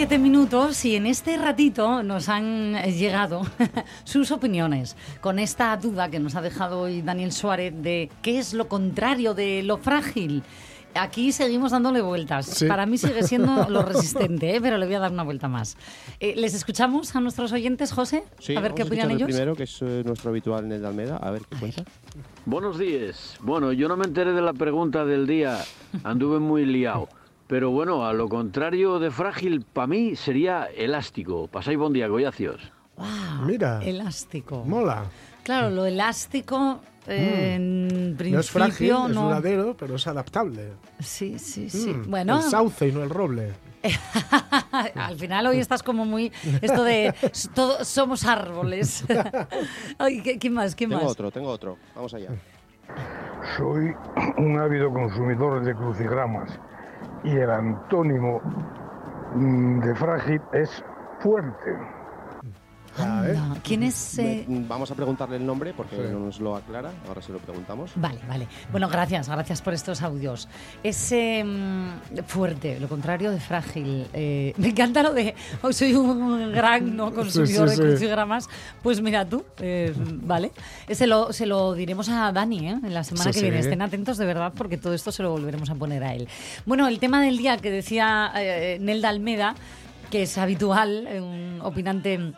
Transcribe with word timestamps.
Una 0.00 0.06
y 0.06 0.08
siete 0.08 0.18
minutos 0.22 0.84
y 0.86 0.96
en 0.96 1.04
este 1.04 1.36
ratito 1.36 2.02
nos 2.02 2.30
han 2.30 2.72
llegado 2.84 3.42
sus 4.04 4.30
opiniones 4.30 4.96
con 5.20 5.38
esta 5.38 5.76
duda 5.76 6.08
que 6.08 6.18
nos 6.18 6.36
ha 6.36 6.40
dejado 6.40 6.80
hoy 6.80 7.02
Daniel 7.02 7.32
Suárez 7.32 7.74
de 7.82 8.08
qué 8.22 8.38
es 8.38 8.54
lo 8.54 8.66
contrario 8.66 9.34
de 9.34 9.62
lo 9.62 9.76
frágil. 9.76 10.42
Aquí 10.94 11.32
seguimos 11.32 11.72
dándole 11.72 12.00
vueltas. 12.00 12.46
Sí. 12.46 12.66
Para 12.66 12.86
mí 12.86 12.96
sigue 12.96 13.24
siendo 13.24 13.64
lo 13.68 13.82
resistente, 13.82 14.56
¿eh? 14.56 14.60
pero 14.62 14.78
le 14.78 14.86
voy 14.86 14.94
a 14.94 15.00
dar 15.00 15.12
una 15.12 15.22
vuelta 15.22 15.48
más. 15.48 15.76
Eh, 16.18 16.32
¿Les 16.34 16.54
escuchamos 16.54 17.14
a 17.14 17.20
nuestros 17.20 17.52
oyentes, 17.52 17.92
José? 17.92 18.24
Sí, 18.38 18.56
a 18.56 18.60
ver 18.60 18.72
qué 18.72 18.84
opinan 18.84 19.10
el 19.10 19.18
ellos. 19.18 19.26
primero, 19.26 19.54
que 19.54 19.64
es 19.64 19.82
eh, 19.82 20.02
nuestro 20.06 20.30
habitual 20.30 20.66
Ned 20.66 20.82
Almeda, 20.82 21.18
a 21.18 21.30
ver 21.30 21.42
qué 21.42 21.58
cuenta. 21.58 21.84
Buenos 22.46 22.78
días. 22.78 23.36
Bueno, 23.42 23.70
yo 23.72 23.86
no 23.86 23.98
me 23.98 24.06
enteré 24.06 24.32
de 24.32 24.40
la 24.40 24.54
pregunta 24.54 25.04
del 25.04 25.26
día, 25.26 25.58
anduve 26.04 26.38
muy 26.38 26.64
liado. 26.64 27.06
Pero 27.50 27.72
bueno, 27.72 28.06
a 28.06 28.12
lo 28.12 28.28
contrario 28.28 29.00
de 29.00 29.10
frágil, 29.10 29.62
para 29.62 29.88
mí 29.88 30.14
sería 30.14 30.66
elástico. 30.66 31.48
Pasáis 31.48 31.76
buen 31.76 31.92
día, 31.92 32.06
goyacios. 32.06 32.70
Wow, 32.96 33.06
Mira. 33.44 33.80
Elástico. 33.82 34.62
Mola. 34.64 35.02
Claro, 35.42 35.68
lo 35.70 35.84
elástico 35.84 36.78
eh, 37.08 37.54
en 37.56 38.14
principio 38.16 38.34
No 38.36 38.40
es 38.40 38.50
frágil, 38.52 38.86
es 38.90 39.14
no- 39.16 39.22
duradero, 39.24 39.76
pero 39.76 39.96
es 39.96 40.06
adaptable. 40.06 40.74
Sí, 41.00 41.40
sí, 41.40 41.68
sí. 41.68 41.92
Mm, 41.92 42.08
Bueno, 42.08 42.36
El 42.36 42.42
sauce 42.44 42.86
y 42.86 42.92
no 42.92 43.02
el 43.02 43.10
roble. 43.10 43.50
Al 44.94 45.16
final 45.16 45.48
hoy 45.48 45.58
estás 45.58 45.82
como 45.82 46.04
muy 46.04 46.30
esto 46.62 46.84
de 46.84 47.12
todo, 47.52 47.84
somos 47.84 48.26
árboles. 48.26 49.04
Ay, 49.98 50.22
¿qué, 50.22 50.38
qué 50.38 50.50
más? 50.50 50.76
¿Qué 50.76 50.86
Tengo 50.86 51.02
más? 51.02 51.10
otro, 51.10 51.32
tengo 51.32 51.48
otro. 51.48 51.78
Vamos 51.96 52.14
allá. 52.14 52.28
Soy 53.56 53.92
un 54.36 54.56
ávido 54.60 54.92
consumidor 54.92 55.64
de 55.64 55.74
crucigramas 55.74 56.50
y 57.24 57.36
el 57.36 57.50
antónimo 57.50 58.40
mm, 59.34 59.80
de 59.80 59.94
frágil 59.94 60.42
es 60.52 60.84
fuerte. 61.20 61.99
¿Quién 63.62 63.82
es? 63.82 64.18
eh? 64.18 64.44
Vamos 64.48 64.90
a 64.90 64.94
preguntarle 64.94 65.36
el 65.36 65.46
nombre 65.46 65.72
porque 65.74 65.96
Sí. 65.96 66.02
no 66.12 66.18
nos 66.20 66.40
lo 66.40 66.56
aclara. 66.56 66.90
Ahora 67.08 67.22
se 67.22 67.32
lo 67.32 67.38
preguntamos. 67.38 67.92
Vale, 67.94 68.18
vale. 68.28 68.46
Bueno, 68.72 68.88
gracias, 68.88 69.28
gracias 69.28 69.62
por 69.62 69.74
estos 69.74 70.02
audios. 70.02 70.48
Es 70.82 71.12
eh, 71.12 71.44
fuerte, 72.26 72.80
lo 72.80 72.88
contrario 72.88 73.30
de 73.30 73.40
frágil. 73.40 74.06
Eh, 74.12 74.52
me 74.56 74.68
encanta 74.68 75.02
lo 75.02 75.12
de 75.12 75.34
hoy 75.62 75.72
soy 75.72 75.94
un 75.94 76.52
gran 76.52 76.96
no 76.96 77.12
consumidor 77.14 77.68
Sí, 77.68 77.76
sí, 77.76 77.80
de 77.82 77.86
sí. 77.88 77.90
crucigramas. 77.96 78.48
Pues 78.82 79.00
mira 79.00 79.24
tú, 79.24 79.44
eh, 79.58 79.94
vale. 79.96 80.50
Eh, 80.88 80.94
Se 80.94 81.06
lo, 81.06 81.32
se 81.32 81.46
lo 81.46 81.74
diremos 81.74 82.08
a 82.08 82.32
Dani 82.32 82.68
¿eh? 82.68 82.78
en 82.82 82.94
la 82.94 83.04
semana 83.04 83.32
Sí, 83.32 83.38
que 83.40 83.42
viene. 83.46 83.62
sí. 83.62 83.68
Estén 83.68 83.82
atentos 83.82 84.18
de 84.18 84.26
verdad 84.26 84.52
porque 84.56 84.76
todo 84.76 84.94
esto 84.94 85.12
se 85.12 85.22
lo 85.22 85.30
volveremos 85.30 85.70
a 85.70 85.74
poner 85.74 86.02
a 86.04 86.14
él. 86.14 86.28
Bueno, 86.66 86.88
el 86.88 86.98
tema 86.98 87.22
del 87.22 87.38
día 87.38 87.56
que 87.56 87.70
decía 87.70 88.32
eh, 88.36 88.78
Nelda 88.80 89.08
Almeda, 89.08 89.54
que 90.10 90.22
es 90.22 90.36
habitual, 90.38 91.06
eh, 91.06 91.20
un 91.20 91.60
opinante 91.62 92.32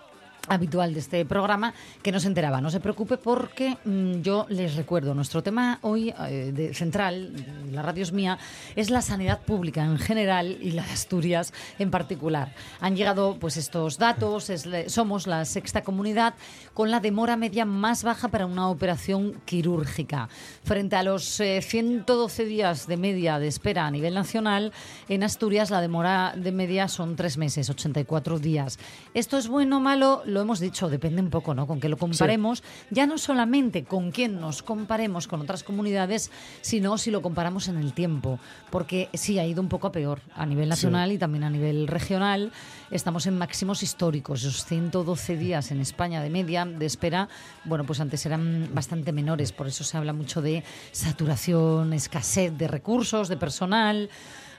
habitual 0.49 0.93
de 0.93 1.01
este 1.01 1.25
programa 1.25 1.75
que 2.03 2.13
no 2.13 2.21
se 2.21 2.29
enteraba. 2.29 2.61
No 2.61 2.71
se 2.71 2.81
preocupe 2.81 3.17
porque 3.17 3.77
mm, 3.85 4.23
yo 4.23 4.47
les 4.49 4.77
recuerdo, 4.77 5.15
nuestro 5.15 5.43
tema 5.43 5.79
hoy 5.83 6.15
eh, 6.29 6.53
de 6.55 6.75
central, 6.75 7.33
la 7.71 7.83
radio 7.83 8.03
es 8.03 8.13
mía, 8.13 8.39
es 8.77 8.91
la 8.91 9.03
sanidad 9.03 9.41
pública 9.43 9.85
en 9.85 9.99
general 9.99 10.59
y 10.61 10.73
la 10.73 10.85
de 10.85 10.93
Asturias 10.93 11.53
en 11.79 11.91
particular. 11.91 12.55
Han 12.81 12.97
llegado 12.97 13.37
pues 13.39 13.57
estos 13.57 13.99
datos, 13.99 14.51
somos 14.87 15.27
la 15.27 15.45
sexta 15.45 15.83
comunidad 15.83 16.35
con 16.75 16.91
la 16.91 17.01
demora 17.01 17.37
media 17.37 17.65
más 17.65 18.03
baja 18.03 18.29
para 18.29 18.47
una 18.47 18.69
operación 18.69 19.41
quirúrgica. 19.45 20.29
Frente 20.65 20.97
a 20.97 21.03
los 21.03 21.41
eh, 21.41 21.61
112 21.63 22.45
días 22.45 22.87
de 22.87 22.97
media 22.97 23.39
de 23.39 23.49
espera 23.49 23.87
a 23.87 23.91
nivel 23.91 24.15
nacional, 24.15 24.73
en 25.09 25.23
Asturias 25.23 25.71
la 25.71 25.81
demora 25.81 26.35
de 26.37 26.53
media 26.53 26.89
son 26.89 27.17
tres 27.17 27.39
meses, 27.39 27.71
84 27.71 28.39
días. 28.39 28.79
¿Esto 29.15 29.39
es 29.39 29.49
bueno 29.49 29.79
o 29.79 29.81
malo? 29.81 30.23
Lo 30.33 30.41
hemos 30.41 30.61
dicho, 30.61 30.89
depende 30.89 31.21
un 31.21 31.29
poco, 31.29 31.55
¿no? 31.55 31.67
Con 31.67 31.79
que 31.79 31.91
lo 31.91 31.99
comparemos, 31.99 32.63
ya 32.91 33.07
no 33.07 33.19
solamente 33.19 33.85
con 33.85 34.11
quién 34.11 34.41
nos 34.41 34.63
comparemos 34.63 35.29
con 35.29 35.43
otras 35.43 35.63
comunidades, 35.63 36.31
sino 36.63 36.97
si 36.97 37.11
lo 37.11 37.21
comparamos 37.21 37.69
en 37.69 37.77
el 37.77 37.93
tiempo. 37.93 38.39
Porque 38.71 39.11
sí, 39.13 39.39
ha 39.39 39.45
ido 39.45 39.61
un 39.61 39.69
poco 39.69 39.89
a 39.89 39.93
peor 39.93 40.21
a 40.35 40.47
nivel 40.47 40.71
nacional 40.71 41.13
y 41.13 41.19
también 41.19 41.45
a 41.45 41.51
nivel 41.51 41.87
regional. 41.87 42.51
Estamos 42.91 43.27
en 43.27 43.37
máximos 43.37 43.83
históricos. 43.83 44.43
Esos 44.43 44.65
112 44.65 45.37
días 45.37 45.71
en 45.71 45.81
España 45.81 46.23
de 46.23 46.31
media 46.31 46.65
de 46.65 46.87
espera, 46.87 47.29
bueno, 47.65 47.85
pues 47.85 48.01
antes 48.01 48.25
eran 48.25 48.71
bastante 48.73 49.13
menores. 49.13 49.53
Por 49.53 49.67
eso 49.67 49.85
se 49.85 49.99
habla 49.99 50.15
mucho 50.15 50.41
de 50.41 50.65
saturación, 50.93 51.93
escasez 51.93 52.57
de 52.57 52.69
recursos, 52.69 53.29
de 53.29 53.37
personal. 53.37 54.09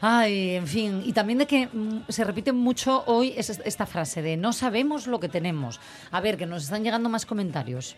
Ay, 0.05 0.55
en 0.59 0.67
fin, 0.67 1.01
y 1.05 1.13
también 1.13 1.39
de 1.39 1.47
que 1.47 1.67
mm, 1.71 2.11
se 2.11 2.25
repite 2.25 2.51
mucho 2.51 3.03
hoy 3.07 3.31
es 3.37 3.49
est- 3.49 3.61
esta 3.63 3.85
frase 3.85 4.21
de 4.21 4.35
no 4.35 4.51
sabemos 4.51 5.07
lo 5.07 5.21
que 5.21 5.29
tenemos. 5.29 5.79
A 6.11 6.19
ver, 6.19 6.35
que 6.35 6.45
nos 6.45 6.63
están 6.63 6.83
llegando 6.83 7.07
más 7.07 7.25
comentarios. 7.25 7.95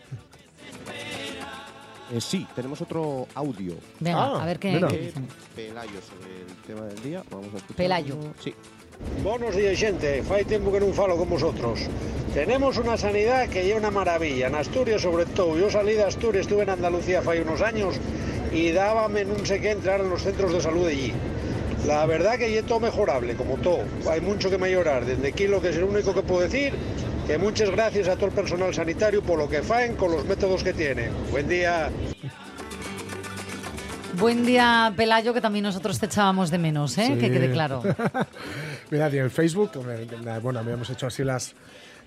Eh, 2.14 2.20
sí, 2.20 2.46
tenemos 2.54 2.80
otro 2.80 3.26
audio. 3.34 3.74
Venga, 3.98 4.22
Ah, 4.38 4.42
a 4.42 4.46
ver 4.46 4.60
qué, 4.60 4.78
qué 4.88 4.98
dicen. 4.98 5.26
Pelayo 5.56 5.98
sobre 6.00 6.46
el 6.46 6.54
tema 6.64 6.86
del 6.86 7.02
día. 7.02 7.24
Vamos 7.28 7.46
a 7.52 7.56
escucharlo. 7.56 7.76
Pelayo. 7.76 8.16
Sí. 8.38 8.54
Buenos 9.24 9.56
días, 9.56 9.76
gente. 9.76 10.22
Fai 10.22 10.46
tiempo 10.46 10.70
que 10.70 10.78
non 10.78 10.94
falo 10.94 11.18
con 11.18 11.26
vosotros. 11.28 11.90
Tenemos 12.32 12.78
una 12.78 12.94
sanidad 12.96 13.50
que 13.50 13.66
é 13.66 13.74
una 13.74 13.90
maravilla. 13.90 14.46
En 14.46 14.54
Asturias, 14.54 15.02
sobre 15.02 15.26
todo. 15.26 15.58
Yo 15.58 15.66
salí 15.68 15.98
de 15.98 16.06
Asturias, 16.06 16.46
estuve 16.46 16.62
en 16.62 16.70
Andalucía 16.70 17.18
hace 17.18 17.42
unos 17.42 17.60
años 17.60 17.98
y 18.54 18.70
dábame 18.70 19.26
no 19.26 19.42
sé 19.44 19.58
qué 19.60 19.72
entrar 19.74 19.98
en 20.00 20.08
los 20.08 20.22
centros 20.22 20.54
de 20.54 20.60
salud 20.62 20.86
de 20.86 20.92
allí. 20.94 21.12
La 21.86 22.04
verdad 22.04 22.36
que 22.36 22.58
es 22.58 22.66
todo 22.66 22.80
mejorable, 22.80 23.36
como 23.36 23.56
todo. 23.58 23.84
Hay 24.10 24.20
mucho 24.20 24.50
que 24.50 24.58
mejorar. 24.58 25.04
Desde 25.04 25.28
aquí 25.28 25.46
lo 25.46 25.62
que 25.62 25.68
es 25.68 25.76
lo 25.76 25.86
único 25.86 26.12
que 26.12 26.22
puedo 26.22 26.40
decir, 26.40 26.72
que 27.28 27.38
muchas 27.38 27.70
gracias 27.70 28.08
a 28.08 28.16
todo 28.16 28.26
el 28.26 28.32
personal 28.32 28.74
sanitario 28.74 29.22
por 29.22 29.38
lo 29.38 29.48
que 29.48 29.62
faen 29.62 29.94
con 29.94 30.10
los 30.10 30.24
métodos 30.24 30.64
que 30.64 30.72
tienen. 30.72 31.12
Buen 31.30 31.48
día. 31.48 31.90
Buen 34.18 34.44
día, 34.44 34.92
Pelayo, 34.96 35.32
que 35.32 35.40
también 35.40 35.62
nosotros 35.62 36.00
te 36.00 36.06
echábamos 36.06 36.50
de 36.50 36.58
menos, 36.58 36.98
¿eh? 36.98 37.06
Sí. 37.06 37.18
que 37.20 37.30
quede 37.30 37.52
claro. 37.52 37.82
Mirad, 38.90 39.12
y 39.12 39.18
en 39.18 39.24
el 39.24 39.30
Facebook, 39.30 39.70
bueno, 40.42 40.58
habíamos 40.58 40.90
hecho 40.90 41.06
así 41.06 41.22
las, 41.22 41.54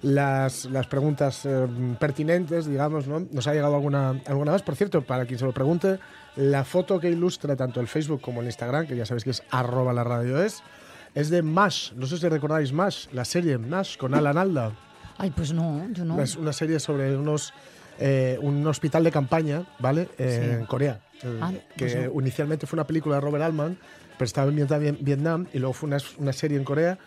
las, 0.01 0.65
las 0.65 0.87
preguntas 0.87 1.45
eh, 1.45 1.67
pertinentes, 1.99 2.65
digamos, 2.65 3.07
¿no? 3.07 3.19
Nos 3.31 3.47
ha 3.47 3.53
llegado 3.53 3.75
alguna, 3.75 4.21
alguna 4.25 4.51
más. 4.51 4.61
Por 4.63 4.75
cierto, 4.75 5.01
para 5.01 5.25
quien 5.25 5.39
se 5.39 5.45
lo 5.45 5.51
pregunte, 5.53 5.99
la 6.35 6.63
foto 6.63 6.99
que 6.99 7.09
ilustra 7.09 7.55
tanto 7.55 7.79
el 7.81 7.87
Facebook 7.87 8.21
como 8.21 8.41
el 8.41 8.47
Instagram, 8.47 8.87
que 8.87 8.95
ya 8.95 9.05
sabéis 9.05 9.23
que 9.23 9.31
es 9.31 9.43
arroba 9.51 9.91
la 9.93 10.03
radio 10.03 10.41
es, 10.41 10.63
es 11.15 11.29
de 11.29 11.41
MASH. 11.41 11.93
No 11.93 12.05
sé 12.05 12.17
si 12.17 12.27
recordáis 12.29 12.71
MASH, 12.71 13.07
la 13.11 13.25
serie 13.25 13.57
MASH 13.57 13.97
con 13.97 14.13
Alan 14.13 14.37
Alda. 14.37 14.71
Ay, 15.17 15.31
pues 15.31 15.51
no, 15.51 15.85
yo 15.91 16.05
no. 16.05 16.21
Es 16.21 16.35
una 16.37 16.53
serie 16.53 16.79
sobre 16.79 17.15
unos 17.17 17.53
eh, 17.99 18.37
un 18.41 18.65
hospital 18.65 19.03
de 19.03 19.11
campaña, 19.11 19.63
¿vale? 19.79 20.07
Eh, 20.17 20.39
Sí. 20.41 20.59
En 20.61 20.65
Corea. 20.65 21.01
Eh, 21.21 21.39
Ah, 21.41 21.51
que 21.75 21.85
pues 21.85 22.09
inicialmente 22.15 22.65
fue 22.65 22.77
una 22.77 22.87
película 22.87 23.15
de 23.15 23.21
Robert 23.21 23.43
Altman, 23.43 23.77
pero 24.17 24.25
estaba 24.25 24.49
en 24.49 24.97
Vietnam 25.01 25.47
y 25.51 25.59
luego 25.59 25.73
fue 25.73 25.87
una, 25.87 25.97
una 26.17 26.31
serie 26.31 26.57
en 26.57 26.63
Corea. 26.63 26.97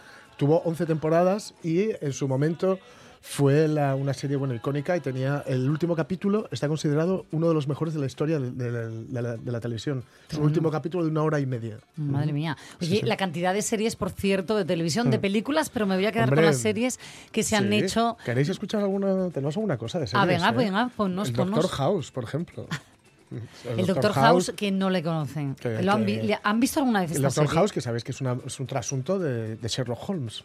Tuvo 0.42 0.60
11 0.64 0.86
temporadas 0.86 1.54
y 1.62 1.90
en 2.04 2.12
su 2.12 2.26
momento 2.26 2.80
fue 3.20 3.68
la- 3.68 3.94
una 3.94 4.12
serie 4.12 4.34
bueno 4.36 4.52
icónica 4.56 4.96
y 4.96 5.00
tenía 5.00 5.44
el 5.46 5.70
último 5.70 5.94
capítulo 5.94 6.48
está 6.50 6.66
considerado 6.66 7.26
uno 7.30 7.46
de 7.46 7.54
los 7.54 7.68
mejores 7.68 7.94
de 7.94 8.00
la 8.00 8.06
historia 8.06 8.40
de, 8.40 8.50
de 8.50 8.72
la, 8.72 8.80
de 8.88 9.22
la- 9.22 9.36
de 9.36 9.52
la 9.52 9.60
televisión. 9.60 10.02
Es 10.28 10.38
un 10.38 10.42
último 10.42 10.68
capítulo 10.72 11.04
de 11.04 11.10
una 11.12 11.22
hora 11.22 11.38
y 11.38 11.46
media. 11.46 11.78
Madre 11.94 12.32
mía. 12.32 12.56
Oye, 12.80 13.02
la 13.04 13.16
cantidad 13.16 13.54
de 13.54 13.62
series, 13.62 13.94
por 13.94 14.10
cierto, 14.10 14.56
de 14.56 14.64
televisión, 14.64 15.12
de 15.12 15.20
películas, 15.20 15.70
pero 15.70 15.86
me 15.86 15.94
voy 15.94 16.06
a 16.06 16.10
quedar 16.10 16.24
Hombre, 16.24 16.38
con 16.38 16.46
las 16.46 16.58
series 16.58 16.98
que 17.30 17.44
se 17.44 17.54
han 17.54 17.68
Sí. 17.68 17.76
hecho. 17.78 18.16
¿Queréis 18.24 18.48
escuchar 18.48 18.82
alguna? 18.82 19.30
Tenemos 19.30 19.56
alguna 19.56 19.78
cosa 19.78 20.00
de 20.00 20.08
series. 20.08 20.20
Ah, 20.20 20.26
venga, 20.26 20.48
¿eh? 20.48 20.54
venga, 20.56 20.90
ponnos, 20.96 21.28
El 21.28 21.36
ponnos. 21.36 21.70
House, 21.70 22.10
por 22.10 22.24
ejemplo. 22.24 22.66
El 23.76 23.86
Doctor 23.86 24.12
House, 24.12 24.52
que 24.56 24.70
no 24.70 24.90
le 24.90 25.02
conocen. 25.02 25.54
Que- 25.54 25.82
¿Lo 25.82 25.92
han, 25.92 26.00
que- 26.04 26.20
vi- 26.20 26.26
le- 26.26 26.38
¿Han 26.42 26.60
visto 26.60 26.80
alguna 26.80 27.00
vez 27.00 27.10
El 27.10 27.16
esta 27.18 27.28
Doctor 27.28 27.46
serie? 27.46 27.58
House, 27.60 27.72
que 27.72 27.80
sabéis 27.80 28.04
que 28.04 28.12
es, 28.12 28.20
una- 28.20 28.36
es 28.46 28.60
un 28.60 28.66
trasunto 28.66 29.18
de, 29.18 29.56
de 29.56 29.68
Sherlock 29.68 30.08
Holmes. 30.08 30.42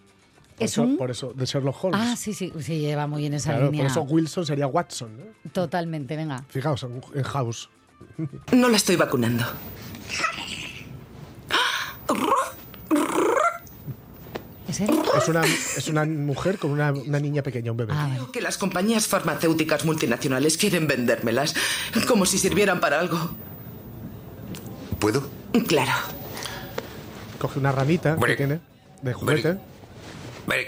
Por 0.58 0.66
¿Es 0.66 0.72
eso, 0.72 0.82
un? 0.84 0.98
Por 0.98 1.12
eso, 1.12 1.34
de 1.34 1.46
Sherlock 1.46 1.84
Holmes. 1.84 2.02
Ah, 2.04 2.16
sí, 2.16 2.34
sí, 2.34 2.52
sí, 2.60 2.80
lleva 2.80 3.06
muy 3.06 3.26
en 3.28 3.36
esa 3.36 3.52
Claro, 3.52 3.66
línea. 3.66 3.84
por 3.84 3.92
eso 3.92 4.02
Wilson 4.02 4.46
sería 4.46 4.66
Watson. 4.68 5.18
¿no? 5.18 5.52
Totalmente, 5.52 6.16
venga. 6.16 6.44
Fijaos, 6.50 6.82
en, 6.84 7.02
en 7.14 7.24
House. 7.24 7.70
No 8.54 8.68
la 8.70 8.78
estoy 8.78 8.96
vacunando. 8.96 9.44
¿Es 14.68 14.82
él? 14.82 14.90
Es 15.18 15.28
una, 15.30 15.42
es 15.46 15.88
una 15.88 16.06
mujer 16.06 16.58
con 16.60 16.72
una, 16.72 16.92
una 16.92 17.20
niña 17.20 17.42
pequeña, 17.42 17.72
un 17.72 17.78
bebé. 17.78 17.94
Ah, 17.96 18.04
vale. 18.04 18.16
Creo 18.16 18.32
que 18.32 18.42
las 18.42 18.58
compañías 18.58 19.08
farmacéuticas 19.08 19.86
multinacionales 19.86 20.58
quieren 20.58 20.88
vendérmelas 20.88 21.56
como 22.08 22.26
si 22.26 22.38
sirvieran 22.38 22.80
para 22.80 23.00
algo. 23.00 23.18
¿Puedo? 25.00 25.30
Claro. 25.68 25.94
Coge 27.40 27.60
una 27.60 27.72
ranita 27.72 28.16
que 28.16 28.22
Brick. 28.22 28.38
tiene 28.38 28.60
de 29.02 29.14
juguete. 29.14 29.58
Ven. 30.48 30.66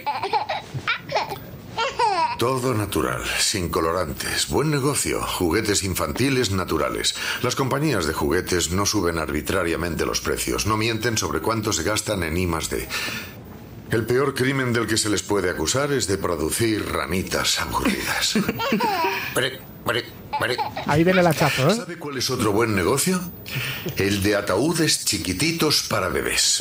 Todo 2.37 2.73
natural, 2.73 3.21
sin 3.37 3.67
colorantes, 3.67 4.47
buen 4.47 4.71
negocio, 4.71 5.21
juguetes 5.21 5.83
infantiles 5.83 6.51
naturales. 6.51 7.15
Las 7.41 7.55
compañías 7.55 8.05
de 8.05 8.13
juguetes 8.13 8.71
no 8.71 8.85
suben 8.85 9.17
arbitrariamente 9.17 10.05
los 10.05 10.21
precios, 10.21 10.65
no 10.65 10.77
mienten 10.77 11.17
sobre 11.17 11.41
cuánto 11.41 11.73
se 11.73 11.83
gastan 11.83 12.23
en 12.23 12.37
I 12.37 12.45
D. 12.45 12.87
El 13.91 14.05
peor 14.05 14.35
crimen 14.35 14.71
del 14.71 14.85
que 14.85 14.97
se 14.97 15.09
les 15.09 15.23
puede 15.23 15.49
acusar 15.49 15.91
es 15.91 16.07
de 16.07 16.17
producir 16.17 16.85
ranitas 16.91 17.59
aburridas. 17.59 18.35
Ahí 20.85 21.03
viene 21.03 21.21
el 21.21 21.27
hachazo, 21.27 21.69
¿eh? 21.69 21.75
¿Sabe 21.75 21.97
cuál 21.97 22.17
es 22.17 22.29
otro 22.29 22.51
buen 22.51 22.75
negocio? 22.75 23.19
El 23.97 24.21
de 24.21 24.35
ataúdes 24.35 25.05
chiquititos 25.05 25.83
para 25.83 26.09
bebés. 26.09 26.59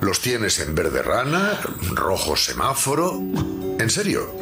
Los 0.00 0.20
tienes 0.20 0.60
en 0.60 0.74
verde 0.74 1.02
rana, 1.02 1.60
rojo 1.92 2.36
semáforo. 2.36 3.20
En 3.78 3.90
serio. 3.90 4.34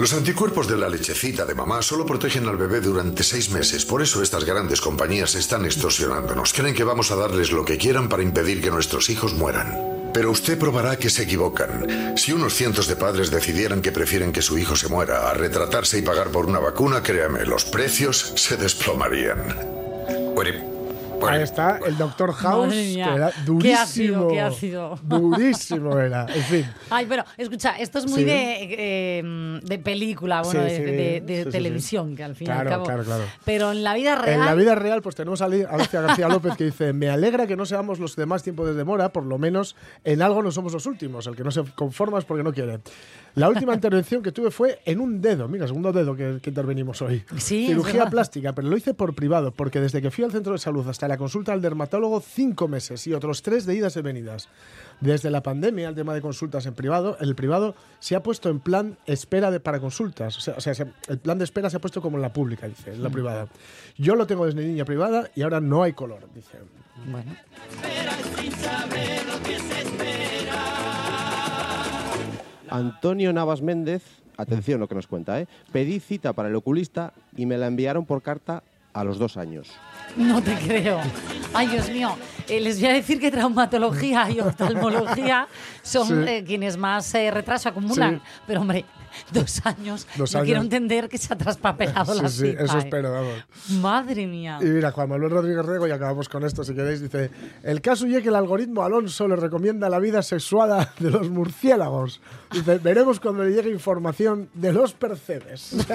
Los 0.00 0.14
anticuerpos 0.14 0.66
de 0.66 0.78
la 0.78 0.88
lechecita 0.88 1.44
de 1.44 1.54
mamá 1.54 1.82
solo 1.82 2.06
protegen 2.06 2.48
al 2.48 2.56
bebé 2.56 2.80
durante 2.80 3.22
seis 3.22 3.50
meses. 3.50 3.84
Por 3.84 4.00
eso 4.00 4.22
estas 4.22 4.46
grandes 4.46 4.80
compañías 4.80 5.34
están 5.34 5.66
extorsionándonos. 5.66 6.54
Creen 6.54 6.74
que 6.74 6.84
vamos 6.84 7.10
a 7.10 7.16
darles 7.16 7.52
lo 7.52 7.66
que 7.66 7.76
quieran 7.76 8.08
para 8.08 8.22
impedir 8.22 8.62
que 8.62 8.70
nuestros 8.70 9.10
hijos 9.10 9.34
mueran. 9.34 10.10
Pero 10.14 10.30
usted 10.30 10.58
probará 10.58 10.96
que 10.96 11.10
se 11.10 11.24
equivocan. 11.24 12.16
Si 12.16 12.32
unos 12.32 12.54
cientos 12.54 12.88
de 12.88 12.96
padres 12.96 13.30
decidieran 13.30 13.82
que 13.82 13.92
prefieren 13.92 14.32
que 14.32 14.40
su 14.40 14.56
hijo 14.56 14.74
se 14.74 14.88
muera 14.88 15.28
a 15.28 15.34
retratarse 15.34 15.98
y 15.98 16.02
pagar 16.02 16.30
por 16.30 16.46
una 16.46 16.60
vacuna, 16.60 17.02
créame, 17.02 17.44
los 17.44 17.66
precios 17.66 18.32
se 18.36 18.56
desplomarían. 18.56 19.54
Ahí 21.28 21.42
está 21.42 21.78
el 21.86 21.96
Doctor 21.96 22.32
House, 22.32 22.66
Madre 22.68 22.82
mía. 22.84 23.04
que 23.08 23.14
era 23.14 23.30
Qué 23.30 23.40
durísimo. 23.44 23.80
ácido, 23.82 24.28
qué 24.28 24.40
ácido. 24.40 24.98
Durísimo 25.02 25.98
era. 25.98 26.26
En 26.34 26.42
fin. 26.42 26.66
Ay, 26.90 27.06
pero 27.08 27.24
escucha, 27.36 27.76
esto 27.78 27.98
es 27.98 28.06
muy 28.06 28.20
Sí. 28.20 28.24
de, 28.24 28.56
eh, 28.78 29.60
de 29.62 29.78
película, 29.78 30.42
bueno, 30.42 30.60
Sí, 30.62 30.66
de, 30.66 30.76
sí, 30.76 30.82
de- 30.82 31.20
de 31.20 31.36
sí, 31.38 31.44
sí, 31.44 31.50
televisión, 31.50 32.10
sí. 32.10 32.16
que 32.16 32.24
al 32.24 32.34
fin 32.36 32.46
y 32.46 32.50
Claro, 32.50 32.60
al 32.60 32.68
cabo. 32.74 32.84
claro, 32.84 33.04
claro. 33.04 33.24
Pero 33.44 33.72
en 33.72 33.84
la 33.84 33.94
vida 33.94 34.14
real. 34.16 34.40
En 34.40 34.46
la 34.46 34.54
vida 34.54 34.74
real, 34.74 35.02
pues 35.02 35.14
tenemos 35.14 35.42
a 35.42 35.44
Ali- 35.46 35.62
a 35.62 35.70
Alicia 35.70 36.00
García 36.00 36.28
López 36.28 36.56
que 36.56 36.64
dice: 36.64 36.92
Me 36.92 37.08
alegra 37.10 37.46
que 37.46 37.56
no 37.56 37.66
seamos 37.66 37.98
los 37.98 38.16
de 38.16 38.26
más 38.26 38.42
tiempo 38.42 38.66
de 38.66 38.74
demora, 38.74 39.10
por 39.12 39.24
lo 39.24 39.38
menos 39.38 39.76
en 40.04 40.22
algo 40.22 40.42
no 40.42 40.50
somos 40.50 40.72
los 40.72 40.86
últimos. 40.86 41.26
El 41.26 41.36
que 41.36 41.44
no 41.44 41.50
se 41.50 41.62
conforma 41.74 42.18
es 42.18 42.24
porque 42.24 42.42
no 42.42 42.52
quiere. 42.52 42.80
La 43.34 43.48
última 43.48 43.74
intervención 43.74 44.22
que 44.22 44.32
tuve 44.32 44.50
fue 44.50 44.80
en 44.84 45.00
un 45.00 45.20
dedo, 45.20 45.46
mira, 45.48 45.66
segundo 45.66 45.92
dedo 45.92 46.16
que, 46.16 46.38
que 46.42 46.50
intervenimos 46.50 47.00
hoy. 47.02 47.24
Sí, 47.36 47.66
Cirugía 47.68 48.06
plástica, 48.06 48.52
pero 48.54 48.68
lo 48.68 48.76
hice 48.76 48.92
por 48.94 49.14
privado, 49.14 49.52
porque 49.52 49.80
desde 49.80 50.02
que 50.02 50.10
fui 50.10 50.24
al 50.24 50.32
centro 50.32 50.52
de 50.52 50.58
salud 50.58 50.86
hasta 50.88 51.06
la 51.08 51.16
consulta 51.16 51.52
al 51.52 51.62
dermatólogo, 51.62 52.20
cinco 52.20 52.66
meses 52.68 53.06
y 53.06 53.14
otros 53.14 53.42
tres 53.42 53.66
de 53.66 53.74
idas 53.76 53.96
y 53.96 54.02
venidas. 54.02 54.48
Desde 55.00 55.30
la 55.30 55.42
pandemia, 55.42 55.88
el 55.88 55.94
tema 55.94 56.12
de 56.12 56.20
consultas 56.20 56.66
en 56.66 56.74
privado, 56.74 57.16
el 57.20 57.34
privado 57.34 57.74
se 58.00 58.16
ha 58.16 58.22
puesto 58.22 58.50
en 58.50 58.60
plan 58.60 58.98
espera 59.06 59.50
de, 59.50 59.58
para 59.60 59.80
consultas. 59.80 60.36
O 60.36 60.40
sea, 60.40 60.54
o 60.56 60.60
sea, 60.60 60.74
se- 60.74 60.86
el 61.08 61.18
plan 61.18 61.38
de 61.38 61.44
espera 61.44 61.70
se 61.70 61.76
ha 61.78 61.80
puesto 61.80 62.02
como 62.02 62.16
en 62.18 62.22
la 62.22 62.32
pública, 62.32 62.68
dice, 62.68 62.92
en 62.92 63.02
la 63.02 63.08
privada. 63.10 63.46
Yo 63.96 64.14
lo 64.16 64.26
tengo 64.26 64.44
desde 64.44 64.62
niña 64.66 64.84
privada 64.84 65.30
y 65.34 65.42
ahora 65.42 65.60
no 65.60 65.82
hay 65.82 65.92
color, 65.94 66.28
dice. 66.34 66.58
Bueno, 67.10 67.34
Antonio 72.70 73.32
Navas 73.32 73.62
Méndez, 73.62 74.02
atención 74.36 74.80
lo 74.80 74.88
que 74.88 74.94
nos 74.94 75.06
cuenta, 75.06 75.40
¿eh? 75.40 75.46
Pedí 75.72 76.00
cita 76.00 76.32
para 76.32 76.48
el 76.48 76.56
oculista 76.56 77.12
y 77.36 77.46
me 77.46 77.58
la 77.58 77.66
enviaron 77.66 78.06
por 78.06 78.22
carta 78.22 78.62
a 78.92 79.04
los 79.04 79.18
dos 79.18 79.36
años. 79.36 79.68
no 80.16 80.42
te 80.42 80.54
creo. 80.56 81.00
Ay, 81.54 81.68
Dios 81.68 81.90
mío. 81.90 82.16
Eh, 82.50 82.60
les 82.60 82.80
voy 82.80 82.88
a 82.90 82.92
decir 82.94 83.20
que 83.20 83.30
traumatología 83.30 84.30
y 84.30 84.40
oftalmología 84.40 85.46
son 85.82 86.06
Sí. 86.08 86.14
eh, 86.28 86.44
quienes 86.46 86.76
más 86.76 87.14
eh, 87.14 87.30
retraso 87.30 87.68
acumulan. 87.68 88.16
Sí. 88.16 88.22
Pero, 88.46 88.60
hombre, 88.62 88.84
dos 89.32 89.60
años. 89.64 90.06
Dos 90.16 90.34
no 90.34 90.42
quiero 90.42 90.60
entender 90.60 91.08
que 91.08 91.18
se 91.18 91.32
ha 91.32 91.36
traspapelado 91.38 92.14
Sí, 92.14 92.22
la 92.22 92.28
sí, 92.28 92.46
cita, 92.50 92.64
eso 92.64 92.76
eh. 92.76 92.80
espero, 92.80 93.12
vamos. 93.12 93.44
Madre 93.80 94.26
mía. 94.26 94.58
Y 94.60 94.64
mira, 94.64 94.90
Juan 94.92 95.08
Manuel 95.08 95.30
Rodríguez 95.30 95.64
Rego, 95.64 95.86
y 95.86 95.90
acabamos 95.90 96.28
con 96.28 96.44
esto 96.44 96.64
si 96.64 96.74
queréis, 96.74 97.00
dice, 97.00 97.30
el 97.62 97.80
caso 97.80 98.06
y 98.06 98.14
es 98.16 98.22
que 98.22 98.28
el 98.28 98.36
algoritmo 98.36 98.82
Alonso 98.82 99.28
le 99.28 99.36
recomienda 99.36 99.88
la 99.88 99.98
vida 99.98 100.22
sexuada 100.22 100.92
de 100.98 101.10
los 101.10 101.30
murciélagos. 101.30 102.20
Dice, 102.52 102.78
veremos 102.78 103.20
cuando 103.20 103.44
le 103.44 103.50
llegue 103.52 103.70
información 103.70 104.48
de 104.54 104.72
los 104.72 104.92
percebes. 104.92 105.76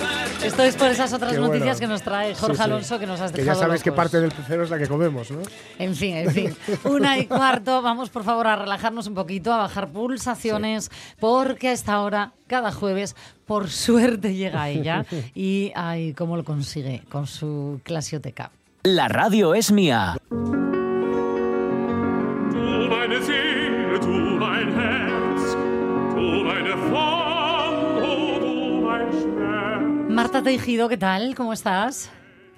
Esto 0.44 0.62
es 0.62 0.76
por 0.76 0.88
esas 0.88 1.12
otras 1.12 1.32
Qué 1.32 1.38
noticias 1.38 1.64
bueno. 1.64 1.80
que 1.80 1.86
nos 1.86 2.02
trae 2.02 2.34
Jorge 2.34 2.56
sí. 2.56 2.62
Alonso 2.62 2.98
que 2.98 3.06
nos 3.06 3.20
has 3.20 3.32
Que 3.32 3.42
dejado 3.42 3.60
ya 3.60 3.64
sabéis 3.66 3.82
que 3.82 3.92
parte 3.92 4.20
del 4.20 4.30
pecero 4.30 4.64
es 4.64 4.70
la 4.70 4.78
que 4.78 4.86
comemos, 4.88 5.30
¿no? 5.30 5.40
En 5.78 5.94
fin, 5.94 6.16
en 6.16 6.30
fin. 6.30 6.56
Una 6.84 7.18
y 7.18 7.26
cuarto. 7.26 7.82
Vamos, 7.82 8.10
por 8.10 8.24
favor, 8.24 8.46
a 8.46 8.56
relajarnos 8.56 9.06
un 9.06 9.14
poquito, 9.14 9.52
a 9.52 9.58
bajar 9.58 9.88
pulsaciones, 9.88 10.90
porque 11.18 11.68
a 11.68 11.72
esta 11.72 12.00
hora, 12.00 12.32
cada 12.46 12.72
jueves, 12.72 13.16
por 13.46 13.68
suerte 13.68 14.34
llega 14.40 14.68
ella. 14.68 15.04
Y, 15.34 15.72
ay, 15.74 16.14
cómo 16.14 16.36
lo 16.36 16.44
consigue 16.44 17.02
con 17.10 17.26
su 17.26 17.80
clasioteca. 17.84 18.50
La 18.82 19.08
radio 19.08 19.54
es 19.54 19.70
mía. 19.72 20.16
Meine 22.88 23.22
Seele, 23.22 23.98
du 24.00 24.08
mein 24.38 24.74
Marta 30.22 30.42
Tejido, 30.42 30.86
¿qué 30.90 30.98
tal? 30.98 31.34
¿Cómo 31.34 31.54
estás? 31.54 32.10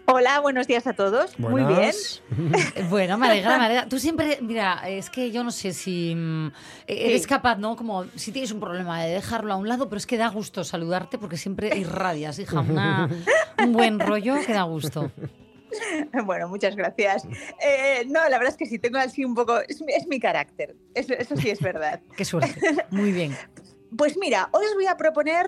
Hola, 0.07 0.41
buenos 0.41 0.67
días 0.67 0.85
a 0.89 0.95
todos. 0.95 1.39
Muy 1.39 1.63
bien. 1.63 1.93
Bueno, 2.91 3.17
me 3.19 3.29
alegra, 3.29 3.57
me 3.57 3.67
alegra. 3.67 3.87
Tú 3.89 4.01
siempre, 4.01 4.39
mira, 4.43 4.83
es 4.89 5.09
que 5.11 5.31
yo 5.31 5.45
no 5.45 5.53
sé 5.53 5.73
si 5.73 6.13
mm, 6.13 6.51
eres 6.89 7.23
Sí. 7.23 7.29
capaz, 7.29 7.59
¿no? 7.59 7.77
Como 7.77 8.07
si 8.17 8.33
tienes 8.33 8.51
un 8.51 8.59
problema 8.59 9.05
de 9.05 9.13
dejarlo 9.13 9.53
a 9.53 9.57
un 9.57 9.69
lado, 9.69 9.89
pero 9.89 9.99
es 9.99 10.07
que 10.07 10.17
da 10.17 10.27
gusto 10.27 10.65
saludarte 10.65 11.19
porque 11.19 11.37
siempre 11.37 11.79
irradias, 11.79 12.41
hija, 12.41 12.59
una- 12.63 13.09
un 13.63 13.73
buen 13.73 14.01
rollo 14.01 14.35
que 14.45 14.53
da 14.53 14.63
gusto. 14.65 15.13
Bueno, 16.27 16.49
muchas 16.49 16.75
gracias. 16.75 17.23
Eh, 17.65 18.05
no, 18.09 18.29
la 18.29 18.39
verdad 18.39 18.49
es 18.49 18.57
que 18.59 18.67
sí, 18.67 18.79
tengo 18.81 18.99
así 18.99 19.25
un 19.25 19.35
poco... 19.37 19.59
Es, 19.69 19.81
mi- 19.81 19.93
es 19.95 20.07
mi 20.09 20.19
carácter, 20.19 20.75
eso, 20.95 21.15
eso 21.15 21.37
sí 21.37 21.49
es 21.49 21.61
verdad. 21.61 22.01
Qué 22.17 22.25
suerte. 22.25 22.53
Muy 22.91 23.13
bien. 23.13 23.35
Pues 23.97 24.19
mira, 24.19 24.49
hoy 24.53 24.65
os 24.67 24.75
voy 24.75 24.87
a 24.87 24.97
proponer 24.97 25.47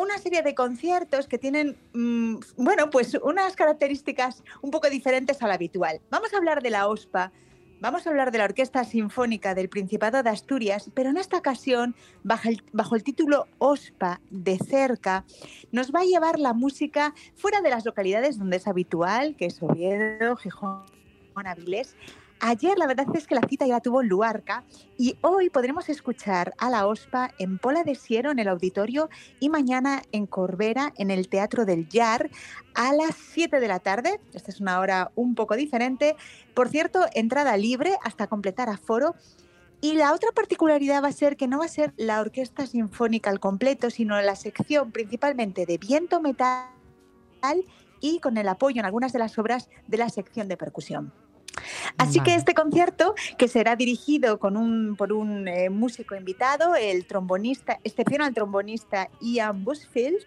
una 0.00 0.18
serie 0.18 0.42
de 0.42 0.54
conciertos 0.54 1.28
que 1.28 1.38
tienen, 1.38 1.76
mm, 1.92 2.36
bueno, 2.56 2.90
pues 2.90 3.14
unas 3.22 3.54
características 3.54 4.42
un 4.62 4.70
poco 4.70 4.88
diferentes 4.88 5.42
a 5.42 5.46
lo 5.46 5.52
habitual. 5.52 6.00
Vamos 6.10 6.32
a 6.32 6.38
hablar 6.38 6.62
de 6.62 6.70
la 6.70 6.88
OSPA, 6.88 7.32
vamos 7.80 8.06
a 8.06 8.10
hablar 8.10 8.32
de 8.32 8.38
la 8.38 8.44
Orquesta 8.44 8.84
Sinfónica 8.84 9.54
del 9.54 9.68
Principado 9.68 10.22
de 10.22 10.30
Asturias, 10.30 10.90
pero 10.94 11.10
en 11.10 11.18
esta 11.18 11.36
ocasión, 11.36 11.94
bajo 12.22 12.48
el, 12.48 12.62
bajo 12.72 12.96
el 12.96 13.02
título 13.02 13.46
OSPA 13.58 14.20
de 14.30 14.58
cerca, 14.58 15.24
nos 15.70 15.92
va 15.92 16.00
a 16.00 16.04
llevar 16.04 16.38
la 16.38 16.54
música 16.54 17.14
fuera 17.36 17.60
de 17.60 17.70
las 17.70 17.84
localidades 17.84 18.38
donde 18.38 18.56
es 18.56 18.66
habitual, 18.66 19.36
que 19.36 19.46
es 19.46 19.62
Oviedo, 19.62 20.36
Gijón, 20.36 20.82
Avilés. 21.34 21.94
Ayer 22.42 22.78
la 22.78 22.86
verdad 22.86 23.06
es 23.14 23.26
que 23.26 23.34
la 23.34 23.46
cita 23.46 23.66
ya 23.66 23.80
tuvo 23.80 24.00
en 24.00 24.08
Luarca 24.08 24.64
y 24.96 25.14
hoy 25.20 25.50
podremos 25.50 25.90
escuchar 25.90 26.54
a 26.56 26.70
la 26.70 26.86
OSPA 26.86 27.32
en 27.38 27.58
Pola 27.58 27.84
de 27.84 27.94
Siero 27.94 28.30
en 28.30 28.38
el 28.38 28.48
auditorio 28.48 29.10
y 29.40 29.50
mañana 29.50 30.02
en 30.10 30.26
Corbera 30.26 30.94
en 30.96 31.10
el 31.10 31.28
Teatro 31.28 31.66
del 31.66 31.86
Yar 31.90 32.30
a 32.74 32.94
las 32.94 33.14
7 33.14 33.60
de 33.60 33.68
la 33.68 33.78
tarde. 33.78 34.20
Esta 34.32 34.50
es 34.50 34.58
una 34.58 34.80
hora 34.80 35.12
un 35.16 35.34
poco 35.34 35.54
diferente. 35.54 36.16
Por 36.54 36.70
cierto, 36.70 37.04
entrada 37.12 37.58
libre 37.58 37.98
hasta 38.02 38.26
completar 38.26 38.70
aforo. 38.70 39.14
Y 39.82 39.94
la 39.94 40.14
otra 40.14 40.30
particularidad 40.32 41.02
va 41.02 41.08
a 41.08 41.12
ser 41.12 41.36
que 41.36 41.46
no 41.46 41.58
va 41.58 41.66
a 41.66 41.68
ser 41.68 41.92
la 41.98 42.22
orquesta 42.22 42.66
sinfónica 42.66 43.28
al 43.28 43.40
completo, 43.40 43.90
sino 43.90 44.18
la 44.22 44.34
sección 44.34 44.92
principalmente 44.92 45.66
de 45.66 45.76
viento 45.76 46.22
metal 46.22 46.70
y 48.00 48.18
con 48.20 48.38
el 48.38 48.48
apoyo 48.48 48.80
en 48.80 48.86
algunas 48.86 49.12
de 49.12 49.18
las 49.18 49.38
obras 49.38 49.68
de 49.88 49.98
la 49.98 50.08
sección 50.08 50.48
de 50.48 50.56
percusión. 50.56 51.12
Así 51.98 52.20
que 52.20 52.34
este 52.34 52.54
concierto, 52.54 53.14
que 53.38 53.48
será 53.48 53.76
dirigido 53.76 54.38
con 54.38 54.56
un, 54.56 54.96
por 54.96 55.12
un 55.12 55.48
eh, 55.48 55.70
músico 55.70 56.14
invitado, 56.14 56.74
el 56.74 57.06
trombonista, 57.06 57.78
excepcional 57.84 58.34
trombonista 58.34 59.08
Ian 59.20 59.64
Busfield, 59.64 60.18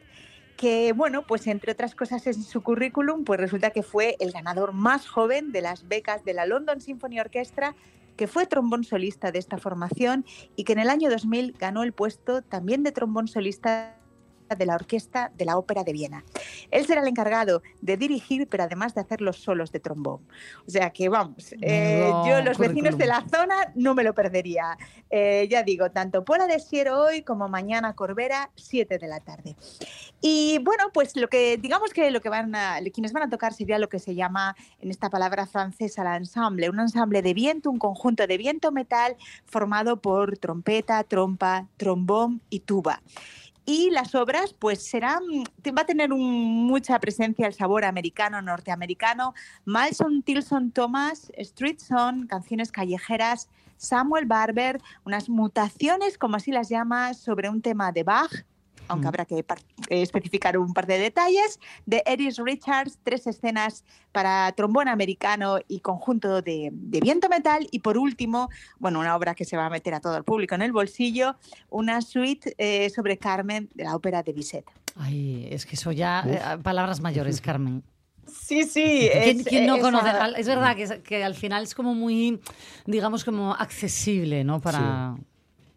que 0.58 0.94
bueno, 0.94 1.26
pues 1.26 1.48
entre 1.48 1.72
otras 1.72 1.96
cosas 1.96 2.26
en 2.28 2.42
su 2.42 2.62
currículum, 2.62 3.24
pues 3.24 3.40
resulta 3.40 3.72
que 3.72 3.84
fue 3.84 4.16
el 4.20 4.32
ganador 4.32 4.74
más 4.74 5.08
joven 5.08 5.52
de 5.52 5.62
las 5.62 5.88
becas 5.88 6.24
de 6.24 6.34
la 6.34 6.46
London 6.46 6.80
Symphony 6.80 7.20
Orchestra, 7.20 7.76
que 8.16 8.28
fue 8.28 8.46
trombón 8.46 8.84
solista 8.84 9.32
de 9.32 9.40
esta 9.40 9.58
formación 9.58 10.26
y 10.56 10.64
que 10.64 10.74
en 10.74 10.80
el 10.80 10.90
año 10.90 11.10
2000 11.10 11.54
ganó 11.60 11.84
el 11.84 11.94
puesto 11.94 12.42
también 12.44 12.84
de 12.84 12.92
trombón 12.92 13.28
solista 13.28 13.98
de 14.58 14.66
la 14.66 14.76
Orquesta 14.76 15.32
de 15.36 15.46
la 15.46 15.58
Ópera 15.58 15.84
de 15.84 15.94
Viena. 15.94 16.24
Él 16.72 16.86
será 16.86 17.02
el 17.02 17.08
encargado 17.08 17.62
de 17.82 17.98
dirigir, 17.98 18.48
pero 18.48 18.64
además 18.64 18.94
de 18.96 19.02
hacer 19.02 19.22
los 19.22 19.38
solos 19.38 19.72
de 19.72 19.80
trombón. 19.80 20.22
O 20.68 20.72
sea 20.72 20.90
que 20.92 21.10
vamos, 21.10 21.54
eh, 21.62 22.04
Menudo 22.06 22.28
yo 22.28 22.42
los 22.42 22.58
vecinos 22.58 22.98
de 22.98 23.06
la 23.06 23.26
zona 23.30 23.72
no 23.76 23.96
me 23.96 24.04
lo 24.04 24.14
perdería. 24.14 24.78
Eh, 25.10 25.48
ya 25.50 25.64
digo, 25.64 25.92
tanto 25.92 26.24
Pola 26.24 26.48
de 26.48 26.60
Siero 26.60 27.02
hoy 27.02 27.22
como 27.22 27.48
mañana 27.48 27.94
Corbera, 27.94 28.52
7 28.56 28.98
de 28.98 29.08
la 29.08 29.20
tarde. 29.20 29.56
Y 30.22 30.60
bueno, 30.60 30.86
pues 30.94 31.16
lo 31.16 31.28
que 31.28 31.58
digamos 31.58 31.94
que 31.94 32.12
lo 32.12 32.22
que 32.22 32.30
van 32.30 32.56
a, 32.56 32.80
quienes 32.94 33.14
van 33.14 33.24
a 33.24 33.30
tocar 33.30 33.54
sería 33.54 33.78
lo 33.78 33.90
que 33.90 34.00
se 34.00 34.16
llama 34.16 34.56
en 34.80 34.90
esta 34.90 35.10
palabra 35.10 35.46
francesa 35.46 36.02
el 36.02 36.22
ensemble, 36.22 36.70
un 36.70 36.80
ensamble 36.80 37.22
de 37.22 37.34
viento, 37.34 37.70
un 37.70 37.80
conjunto 37.80 38.26
de 38.26 38.38
viento 38.38 38.72
metal 38.72 39.16
formado 39.46 40.02
por 40.02 40.38
trompeta, 40.38 41.04
trompa, 41.04 41.68
trombón 41.78 42.42
y 42.50 42.62
tuba. 42.62 43.02
Y 43.66 43.92
las 43.92 44.14
obras, 44.14 44.54
pues 44.54 44.86
serán, 44.86 45.22
va 45.78 45.84
a 45.84 45.86
tener 45.86 46.12
un- 46.12 46.66
mucha 46.68 47.00
presencia 47.00 47.48
el 47.48 47.54
sabor 47.54 47.86
americano, 47.86 48.42
norteamericano. 48.42 49.34
Malson, 49.64 50.22
Tilson, 50.22 50.72
Thomas, 50.72 51.32
Street 51.38 51.80
Song, 51.80 52.28
canciones 52.28 52.72
callejeras, 52.72 53.48
Samuel 53.78 54.26
Barber, 54.26 54.82
unas 55.06 55.30
mutaciones, 55.30 56.18
como 56.18 56.36
así 56.36 56.52
las 56.52 56.70
llama, 56.70 57.14
sobre 57.14 57.50
un 57.50 57.62
tema 57.62 57.92
de 57.92 58.04
Bach, 58.04 58.46
aunque 58.88 59.06
Mm. 59.06 59.08
habrá 59.10 59.26
que 59.26 59.40
eh, 59.40 59.46
especificar 59.90 60.58
un 60.58 60.74
par 60.74 60.86
de 60.88 60.98
detalles, 61.00 61.60
de 61.86 62.04
Eris 62.06 62.38
Richards, 62.38 63.00
tres 63.04 63.26
escenas 63.28 63.84
para 64.12 64.52
trombón 64.54 64.88
americano 64.88 65.58
y 65.68 65.80
conjunto 65.80 66.42
de, 66.42 66.70
de 66.72 67.00
viento 67.00 67.30
metal, 67.30 67.68
y 67.72 67.80
por 67.80 67.98
último, 67.98 68.50
bueno, 68.80 69.00
una 69.00 69.16
obra 69.16 69.36
que 69.36 69.46
se 69.46 69.58
va 69.58 69.66
a 69.66 69.70
meter 69.70 69.94
a 69.94 70.00
todo 70.00 70.18
el 70.18 70.24
público 70.24 70.56
en 70.56 70.62
el 70.62 70.72
bolsillo, 70.72 71.36
una 71.70 72.02
suite 72.02 72.54
eh, 72.58 72.90
sobre 72.90 73.18
Carmen 73.18 73.70
de 73.74 73.84
la 73.84 73.96
ópera 73.96 74.24
de 74.24 74.34
Bizet. 74.34 74.66
Ay, 74.96 75.48
es 75.50 75.66
que 75.66 75.76
eso 75.76 75.92
ya, 75.92 76.24
eh, 76.28 76.58
palabras 76.62 77.02
mayores, 77.02 77.42
Carmen. 77.42 77.84
Sí, 78.26 78.64
sí. 78.64 79.10
¿Quién, 79.12 79.40
es- 79.42 79.46
quién 79.48 79.66
no 79.66 79.80
conoce? 79.80 80.08
Al- 80.08 80.36
Es 80.38 80.48
verdad 80.48 80.76
que 81.04 81.24
al 81.24 81.36
final 81.36 81.64
es 81.64 81.76
como 81.76 81.94
muy, 81.94 82.40
digamos, 82.86 83.24
como 83.26 83.54
accesible, 83.54 84.44
¿no? 84.44 84.62
Para, 84.62 85.18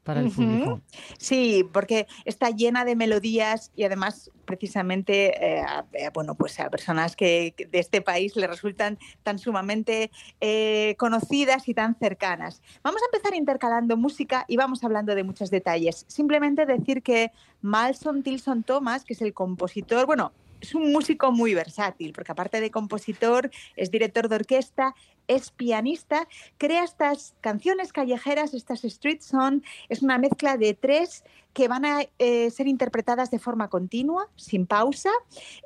para 0.07 0.21
el 0.21 0.31
público. 0.31 0.81
Sí, 1.19 1.69
porque 1.73 2.07
está 2.25 2.51
llena 2.51 2.85
de 2.85 2.95
melodías 2.95 3.73
y 3.75 3.83
además 3.83 4.31
precisamente 4.45 5.45
eh, 5.45 5.61
a, 5.61 5.85
eh, 5.93 6.11
bueno, 6.15 6.37
pues 6.37 6.61
a 6.61 6.71
personas 6.71 7.17
que, 7.17 7.55
que 7.57 7.67
de 7.67 7.81
este 7.81 8.01
país 8.03 8.37
le 8.37 8.47
resultan 8.47 8.99
tan 9.25 9.41
sumamente 9.41 10.13
eh, 10.41 10.95
conocidas 10.97 11.69
y 11.69 11.75
tan 11.75 11.99
cercanas. 11.99 12.63
Vamos 12.85 13.03
a 13.03 13.07
empezar 13.13 13.35
intercalando 13.35 13.97
música 13.97 14.45
y 14.47 14.57
vamos 14.57 14.85
hablando 14.85 15.17
de 15.17 15.25
muchos 15.25 15.51
detalles. 15.51 16.05
Simplemente 16.07 16.67
decir 16.67 17.03
que 17.03 17.33
Malson 17.61 18.23
Tilson 18.23 18.63
Thomas, 18.63 19.05
que 19.05 19.15
es 19.15 19.23
el 19.23 19.35
compositor, 19.35 20.07
bueno, 20.07 20.31
es 20.67 20.75
un 20.75 20.93
músico 20.93 21.33
muy 21.33 21.55
versátil, 21.55 22.13
porque 22.13 22.33
aparte 22.33 22.61
de 22.61 22.71
compositor, 22.71 23.51
es 23.77 23.91
director 23.91 24.29
de 24.29 24.37
orquesta, 24.37 24.95
es 25.29 25.51
pianista, 25.51 26.29
crea 26.59 26.85
estas 26.85 27.35
canciones 27.41 27.93
callejeras, 27.93 28.55
estas 28.55 28.85
street 28.85 29.21
song, 29.21 29.63
es 29.89 30.03
una 30.03 30.19
mezcla 30.19 30.57
de 30.57 30.75
tres 30.75 31.25
que 31.53 31.69
van 31.69 31.85
a 31.85 32.01
eh, 32.19 32.51
ser 32.51 32.67
interpretadas 32.67 33.31
de 33.31 33.39
forma 33.39 33.69
continua, 33.69 34.29
sin 34.37 34.67
pausa. 34.67 35.11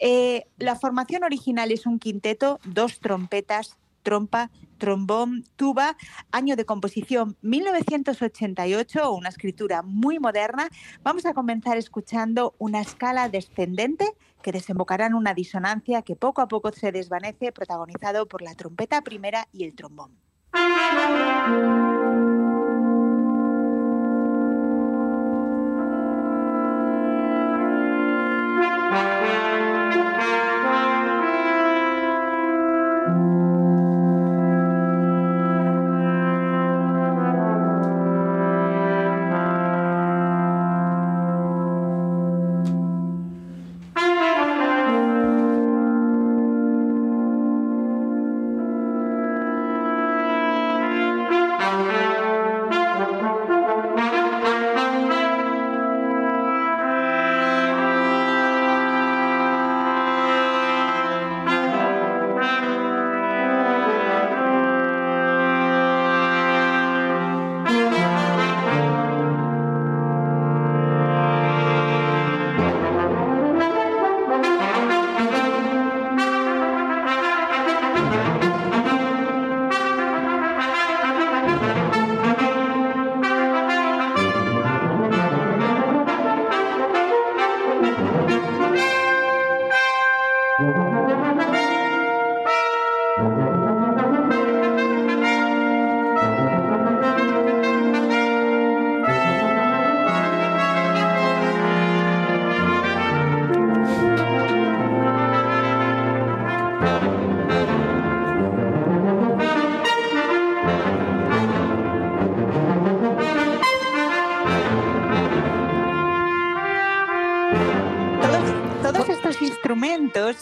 Eh, 0.00 0.46
la 0.58 0.76
formación 0.76 1.24
original 1.24 1.72
es 1.72 1.86
un 1.86 1.98
quinteto, 1.98 2.60
dos 2.64 3.00
trompetas, 3.00 3.76
trompa, 4.02 4.50
trombón, 4.80 5.44
tuba, 5.54 5.96
año 6.32 6.56
de 6.56 6.64
composición 6.64 7.36
1988, 7.42 9.12
una 9.12 9.28
escritura 9.28 9.82
muy 9.82 10.18
moderna. 10.18 10.68
Vamos 11.04 11.24
a 11.26 11.34
comenzar 11.34 11.76
escuchando 11.76 12.56
una 12.58 12.80
escala 12.80 13.28
descendente 13.28 14.16
que 14.42 14.50
desembocará 14.50 15.06
en 15.06 15.14
una 15.14 15.34
disonancia 15.34 16.02
que 16.02 16.16
poco 16.16 16.40
a 16.40 16.48
poco 16.48 16.72
se 16.72 16.90
desvanece, 16.90 17.52
protagonizado 17.52 18.26
por 18.26 18.42
la 18.42 18.56
trompeta 18.56 19.02
primera 19.02 19.46
y 19.52 19.62
el 19.62 19.76
trombón. 19.76 20.18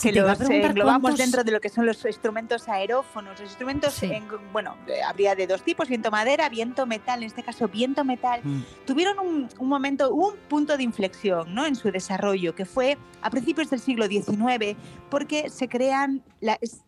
Que 0.02 0.12
te 0.12 0.20
los 0.20 0.40
englobamos 0.50 1.00
cuántos- 1.02 1.18
dentro 1.18 1.44
de 1.44 1.52
lo 1.52 1.60
que 1.60 1.68
son 1.68 1.86
los 1.86 2.04
instrumentos 2.04 2.68
aerófonos, 2.68 3.32
los 3.40 3.48
instrumentos, 3.50 3.94
Sí. 3.94 4.06
en- 4.06 4.26
bueno, 4.52 4.76
eh, 4.86 5.02
habría 5.02 5.34
de 5.34 5.46
dos 5.46 5.62
tipos, 5.62 5.88
viento 5.88 6.10
madera, 6.10 6.48
viento 6.48 6.86
metal, 6.86 7.20
en 7.22 7.26
este 7.26 7.42
caso 7.42 7.68
viento 7.68 8.04
metal, 8.04 8.40
Mm. 8.44 8.62
tuvieron 8.86 9.18
un, 9.18 9.48
un 9.58 9.68
momento, 9.68 10.12
un 10.14 10.34
punto 10.48 10.76
de 10.76 10.82
inflexión 10.82 11.54
¿no? 11.54 11.66
en 11.66 11.74
su 11.76 11.90
desarrollo, 11.90 12.54
que 12.54 12.64
fue 12.64 12.96
a 13.22 13.30
principios 13.30 13.70
del 13.70 13.80
siglo 13.80 14.06
XIX, 14.06 14.76
porque 15.10 15.50
se 15.50 15.68
crean 15.68 16.22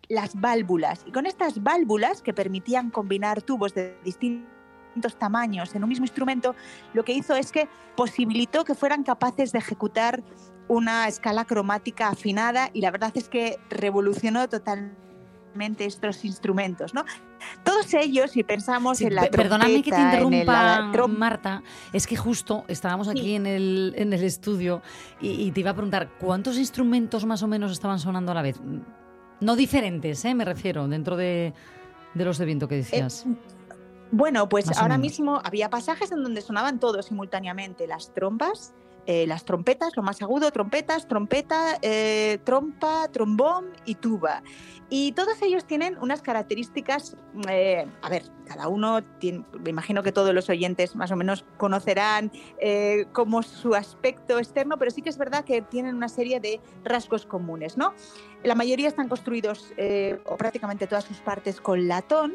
las 0.08 0.40
válvulas. 0.40 1.02
Y 1.06 1.12
con 1.12 1.26
estas 1.26 1.62
válvulas 1.62 2.22
que 2.22 2.32
permitían 2.32 2.90
combinar 2.90 3.42
tubos 3.42 3.74
de 3.74 3.96
distintos 4.04 5.16
tamaños 5.18 5.74
en 5.74 5.82
un 5.82 5.88
mismo 5.88 6.04
instrumento, 6.04 6.54
lo 6.94 7.04
que 7.04 7.12
hizo 7.12 7.34
es 7.36 7.52
que 7.52 7.68
posibilitó 7.96 8.64
que 8.64 8.74
fueran 8.74 9.02
capaces 9.02 9.52
de 9.52 9.58
ejecutar 9.58 10.22
una 10.70 11.08
escala 11.08 11.44
cromática 11.44 12.08
afinada 12.08 12.70
y 12.72 12.80
la 12.80 12.90
verdad 12.92 13.10
es 13.14 13.28
que 13.28 13.58
revolucionó 13.70 14.48
totalmente 14.48 15.84
estos 15.84 16.24
instrumentos. 16.24 16.94
¿no? 16.94 17.04
Todos 17.64 17.92
ellos, 17.94 18.30
si 18.30 18.44
pensamos 18.44 18.98
Sí, 18.98 19.06
en 19.06 19.16
la 19.16 19.22
pe- 19.22 19.30
perdóname 19.30 19.82
que 19.82 19.90
te 19.90 19.96
el- 19.96 20.02
interrumpa, 20.04 20.90
trom- 20.92 21.16
Marta. 21.16 21.62
Es 21.92 22.06
que 22.06 22.16
justo 22.16 22.64
estábamos 22.68 23.08
aquí 23.08 23.34
en, 23.34 23.46
el, 23.46 23.94
en 23.96 24.12
el 24.12 24.22
estudio 24.22 24.80
y, 25.20 25.30
y 25.42 25.50
te 25.50 25.58
iba 25.60 25.70
a 25.70 25.74
preguntar, 25.74 26.08
¿cuántos 26.20 26.56
instrumentos 26.56 27.26
más 27.26 27.42
o 27.42 27.48
menos 27.48 27.72
estaban 27.72 27.98
sonando 27.98 28.30
a 28.30 28.34
la 28.36 28.42
vez? 28.42 28.60
No 29.40 29.56
diferentes, 29.56 30.24
¿eh? 30.24 30.34
me 30.36 30.44
refiero, 30.44 30.86
dentro 30.86 31.16
de, 31.16 31.52
de 32.14 32.24
los 32.24 32.38
de 32.38 32.44
viento 32.44 32.68
que 32.68 32.76
decías. 32.76 33.26
Bueno, 34.12 34.48
pues 34.48 34.70
ahora 34.78 34.98
mismo 34.98 35.40
había 35.44 35.68
pasajes 35.70 36.12
en 36.12 36.22
donde 36.22 36.42
sonaban 36.42 36.78
todos 36.78 37.06
simultáneamente, 37.06 37.86
las 37.86 38.12
trompas, 38.12 38.72
eh, 39.06 39.26
las 39.26 39.44
trompetas, 39.44 39.96
lo 39.96 40.02
más 40.02 40.20
agudo, 40.22 40.50
trompetas, 40.50 41.08
trompeta, 41.08 41.78
eh, 41.82 42.38
trompa, 42.44 43.08
trombón 43.08 43.72
y 43.84 43.94
tuba. 43.96 44.42
Y 44.88 45.12
todos 45.12 45.40
ellos 45.42 45.64
tienen 45.64 45.96
unas 46.00 46.20
características, 46.20 47.16
eh, 47.48 47.86
a 48.02 48.08
ver, 48.08 48.24
cada 48.44 48.68
uno, 48.68 49.00
me 49.60 49.70
imagino 49.70 50.02
que 50.02 50.10
todos 50.10 50.34
los 50.34 50.48
oyentes 50.48 50.96
más 50.96 51.12
o 51.12 51.16
menos 51.16 51.44
conocerán 51.58 52.32
como 53.12 53.44
su 53.44 53.76
aspecto 53.76 54.38
externo, 54.38 54.78
pero 54.78 54.90
sí 54.90 55.00
que 55.00 55.10
es 55.10 55.18
verdad 55.18 55.44
que 55.44 55.62
tienen 55.62 55.94
una 55.94 56.08
serie 56.08 56.40
de 56.40 56.60
rasgos 56.82 57.24
comunes, 57.24 57.76
¿no? 57.76 57.94
La 58.42 58.56
mayoría 58.56 58.88
están 58.88 59.08
construidos, 59.08 59.72
o 60.24 60.36
prácticamente 60.36 60.88
todas 60.88 61.04
sus 61.04 61.18
partes, 61.18 61.60
con 61.60 61.86
latón, 61.86 62.34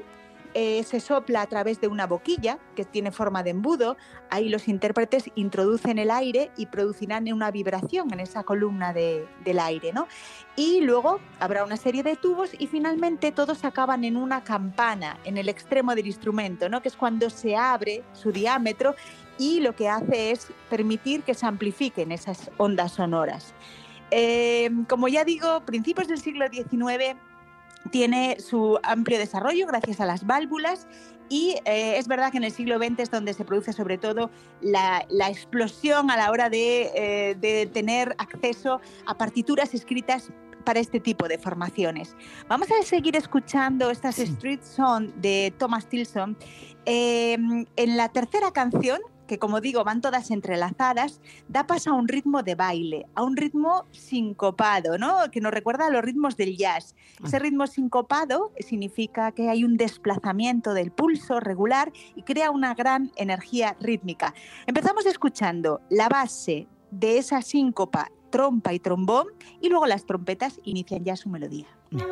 eh, 0.57 0.83
se 0.83 1.01
sopla 1.01 1.41
a 1.41 1.47
través 1.47 1.81
de 1.81 1.89
una 1.89 2.07
boquilla 2.07 2.59
que 2.75 2.85
tiene 2.85 3.11
forma 3.11 3.43
de 3.43 3.49
embudo. 3.49 3.97
Ahí 4.29 4.47
los 4.47 4.69
intérpretes 4.69 5.29
introducen 5.35 5.99
el 5.99 6.09
aire 6.09 6.49
y 6.55 6.67
producirán 6.67 7.31
una 7.33 7.51
vibración 7.51 8.11
en 8.13 8.21
esa 8.21 8.43
columna 8.43 8.93
de- 8.93 9.27
del 9.43 9.59
aire. 9.59 9.91
¿no? 9.91 10.07
Y 10.55 10.79
luego 10.79 11.19
habrá 11.41 11.65
una 11.65 11.75
serie 11.75 12.03
de 12.03 12.15
tubos 12.15 12.51
y 12.57 12.67
finalmente 12.67 13.33
todos 13.33 13.65
acaban 13.65 14.05
en 14.05 14.15
una 14.15 14.45
campana 14.45 15.19
en 15.25 15.37
el 15.37 15.49
extremo 15.49 15.93
del 15.93 16.07
instrumento, 16.07 16.69
¿no? 16.69 16.81
que 16.81 16.87
es 16.87 16.95
cuando 16.95 17.29
se 17.29 17.57
abre 17.57 18.03
su 18.13 18.31
diámetro 18.31 18.95
y 19.37 19.59
lo 19.59 19.75
que 19.75 19.89
hace 19.89 20.31
es 20.31 20.47
permitir 20.69 21.23
que 21.23 21.33
se 21.33 21.45
amplifiquen 21.45 22.13
esas 22.13 22.49
ondas 22.55 22.93
sonoras. 22.93 23.53
Eh, 24.11 24.69
como 24.87 25.09
ya 25.09 25.25
digo, 25.25 25.61
principios 25.65 26.07
del 26.07 26.19
siglo 26.19 26.45
XIX 26.49 27.17
tiene 27.91 28.37
su 28.39 28.79
amplio 28.83 29.17
desarrollo 29.17 29.67
gracias 29.67 29.99
a 29.99 30.05
las 30.05 30.25
válvulas 30.25 30.87
y 31.29 31.55
eh, 31.65 31.97
es 31.97 32.07
verdad 32.07 32.31
que 32.31 32.37
en 32.37 32.43
el 32.43 32.51
siglo 32.51 32.77
XX 32.77 32.99
es 32.99 33.11
donde 33.11 33.33
se 33.33 33.45
produce 33.45 33.73
sobre 33.73 33.97
todo 33.97 34.29
la, 34.61 35.05
la 35.09 35.29
explosión 35.29 36.11
a 36.11 36.17
la 36.17 36.29
hora 36.31 36.49
de, 36.49 36.91
eh, 36.95 37.35
de 37.35 37.65
tener 37.67 38.15
acceso 38.19 38.79
a 39.05 39.17
partituras 39.17 39.73
escritas 39.73 40.31
para 40.65 40.79
este 40.79 40.99
tipo 40.99 41.27
de 41.27 41.37
formaciones. 41.37 42.15
Vamos 42.49 42.67
a 42.71 42.83
seguir 42.83 43.15
escuchando 43.15 43.91
estas 43.91 44.19
Street 44.19 44.61
Song 44.63 45.11
de 45.15 45.53
Thomas 45.57 45.87
Tilson. 45.87 46.37
Eh, 46.85 47.37
en 47.75 47.97
la 47.97 48.09
tercera 48.09 48.51
canción, 48.51 48.99
que 49.27 49.39
como 49.39 49.61
digo 49.61 49.83
van 49.83 50.01
todas 50.01 50.31
entrelazadas, 50.31 51.21
da 51.47 51.67
paso 51.67 51.91
a 51.91 51.93
un 51.93 52.07
ritmo 52.07 52.43
de 52.43 52.55
baile, 52.55 53.05
a 53.15 53.23
un 53.23 53.35
ritmo 53.35 53.85
sincopado, 53.91 54.97
¿no? 54.97 55.31
que 55.31 55.41
nos 55.41 55.51
recuerda 55.51 55.87
a 55.87 55.89
los 55.89 56.01
ritmos 56.01 56.37
del 56.37 56.57
jazz. 56.57 56.95
Ese 57.23 57.39
ritmo 57.39 57.67
sincopado 57.67 58.51
significa 58.59 59.31
que 59.31 59.49
hay 59.49 59.63
un 59.63 59.77
desplazamiento 59.77 60.73
del 60.73 60.91
pulso 60.91 61.39
regular 61.39 61.91
y 62.15 62.23
crea 62.23 62.51
una 62.51 62.73
gran 62.73 63.11
energía 63.15 63.75
rítmica. 63.79 64.33
Empezamos 64.67 65.05
escuchando 65.05 65.81
la 65.89 66.09
base 66.09 66.67
de 66.91 67.17
esa 67.17 67.41
síncopa, 67.41 68.11
trompa 68.29 68.73
y 68.73 68.79
trombón, 68.79 69.27
y 69.61 69.69
luego 69.69 69.85
las 69.85 70.05
trompetas 70.05 70.59
inician 70.63 71.03
ya 71.03 71.15
su 71.15 71.29
melodía. 71.29 71.67
La 71.91 72.05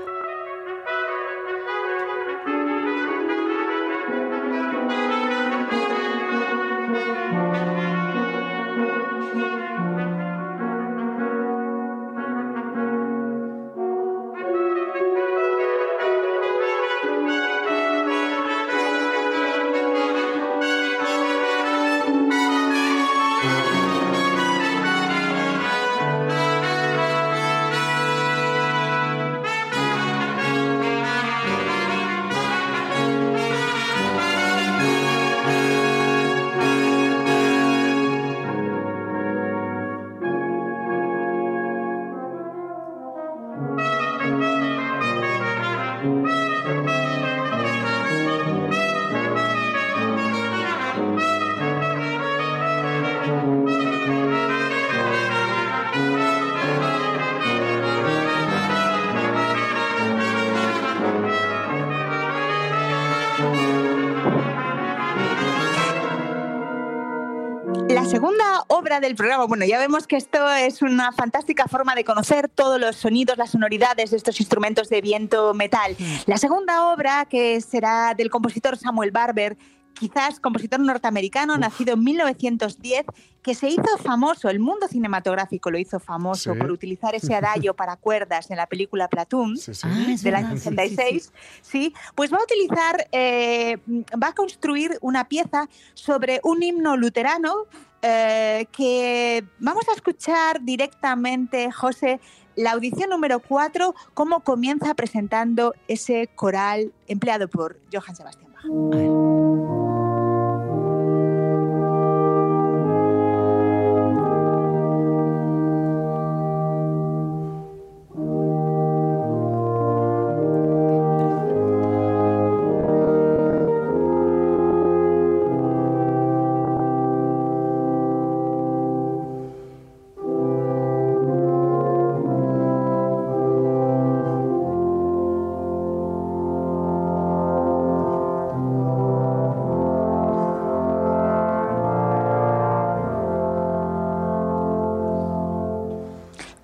del 68.99 69.15
programa, 69.15 69.45
bueno, 69.45 69.65
ya 69.65 69.79
vemos 69.79 70.07
que 70.07 70.15
esto 70.17 70.49
es 70.51 70.81
una 70.81 71.11
fantástica 71.11 71.67
forma 71.67 71.95
de 71.95 72.03
conocer 72.03 72.49
todos 72.49 72.79
los 72.79 72.95
sonidos, 72.95 73.37
las 73.37 73.51
sonoridades 73.51 74.11
de 74.11 74.17
estos 74.17 74.39
instrumentos 74.39 74.89
de 74.89 75.01
viento 75.01 75.53
metal. 75.53 75.95
La 76.25 76.37
segunda 76.37 76.91
obra, 76.93 77.25
que 77.25 77.59
será 77.61 78.13
del 78.15 78.29
compositor 78.29 78.77
Samuel 78.77 79.11
Barber, 79.11 79.57
quizás 79.93 80.39
compositor 80.39 80.79
norteamericano, 80.79 81.55
nacido 81.57 81.93
en 81.93 82.03
1910, 82.03 83.05
que 83.43 83.53
se 83.53 83.69
hizo 83.69 83.97
famoso, 84.03 84.49
el 84.49 84.59
mundo 84.59 84.87
cinematográfico 84.87 85.69
lo 85.69 85.77
hizo 85.77 85.99
famoso 85.99 86.53
Sí. 86.53 86.59
por 86.59 86.71
utilizar 86.71 87.13
ese 87.13 87.35
adagio 87.35 87.73
para 87.75 87.95
cuerdas 87.97 88.49
en 88.49 88.57
la 88.57 88.65
película 88.67 89.07
Platoon 89.07 89.55
Ah, 89.83 89.87
del 90.07 90.17
verdad, 90.23 90.39
año 90.45 90.57
sí, 90.57 90.63
sí, 90.63 90.69
86. 90.69 91.33
Sí, 91.61 91.93
pues 92.15 92.33
va 92.33 92.37
a 92.37 92.43
utilizar, 92.43 93.07
eh, 93.11 93.77
va 94.21 94.29
a 94.29 94.33
construir 94.33 94.97
una 95.01 95.27
pieza 95.27 95.67
sobre 95.93 96.39
un 96.43 96.63
himno 96.63 96.97
luterano 96.97 97.65
eh, 98.03 98.67
que 98.71 99.45
vamos 99.59 99.87
a 99.87 99.93
escuchar 99.93 100.61
directamente, 100.61 101.71
José, 101.71 102.19
la 102.55 102.73
audición 102.73 103.09
número 103.09 103.39
4, 103.39 103.95
cómo 104.13 104.41
comienza 104.41 104.93
presentando 104.93 105.73
ese 105.87 106.27
coral 106.35 106.91
empleado 107.07 107.47
por 107.47 107.79
Johann 107.91 108.15
Sebastian 108.15 108.51
Bach. 108.51 109.22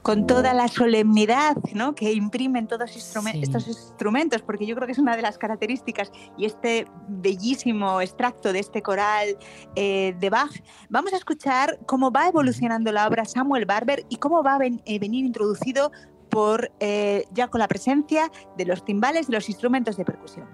Con 0.10 0.26
toda 0.26 0.56
la 0.56 0.68
solemnidad 0.68 1.56
¿no? 1.76 1.94
que 1.94 2.12
imprimen 2.14 2.66
todos 2.66 2.96
instrumen- 2.96 3.44
estos 3.44 3.68
instrumentos, 3.68 4.42
porque 4.42 4.66
yo 4.66 4.74
creo 4.76 4.88
que 4.88 4.94
es 4.94 4.98
una 4.98 5.16
de 5.16 5.22
las 5.22 5.38
características 5.38 6.12
y 6.36 6.46
este 6.46 6.88
bellísimo 7.08 8.02
extracto 8.02 8.52
de 8.52 8.58
este 8.58 8.82
coral 8.82 9.38
eh, 9.76 10.16
de 10.20 10.30
Bach, 10.32 10.50
vamos 10.90 11.14
a 11.14 11.18
escuchar 11.18 11.78
cómo 11.86 12.10
va 12.12 12.28
evolucionando 12.28 12.92
la 12.92 13.08
obra 13.08 13.24
Samuel 13.24 13.66
Barber 13.68 14.04
y 14.10 14.16
cómo 14.16 14.42
va 14.42 14.56
a 14.56 14.58
ven- 14.58 14.82
eh, 14.86 14.98
venir 14.98 15.26
introducido 15.26 15.92
por 16.32 16.72
eh, 16.80 17.26
ya 17.32 17.48
con 17.48 17.60
la 17.60 17.68
presencia 17.68 18.32
de 18.58 18.66
los 18.66 18.84
timbales 18.84 19.30
y 19.30 19.32
los 19.32 19.48
instrumentos 19.48 19.96
de 19.96 20.06
percusión. 20.06 20.48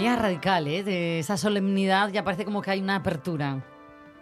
Cambia 0.00 0.16
radical, 0.16 0.66
¿eh? 0.66 0.82
De 0.82 1.18
esa 1.18 1.36
solemnidad 1.36 2.08
ya 2.08 2.24
parece 2.24 2.46
como 2.46 2.62
que 2.62 2.70
hay 2.70 2.80
una 2.80 2.96
apertura. 2.96 3.62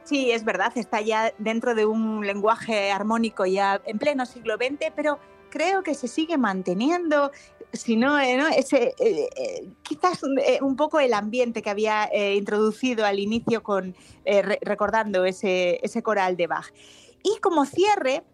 Sí, 0.03 0.33
es 0.33 0.45
verdad, 0.45 0.73
está 0.77 1.01
ya 1.01 1.33
dentro 1.39 1.77
de 1.77 1.87
un 1.87 2.27
lenguaje 2.27 2.91
armónico 2.91 3.47
ya 3.47 3.81
en 3.85 3.99
pleno 3.99 4.27
siglo 4.27 4.57
XX, 4.57 4.91
pero 4.97 5.21
creo 5.51 5.85
que 5.85 5.95
se 5.95 6.09
sigue 6.09 6.37
manteniendo, 6.37 7.31
si 7.73 7.97
no, 7.97 8.19
eh, 8.19 8.37
¿no? 8.37 8.49
Ese, 8.49 8.95
eh, 8.99 9.69
quizás 9.83 10.21
un 10.63 10.75
poco 10.75 10.99
el 10.99 11.15
ambiente 11.15 11.63
que 11.63 11.71
había 11.71 12.09
introducido 12.35 13.07
al 13.07 13.21
inicio 13.21 13.63
con 13.63 13.95
re- 14.25 14.59
recordando 14.63 15.25
ese, 15.27 15.79
ese 15.85 16.03
coral 16.03 16.37
de 16.37 16.49
Bach. 16.49 16.73
Y 17.23 17.39
como 17.41 17.65
cierre, 17.67 18.25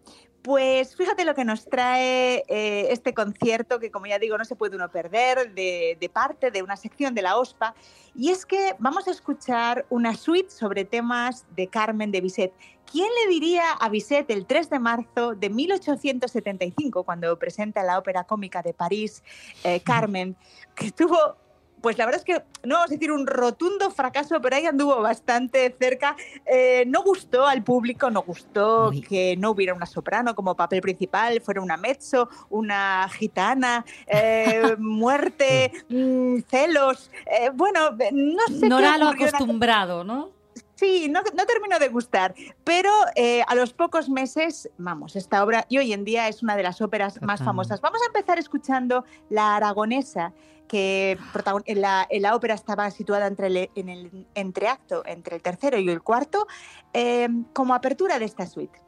pues 0.45 0.95
fíjate 0.95 1.25
lo 1.25 1.33
que 1.33 1.43
nos 1.43 1.65
trae 1.65 2.43
eh, 2.47 2.91
este 2.91 3.15
concierto, 3.15 3.79
que 3.79 3.89
como 3.89 4.05
ya 4.05 4.19
digo, 4.19 4.37
no 4.37 4.45
se 4.45 4.55
puede 4.55 4.75
uno 4.75 4.91
perder, 4.91 5.55
de, 5.55 6.11
parte 6.13 6.51
de 6.51 6.61
una 6.61 6.77
sección 6.77 7.15
de 7.15 7.23
la 7.23 7.35
OSPA, 7.35 7.73
y 8.13 8.29
es 8.29 8.45
que 8.45 8.75
vamos 8.77 9.07
a 9.07 9.11
escuchar 9.11 9.87
una 9.89 10.13
suite 10.13 10.51
sobre 10.51 10.85
temas 10.85 11.47
de 11.55 11.65
Carmen 11.67 12.11
de 12.11 12.21
Bizet. 12.21 12.53
¿Quién 12.91 13.09
le 13.23 13.33
diría 13.33 13.71
a 13.71 13.89
Bizet 13.89 14.29
el 14.29 14.45
3 14.45 14.69
de 14.69 14.77
marzo 14.77 15.33
de 15.33 15.49
1875, 15.49 17.03
cuando 17.03 17.39
presenta 17.39 17.81
la 17.81 17.97
ópera 17.97 18.25
cómica 18.25 18.61
de 18.61 18.75
París, 18.75 19.23
eh, 19.63 19.79
Carmen, 19.79 20.35
que 20.75 20.91
tuvo 20.91 21.37
pues 21.85 21.99
la 21.99 22.07
verdad 22.07 22.19
es 22.19 22.25
que 22.25 22.43
no 22.67 22.77
vamos 22.77 22.89
a 22.89 22.93
decir 22.95 23.11
un 23.11 23.27
rotundo 23.27 23.91
fracaso, 23.91 24.41
pero 24.41 24.55
ahí 24.55 24.65
anduvo 24.65 25.03
bastante 25.03 25.71
cerca. 25.79 26.15
Eh, 26.43 26.83
no 26.87 27.03
gustó 27.03 27.45
al 27.45 27.63
público, 27.63 28.09
no 28.09 28.23
gustó 28.23 28.91
que 29.07 29.37
no 29.37 29.51
hubiera 29.51 29.75
una 29.75 29.85
soprano 29.85 30.33
como 30.33 30.55
papel 30.55 30.81
principal, 30.81 31.41
fuera 31.41 31.61
una 31.61 31.77
mezzo, 31.77 32.27
una 32.49 33.07
gitana, 33.09 33.85
eh, 34.07 34.75
muerte, 34.79 35.71
mm, 35.89 36.39
celos. 36.49 37.11
Eh, 37.27 37.51
bueno, 37.53 37.91
no 37.91 38.59
sé. 38.59 38.67
No 38.67 38.79
era 38.79 38.97
lo 38.97 39.09
acostumbrado, 39.09 40.03
¿no? 40.03 40.31
Sí, 40.75 41.07
no, 41.07 41.21
no 41.35 41.45
terminó 41.45 41.79
de 41.79 41.87
gustar, 41.87 42.35
pero 42.65 42.91
eh, 43.15 43.43
a 43.47 43.55
los 43.55 43.73
pocos 43.73 44.09
meses, 44.09 44.69
vamos, 44.77 45.15
esta 45.15 45.41
obra 45.41 45.65
y 45.69 45.77
hoy 45.77 45.93
en 45.93 46.03
día 46.03 46.27
es 46.27 46.43
una 46.43 46.57
de 46.57 46.63
las 46.63 46.81
óperas 46.81 47.21
más 47.21 47.41
famosas. 47.41 47.79
Vamos 47.79 48.01
a 48.01 48.07
empezar 48.07 48.39
escuchando 48.39 49.05
La 49.29 49.55
Aragonesa, 49.55 50.33
que 50.67 51.17
en 51.65 51.81
la 51.81 52.35
ópera 52.35 52.53
estaba 52.53 52.89
situada 52.91 53.27
entre 53.27 53.47
el, 53.47 53.69
en 53.75 53.89
el 53.89 54.27
entreacto, 54.35 55.03
entre 55.05 55.35
el 55.35 55.41
tercero 55.41 55.77
y 55.79 55.89
el 55.89 56.01
cuarto, 56.01 56.47
eh, 56.93 57.27
como 57.53 57.73
apertura 57.73 58.19
de 58.19 58.25
esta 58.25 58.45
suite. 58.47 58.79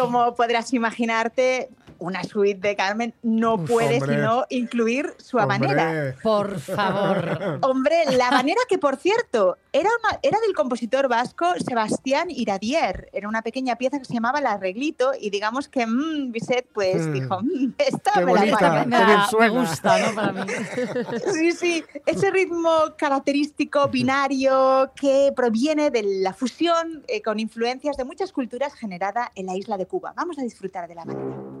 Como 0.00 0.34
podrás 0.34 0.72
imaginarte, 0.72 1.68
una 1.98 2.24
suite 2.24 2.68
de 2.68 2.74
Carmen 2.74 3.09
no 3.40 3.64
puede 3.64 3.98
hombre. 3.98 4.14
sino 4.16 4.44
incluir 4.50 5.14
su 5.18 5.38
habanera. 5.38 6.14
Por 6.22 6.58
favor. 6.60 7.58
Hombre, 7.62 8.04
la 8.16 8.28
habanera 8.28 8.60
que, 8.68 8.78
por 8.78 8.96
cierto, 8.96 9.56
era, 9.72 9.88
una, 10.02 10.18
era 10.22 10.38
del 10.40 10.54
compositor 10.54 11.08
vasco 11.08 11.46
Sebastián 11.66 12.28
Iradier. 12.30 13.08
Era 13.12 13.28
una 13.28 13.42
pequeña 13.42 13.76
pieza 13.76 13.98
que 13.98 14.04
se 14.04 14.14
llamaba 14.14 14.38
El 14.40 14.46
Arreglito 14.46 15.12
y 15.18 15.30
digamos 15.30 15.68
que 15.68 15.86
mm, 15.86 16.32
Bizet 16.32 16.66
pues 16.72 17.06
Mm. 17.06 17.12
dijo, 17.12 17.40
"Mm, 17.42 17.72
esta 17.78 18.12
Qué 18.14 18.24
me 18.26 18.32
la 18.34 18.40
bonita, 18.40 18.58
guardo". 18.70 18.90
qué 18.98 19.04
bien 19.04 19.20
suena. 19.30 19.52
Me 19.54 19.60
gusta, 19.60 19.98
¿no? 19.98 20.14
Para 20.14 20.32
mí. 20.32 20.40
Sí, 21.34 21.52
sí, 21.52 21.84
ese 22.06 22.30
ritmo 22.30 22.70
característico 22.96 23.88
binario 23.88 24.92
que 24.94 25.32
proviene 25.34 25.90
de 25.90 26.02
la 26.02 26.32
fusión 26.32 27.04
eh, 27.08 27.22
con 27.22 27.38
influencias 27.40 27.96
de 27.96 28.04
muchas 28.04 28.32
culturas 28.32 28.74
generada 28.74 29.30
en 29.34 29.46
la 29.46 29.56
isla 29.56 29.76
de 29.78 29.86
Cuba. 29.86 30.12
Vamos 30.16 30.38
a 30.38 30.42
disfrutar 30.42 30.88
de 30.88 30.94
la 30.94 31.04
manera. 31.04 31.59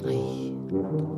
Qué 0.00 1.17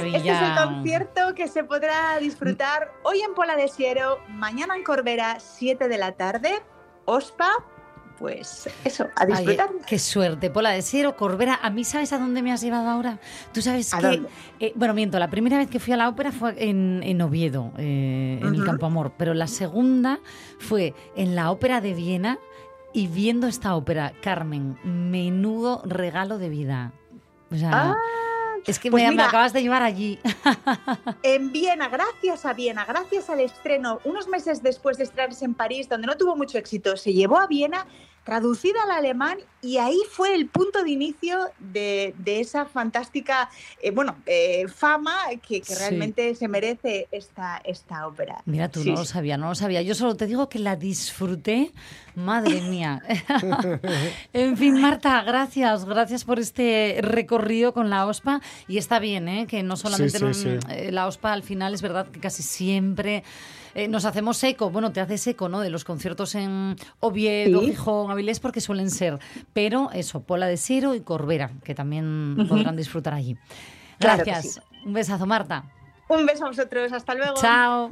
maravilla. 0.00 0.32
Este 0.32 0.44
es 0.44 0.50
el 0.58 0.64
concierto 0.68 1.34
que 1.34 1.48
se 1.48 1.64
podrá 1.64 2.18
disfrutar 2.18 2.92
hoy 3.04 3.20
en 3.20 3.34
Pola 3.34 3.56
de 3.56 3.68
Siero, 3.68 4.18
mañana 4.28 4.76
en 4.76 4.84
Corbera, 4.84 5.38
7 5.40 5.88
de 5.88 5.98
la 5.98 6.12
tarde. 6.12 6.62
OSPA, 7.06 7.48
pues 8.18 8.68
eso, 8.84 9.04
a 9.16 9.22
Ay, 9.22 9.26
disfrutar. 9.28 9.70
qué 9.86 9.98
suerte. 9.98 10.50
Pola 10.50 10.70
de 10.70 10.82
Siero, 10.82 11.16
Corbera. 11.16 11.58
A 11.62 11.70
mí, 11.70 11.84
¿sabes 11.84 12.12
a 12.12 12.18
dónde 12.18 12.42
me 12.42 12.52
has 12.52 12.60
llevado 12.60 12.88
ahora? 12.88 13.18
Tú 13.52 13.62
sabes 13.62 13.92
¿A 13.94 13.98
que. 13.98 14.06
dónde? 14.06 14.28
eh, 14.60 14.72
bueno, 14.76 14.92
miento, 14.94 15.18
la 15.18 15.30
primera 15.30 15.56
vez 15.58 15.68
que 15.70 15.80
fui 15.80 15.92
a 15.92 15.96
la 15.96 16.08
ópera 16.08 16.30
fue 16.30 16.54
en, 16.62 17.00
en 17.02 17.20
Oviedo, 17.22 17.72
eh, 17.78 18.38
en 18.42 18.54
el. 18.54 18.64
Campo 18.64 18.86
Amor. 18.86 19.12
Pero 19.16 19.32
la 19.34 19.46
segunda 19.46 20.20
fue 20.58 20.94
en 21.16 21.34
la 21.34 21.50
ópera 21.50 21.80
de 21.80 21.94
Viena 21.94 22.38
y 22.92 23.06
viendo 23.06 23.46
esta 23.46 23.74
ópera, 23.74 24.12
Carmen, 24.22 24.78
menudo 24.84 25.80
regalo 25.86 26.38
de 26.38 26.48
vida. 26.50 26.92
O 27.50 27.56
sea, 27.56 27.70
Ah, 27.72 27.96
Es 28.66 28.78
que 28.78 28.90
Pues 28.90 29.04
me, 29.04 29.12
me 29.12 29.22
acabas 29.22 29.52
de 29.52 29.62
llevar 29.62 29.82
allí. 29.82 30.18
En 31.22 31.52
Viena, 31.52 31.88
gracias 31.88 32.44
a 32.44 32.52
Viena, 32.52 32.84
gracias 32.84 33.30
al 33.30 33.40
estreno, 33.40 34.00
unos 34.04 34.28
meses 34.28 34.62
después 34.62 34.96
de 34.98 35.04
estrenarse 35.04 35.44
en 35.44 35.54
París, 35.54 35.88
donde 35.88 36.06
no 36.06 36.16
tuvo 36.16 36.36
mucho 36.36 36.58
éxito, 36.58 36.96
se 36.96 37.12
llevó 37.12 37.38
a 37.38 37.46
Viena, 37.46 37.86
traducida 38.30 38.84
al 38.84 38.92
alemán, 38.92 39.38
y 39.60 39.78
ahí 39.78 39.98
fue 40.08 40.36
el 40.36 40.46
punto 40.46 40.84
de 40.84 40.90
inicio 40.90 41.36
de, 41.58 42.14
de 42.18 42.38
esa 42.38 42.64
fantástica, 42.64 43.50
eh, 43.82 43.90
bueno, 43.90 44.16
eh, 44.24 44.66
fama 44.68 45.16
que, 45.46 45.60
que 45.60 45.74
Sí. 45.74 45.80
realmente 45.80 46.32
se 46.36 46.46
merece 46.46 47.08
esta, 47.10 47.60
esta 47.64 48.06
ópera. 48.06 48.40
Mira, 48.46 48.68
tú 48.70 48.84
Sí, 48.84 48.90
no 48.92 48.98
lo 49.00 49.04
sabía, 49.04 49.36
no 49.36 49.48
lo 49.48 49.54
sabía. 49.56 49.82
Yo 49.82 49.96
solo 49.96 50.14
te 50.16 50.28
digo 50.28 50.48
que 50.48 50.60
la 50.60 50.76
disfruté. 50.76 51.72
Madre 52.14 52.60
mía. 52.62 53.02
en 54.32 54.56
fin, 54.56 54.80
Marta, 54.80 55.22
gracias. 55.22 55.84
Gracias 55.84 56.24
por 56.24 56.38
este 56.38 56.98
recorrido 57.02 57.72
con 57.74 57.90
la 57.90 58.06
OSPA. 58.06 58.40
Y 58.68 58.78
está 58.78 58.98
bien, 59.00 59.28
¿eh? 59.28 59.46
Que 59.48 59.62
no 59.64 59.76
solamente 59.76 60.18
sí, 60.18 60.24
lo- 60.24 60.34
sí. 60.34 60.48
eh, 60.70 60.90
la 60.92 61.06
OSPA 61.08 61.32
al 61.32 61.42
final 61.42 61.74
es 61.74 61.82
verdad 61.82 62.06
que 62.08 62.20
casi 62.20 62.42
siempre 62.42 63.24
eh, 63.74 63.88
nos 63.88 64.04
hacemos 64.04 64.42
eco. 64.44 64.70
Bueno, 64.70 64.92
te 64.92 65.00
haces 65.00 65.26
eco, 65.26 65.48
¿no? 65.48 65.60
De 65.60 65.70
los 65.70 65.84
conciertos 65.84 66.34
en 66.34 66.76
Oviedo, 67.00 67.60
Sí. 67.60 67.66
Gijón, 67.66 68.10
Avilés, 68.10 68.40
porque 68.40 68.60
suelen 68.60 68.90
ser. 68.90 69.18
Pero 69.52 69.90
eso, 69.92 70.22
Pola 70.22 70.46
de 70.46 70.56
Cero 70.56 70.94
y 70.94 71.00
Corbera, 71.00 71.50
que 71.64 71.74
también 71.74 72.36
podrán 72.48 72.76
disfrutar 72.76 73.14
allí. 73.14 73.36
Claro 73.98 74.22
Gracias. 74.24 74.60
Un 74.84 74.92
besazo, 74.94 75.26
Marta. 75.26 75.64
Un 76.08 76.26
beso 76.26 76.44
a 76.46 76.48
vosotros, 76.48 76.92
hasta 76.92 77.14
luego. 77.14 77.34
Chao. 77.40 77.90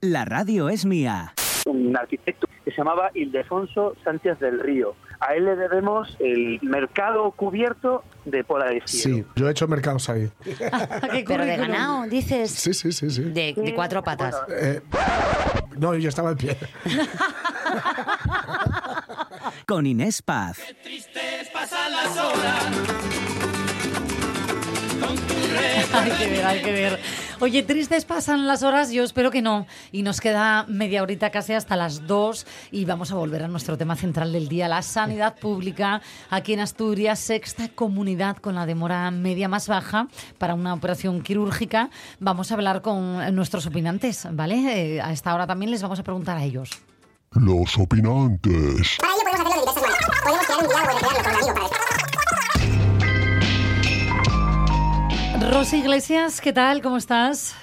La 0.00 0.24
radio 0.24 0.68
es 0.68 0.84
mía. 0.86 1.34
un 1.66 1.96
arquitecto 1.96 2.46
que 2.64 2.70
se 2.70 2.78
llamaba 2.78 3.10
Ildefonso 3.14 3.94
Sánchez 4.04 4.38
del 4.38 4.60
Río. 4.60 4.94
A 5.20 5.34
él 5.34 5.46
le 5.46 5.56
debemos 5.56 6.16
el 6.20 6.60
mercado 6.62 7.32
cubierto 7.32 8.04
de 8.24 8.44
Pola 8.44 8.66
de 8.66 8.80
Cielo. 8.86 9.16
Sí, 9.18 9.24
yo 9.34 9.48
he 9.48 9.50
hecho 9.50 9.66
mercados 9.66 10.08
ahí. 10.08 10.30
Pero 11.26 11.44
de 11.44 11.56
ganado, 11.56 12.06
dices. 12.06 12.52
Sí, 12.52 12.72
sí, 12.72 12.92
sí, 12.92 13.10
sí. 13.10 13.22
De, 13.22 13.52
de 13.54 13.74
cuatro 13.74 14.04
patas. 14.04 14.36
Eh, 14.48 14.80
no, 15.76 15.96
yo 15.96 16.08
estaba 16.08 16.30
en 16.30 16.36
pie. 16.36 16.56
Con 19.66 19.86
Inés 19.86 20.22
Paz. 20.22 20.58
Pasan 21.52 21.92
las 21.92 22.16
horas. 22.16 22.64
Hay 25.92 26.10
que 26.10 26.26
ver, 26.28 26.44
hay 26.44 26.62
que 26.62 26.72
ver. 26.72 27.00
Oye, 27.40 27.62
tristes 27.62 28.04
pasan 28.04 28.48
las 28.48 28.64
horas, 28.64 28.90
yo 28.90 29.04
espero 29.04 29.30
que 29.30 29.42
no. 29.42 29.68
Y 29.92 30.02
nos 30.02 30.20
queda 30.20 30.64
media 30.66 31.04
horita 31.04 31.30
casi 31.30 31.52
hasta 31.52 31.76
las 31.76 32.08
dos 32.08 32.48
y 32.72 32.84
vamos 32.84 33.12
a 33.12 33.14
volver 33.14 33.44
a 33.44 33.48
nuestro 33.48 33.78
tema 33.78 33.94
central 33.94 34.32
del 34.32 34.48
día, 34.48 34.66
la 34.66 34.82
sanidad 34.82 35.38
pública. 35.38 36.02
Aquí 36.30 36.54
en 36.54 36.60
Asturias, 36.60 37.20
sexta 37.20 37.68
comunidad 37.68 38.38
con 38.38 38.56
la 38.56 38.66
demora 38.66 39.12
media 39.12 39.48
más 39.48 39.68
baja 39.68 40.08
para 40.38 40.54
una 40.54 40.74
operación 40.74 41.22
quirúrgica. 41.22 41.90
Vamos 42.18 42.50
a 42.50 42.54
hablar 42.54 42.82
con 42.82 43.32
nuestros 43.36 43.66
opinantes, 43.66 44.26
¿vale? 44.32 44.96
Eh, 44.96 45.00
a 45.00 45.12
esta 45.12 45.32
hora 45.32 45.46
también 45.46 45.70
les 45.70 45.80
vamos 45.80 46.00
a 46.00 46.02
preguntar 46.02 46.36
a 46.38 46.42
ellos. 46.42 46.70
Los 47.32 47.78
opinantes. 47.78 48.96
Para 48.98 49.12
ello 49.12 49.22
podemos 49.44 49.68
hacerlo 49.68 49.88
de 49.88 49.94
diversas 49.94 50.08
maneras. 50.08 50.24
Podemos 50.24 50.46
crear 50.46 50.58
un 50.60 50.68
diálogo 50.68 50.98
y 50.98 51.14
recrearlo 51.14 51.30
con 51.30 51.36
un 51.36 51.36
amigo 51.36 51.54
para 51.54 51.77
Rosy 55.50 55.78
Iglesias, 55.78 56.42
¿qué 56.42 56.52
tal? 56.52 56.82
¿Cómo 56.82 56.98
estás? 56.98 57.56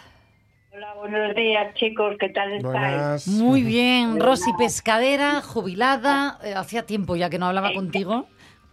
Hola, 0.73 0.95
buenos 0.95 1.35
días, 1.35 1.71
chicos. 1.75 2.15
¿Qué 2.19 2.29
tal 2.29 2.53
estáis? 2.53 3.27
Muy 3.27 3.61
bien, 3.61 4.19
Rosy 4.19 4.51
pescadera, 4.57 5.41
jubilada. 5.41 6.39
Eh, 6.43 6.55
hacía 6.55 6.87
tiempo 6.87 7.15
ya 7.15 7.29
que 7.29 7.37
no 7.37 7.45
hablaba 7.45 7.73
contigo. 7.73 8.25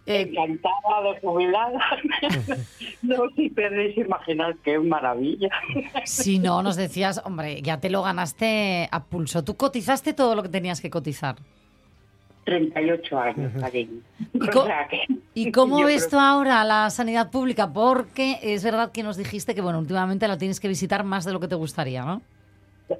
Eh, 0.07 0.21
Encantada 0.21 1.03
de 1.03 1.19
jubilada. 1.21 1.79
no 3.03 3.29
si 3.35 3.51
podéis 3.51 3.95
imaginar 3.97 4.55
qué 4.63 4.79
maravilla. 4.79 5.49
Si 6.05 6.39
no, 6.39 6.63
nos 6.63 6.75
decías, 6.75 7.21
hombre, 7.23 7.61
ya 7.61 7.79
te 7.79 7.91
lo 7.91 8.01
ganaste 8.01 8.89
a 8.91 9.03
pulso. 9.03 9.43
Tú 9.43 9.55
cotizaste 9.55 10.13
todo 10.13 10.33
lo 10.33 10.41
que 10.41 10.49
tenías 10.49 10.81
que 10.81 10.89
cotizar. 10.89 11.35
38 12.43 13.19
años. 13.19 13.51
¿Y, 13.73 14.49
O 14.49 14.65
sea 14.65 14.87
que- 14.89 15.05
¿y 15.33 15.51
cómo 15.53 15.83
ves 15.83 16.09
tú 16.09 16.19
ahora 16.19 16.63
la 16.63 16.89
sanidad 16.89 17.31
pública? 17.31 17.71
Porque 17.71 18.39
es 18.41 18.63
verdad 18.63 18.91
que 18.91 19.03
nos 19.03 19.17
dijiste 19.17 19.55
que, 19.55 19.61
bueno, 19.61 19.79
últimamente 19.79 20.27
la 20.27 20.37
tienes 20.37 20.59
que 20.59 20.67
visitar 20.67 21.03
más 21.03 21.25
de 21.25 21.33
lo 21.33 21.39
que 21.39 21.47
te 21.47 21.55
gustaría, 21.55 22.03
¿no? 22.03 22.21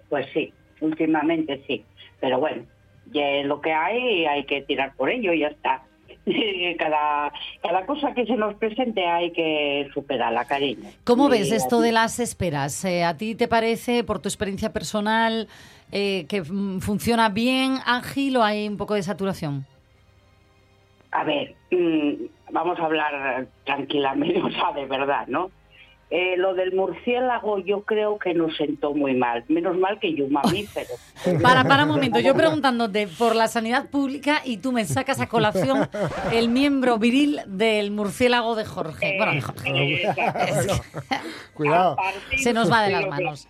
Pues 0.10 0.28
sí, 0.34 0.54
últimamente 0.82 1.62
sí. 1.68 1.84
Pero 2.20 2.40
bueno, 2.40 2.64
ya 3.12 3.28
es 3.30 3.46
lo 3.46 3.60
que 3.62 3.74
hay, 3.74 4.26
hay 4.26 4.46
que 4.46 4.62
tirar 4.62 4.94
por 4.96 5.10
ello 5.10 5.34
y 5.34 5.40
ya 5.40 5.48
está. 5.48 5.84
Cada, 6.80 7.34
cada 7.62 7.86
cosa 7.86 8.14
que 8.14 8.26
se 8.26 8.38
nos 8.38 8.56
presente 8.56 9.06
hay 9.06 9.32
que 9.32 9.90
superarla, 9.94 10.46
cariño. 10.46 10.90
¿Cómo 11.04 11.28
Y 11.28 11.32
ves 11.32 11.52
esto 11.52 11.82
de 11.82 11.92
las 11.92 12.20
esperas? 12.22 12.86
Eh, 12.86 13.04
¿A 13.04 13.18
ti 13.18 13.36
te 13.36 13.50
parece, 13.50 14.06
por 14.06 14.20
tu 14.20 14.30
experiencia 14.30 14.72
personal, 14.72 15.50
eh, 15.96 16.26
que 16.28 16.42
mm, 16.42 16.80
funciona 16.80 17.30
bien, 17.30 17.78
ágil 17.86 18.38
o 18.38 18.44
hay 18.44 18.68
un 18.68 18.78
poco 18.78 18.96
de 18.96 19.04
saturación? 19.04 19.66
A 21.12 21.24
ver, 21.24 21.54
mm, 21.70 22.26
vamos 22.52 22.80
a 22.80 22.86
hablar 22.86 23.48
tranquilamente, 23.64 24.42
o 24.44 24.50
sea, 24.50 24.72
de 24.74 24.86
verdad, 24.88 25.28
¿no? 25.28 25.52
Eh, 26.10 26.36
lo 26.38 26.54
del 26.54 26.74
murciélago 26.74 27.60
yo 27.60 27.82
creo 27.84 28.20
que 28.20 28.34
nos 28.34 28.56
sentó 28.56 28.94
muy 28.94 29.16
mal. 29.16 29.44
Menos 29.48 29.78
mal 29.78 30.00
que 30.00 30.14
yo 30.14 30.28
mamífero. 30.28 30.94
Para, 31.42 31.64
para 31.64 31.84
un 31.84 31.90
momento, 31.90 32.20
yo 32.20 32.36
preguntándote 32.36 33.08
por 33.08 33.36
la 33.36 33.48
sanidad 33.48 33.90
pública 33.90 34.42
y 34.44 34.58
tú 34.58 34.72
me 34.72 34.86
sacas 34.86 35.20
a 35.22 35.28
colación 35.28 35.90
el 36.32 36.50
miembro 36.50 37.00
viril 37.00 37.40
del 37.48 37.90
murciélago 37.90 38.56
de 38.56 38.66
Jorge. 38.66 39.16
Bueno, 39.18 39.34
de 39.34 39.42
Jorge. 39.42 40.14
Cuidado. 41.56 41.98
Se 42.38 42.54
nos 42.54 42.72
va 42.72 42.84
de 42.84 42.92
las 42.92 43.08
manos. 43.08 43.48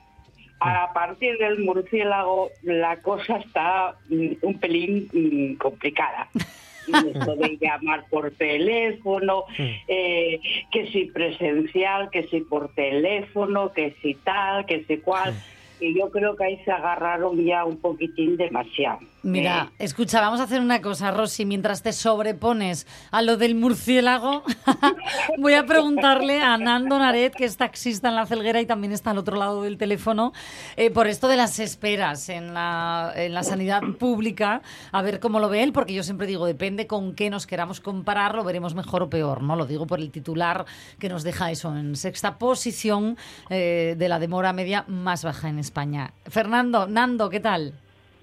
A 0.64 0.94
partir 0.94 1.38
del 1.38 1.60
murciélago 1.60 2.50
la 2.62 3.02
cosa 3.02 3.38
está 3.38 3.96
mm, 4.10 4.28
un 4.42 4.60
pelín 4.60 5.10
mm, 5.12 5.56
complicada. 5.56 6.30
Esto 6.88 7.36
de 7.36 7.58
llamar 7.62 8.06
por 8.10 8.32
teléfono, 8.32 9.46
eh, 9.88 10.42
que 10.70 10.88
si 10.92 11.06
presencial, 11.06 12.10
que 12.10 12.28
si 12.28 12.42
por 12.42 12.74
teléfono, 12.74 13.72
que 13.72 13.96
si 14.02 14.16
tal, 14.16 14.66
que 14.66 14.84
si 14.84 14.98
cual. 14.98 15.34
Y 15.80 15.98
yo 15.98 16.12
creo 16.12 16.36
que 16.36 16.44
ahí 16.44 16.62
se 16.66 16.72
agarraron 16.72 17.44
ya 17.44 17.64
un 17.64 17.78
poquitín 17.78 18.36
demasiado. 18.36 19.00
Mira, 19.24 19.72
escucha, 19.80 20.20
vamos 20.20 20.42
a 20.42 20.44
hacer 20.44 20.60
una 20.60 20.82
cosa, 20.82 21.10
Rosy. 21.12 21.46
Mientras 21.46 21.82
te 21.82 21.94
sobrepones 21.94 22.86
a 23.10 23.22
lo 23.22 23.38
del 23.38 23.56
murciélago, 23.56 24.44
voy 25.40 25.54
a 25.54 25.66
preguntarle 25.66 26.42
a 26.42 26.58
Nando 26.58 27.00
Naret, 27.00 27.34
que 27.34 27.46
es 27.46 27.56
taxista 27.56 28.10
en 28.10 28.16
la 28.16 28.26
celguera 28.26 28.60
y 28.60 28.66
también 28.66 28.92
está 28.92 29.12
al 29.12 29.18
otro 29.18 29.38
lado 29.38 29.64
del 29.64 29.78
teléfono, 29.78 30.34
eh, 30.76 30.92
por 30.92 31.08
esto 31.08 31.30
de 31.30 31.38
las 31.38 31.58
esperas 31.60 32.28
en 32.28 32.54
la, 32.54 33.14
en 33.16 33.34
la 33.34 33.44
sanidad 33.44 33.82
pública, 33.98 34.62
a 34.92 35.02
ver 35.02 35.22
cómo 35.22 35.40
lo 35.40 35.48
ve 35.48 35.64
él, 35.64 35.72
porque 35.72 35.94
yo 35.94 36.04
siempre 36.04 36.28
digo, 36.28 36.46
depende 36.46 36.86
con 36.86 37.16
qué 37.16 37.30
nos 37.30 37.48
queramos 37.48 37.80
comparar, 37.80 38.36
lo 38.36 38.44
veremos 38.44 38.76
mejor 38.76 39.04
o 39.04 39.10
peor, 39.10 39.42
¿no? 39.42 39.56
Lo 39.56 39.66
digo 39.66 39.88
por 39.88 40.02
el 40.02 40.12
titular 40.12 40.66
que 41.00 41.08
nos 41.08 41.24
deja 41.24 41.50
eso 41.50 41.74
en 41.78 41.96
sexta 41.96 42.38
posición 42.38 43.18
eh, 43.50 43.96
de 43.98 44.10
la 44.10 44.20
demora 44.20 44.52
media 44.52 44.84
más 44.90 45.24
baja 45.24 45.48
en 45.48 45.60
España. 45.60 46.14
Fernando, 46.26 46.88
Nando, 46.88 47.30
¿qué 47.30 47.40
tal? 47.40 47.76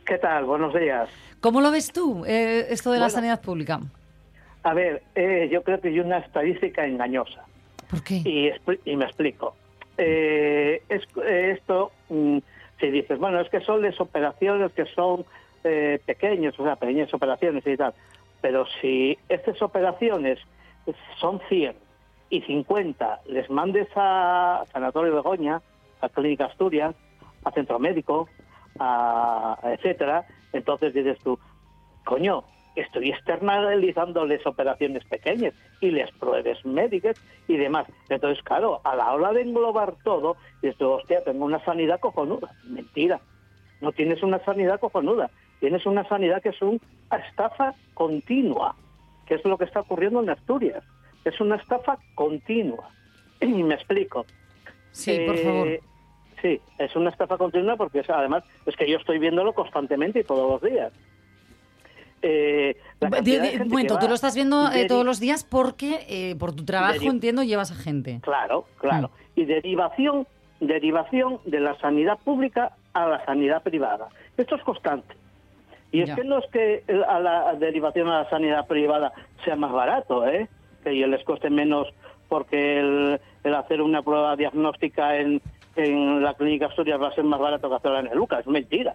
¿Qué 0.07 0.19
tal? 0.19 0.45
Buenos 0.45 0.75
días. 0.75 1.09
¿Cómo 1.41 1.61
lo 1.61 1.71
ves 1.71 1.93
tú, 1.93 2.25
eh, 2.27 2.67
esto 2.71 2.91
de 2.91 2.99
la 2.99 3.05
Bueno. 3.07 3.15
sanidad 3.15 3.41
pública? 3.41 3.81
A 4.63 4.75
ver, 4.75 5.03
eh, 5.15 5.49
yo 5.51 5.63
creo 5.63 5.81
que 5.81 5.89
hay 5.89 6.01
una 6.01 6.19
estadística 6.19 6.85
engañosa. 6.85 7.45
¿Por 7.89 8.03
qué? 8.03 8.17
Y, 8.25 8.51
y 8.85 8.97
me 8.97 9.05
explico. 9.05 9.55
Eh, 9.97 10.83
es- 10.89 11.07
esto, 11.27 11.93
mm, 12.09 12.39
si 12.81 12.91
dices, 12.91 13.19
bueno, 13.19 13.41
es 13.41 13.49
que 13.51 13.61
son 13.61 13.83
las 13.83 13.99
operaciones 14.01 14.73
que 14.73 14.87
son 14.87 15.25
eh, 15.63 16.01
pequeñas, 16.07 16.59
o 16.59 16.65
sea, 16.65 16.77
pequeñas 16.77 17.13
operaciones 17.13 17.67
y 17.67 17.77
tal, 17.77 17.93
pero 18.41 18.65
si 18.81 19.19
estas 19.29 19.61
operaciones 19.61 20.39
son 21.21 21.39
100 21.51 21.77
y 22.31 22.41
50 22.41 23.21
les 23.27 23.51
mandes 23.51 23.87
a 23.95 24.65
Sanatorio 24.73 25.15
Begoña, 25.17 25.61
a 26.01 26.09
Clínica 26.09 26.47
Asturias, 26.47 26.95
a 27.45 27.51
Centro 27.51 27.79
Médico, 27.79 28.27
a, 28.79 29.59
a 29.63 29.73
etcétera, 29.75 30.27
entonces 30.53 30.95
dices 30.95 31.19
tú, 31.23 31.39
coño, 32.05 32.45
estoy 32.77 33.11
externalizando 33.11 34.25
las 34.27 34.45
operaciones 34.47 35.05
pequeñas 35.05 35.55
y 35.81 35.91
las 35.91 36.11
pruebas 36.13 36.65
médicas 36.65 37.21
y 37.49 37.57
demás. 37.57 37.87
Entonces, 38.09 38.43
claro, 38.45 38.81
a 38.85 38.95
la 38.95 39.13
hora 39.13 39.33
de 39.33 39.43
englobar 39.43 39.95
todo, 40.05 40.37
dices 40.63 40.77
tú, 40.79 40.89
hostia, 40.89 41.23
tengo 41.25 41.45
una 41.45 41.63
sanidad 41.65 42.01
cojonuda. 42.01 42.53
Mentira, 42.65 43.21
no 43.81 43.93
tienes 43.93 44.23
una 44.23 44.39
sanidad 44.45 44.81
cojonuda, 44.81 45.31
tienes 45.59 45.85
una 45.87 46.07
sanidad 46.09 46.43
que 46.43 46.51
es 46.51 46.63
una 46.63 46.81
estafa 47.29 47.75
continua, 47.95 48.77
que 49.27 49.35
es 49.35 49.45
lo 49.45 49.59
que 49.59 49.65
está 49.65 49.81
ocurriendo 49.81 50.23
en 50.23 50.31
Asturias. 50.31 50.85
Es 51.25 51.41
una 51.41 51.57
estafa 51.57 51.99
continua. 52.15 52.91
Y 53.41 53.47
me 53.63 53.75
explico. 53.75 54.27
Sí, 54.93 55.21
por 55.27 55.37
favor. 55.37 55.69
Sí, 56.43 56.61
es 56.79 56.95
una 56.97 57.11
estafa 57.11 57.37
continua 57.39 57.77
porque 57.77 58.03
además 58.09 58.45
es 58.67 58.77
que 58.77 58.91
yo 58.91 58.99
estoy 58.99 59.19
viéndolo 59.19 59.53
constantemente 59.53 60.21
y 60.21 60.25
todos 60.25 60.51
los 60.51 60.71
días. 60.71 60.93
Eh, 62.23 62.77
un 63.01 63.69
momento, 63.69 63.99
tú 63.99 64.07
lo 64.07 64.15
estás 64.15 64.35
viendo 64.35 64.71
eh, 64.73 64.87
todos 64.87 65.07
los 65.07 65.21
días 65.21 65.43
porque 65.45 66.07
eh, 66.09 66.37
por 66.37 66.55
tu 66.55 66.65
trabajo, 66.65 67.05
entiendo, 67.05 67.43
llevas 67.43 67.71
a 67.71 67.75
gente. 67.75 68.21
Claro, 68.23 68.67
claro. 68.79 69.09
Mm. 69.09 69.41
Y 69.41 69.45
derivación, 69.47 70.27
derivación 70.61 71.41
de 71.47 71.61
la 71.61 71.79
sanidad 71.79 72.19
pública 72.19 72.73
a 72.93 73.07
la 73.07 73.25
sanidad 73.25 73.63
privada. 73.63 74.09
Esto 74.37 74.57
es 74.57 74.63
constante. 74.63 75.15
Y 75.93 76.03
es 76.03 76.15
que 76.15 76.23
no 76.23 76.39
es 76.39 76.45
que 76.53 76.85
a 77.09 77.19
la 77.19 77.55
derivación 77.55 78.09
a 78.09 78.23
la 78.23 78.31
sanidad 78.31 78.67
privada 78.69 79.13
sea 79.45 79.57
más 79.57 79.73
barato, 79.73 80.27
¿eh? 80.27 80.49
que 80.85 80.91
les 80.93 81.25
coste 81.25 81.51
menos 81.51 81.89
porque 82.29 82.79
el, 82.79 83.21
el 83.43 83.55
hacer 83.55 83.83
una 83.83 84.03
prueba 84.03 84.37
diagnóstica 84.37 85.17
en, 85.17 85.43
en 85.77 86.23
la 86.23 86.35
clínica 86.35 86.67
Asturias 86.67 87.01
va 87.01 87.09
a 87.09 87.15
ser 87.15 87.25
más 87.25 87.41
barato 87.41 87.69
que 87.69 87.77
hacerla 87.77 88.01
en 88.01 88.07
el 88.09 88.17
Lucas. 88.19 88.41
Es 88.41 88.47
mentira. 88.47 88.95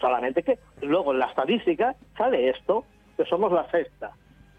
Solamente 0.00 0.42
que 0.42 0.58
luego 0.82 1.12
en 1.12 1.20
la 1.20 1.26
estadística 1.26 1.94
sale 2.16 2.50
esto, 2.50 2.84
que 3.16 3.24
somos 3.24 3.50
la 3.52 3.68
sexta. 3.70 4.10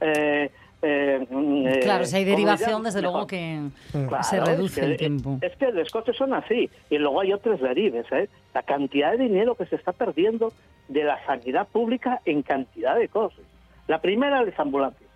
Eh, 0.01 0.49
eh, 0.81 1.27
mm, 1.29 1.67
eh, 1.67 1.79
Claro, 1.83 2.05
si 2.05 2.15
hay 2.17 2.23
derivación, 2.25 2.83
desde 2.83 3.01
luego 3.01 3.27
que 3.27 3.59
Claro, 3.91 4.23
se 4.23 4.37
es 4.37 4.45
reduce 4.45 4.79
que- 4.81 4.85
el 4.87 4.97
tiempo. 4.97 5.37
Es 5.41 5.55
que 5.57 5.71
los 5.71 5.89
costes 5.91 6.15
son 6.17 6.33
así. 6.33 6.69
Y 6.89 6.97
luego 6.97 7.21
hay 7.21 7.33
otros 7.33 7.59
derives. 7.59 8.05
¿eh? 8.11 8.29
La 8.53 8.63
cantidad 8.63 9.11
de 9.11 9.17
dinero 9.19 9.55
que 9.55 9.65
se 9.67 9.75
está 9.75 9.91
perdiendo 9.91 10.53
de 10.87 11.03
la 11.03 11.23
sanidad 11.25 11.67
pública 11.67 12.21
en 12.25 12.41
cantidad 12.41 12.95
de 12.95 13.07
cosas. 13.09 13.39
La 13.87 13.99
primera, 14.01 14.41
las 14.43 14.59
ambulancias. 14.59 15.09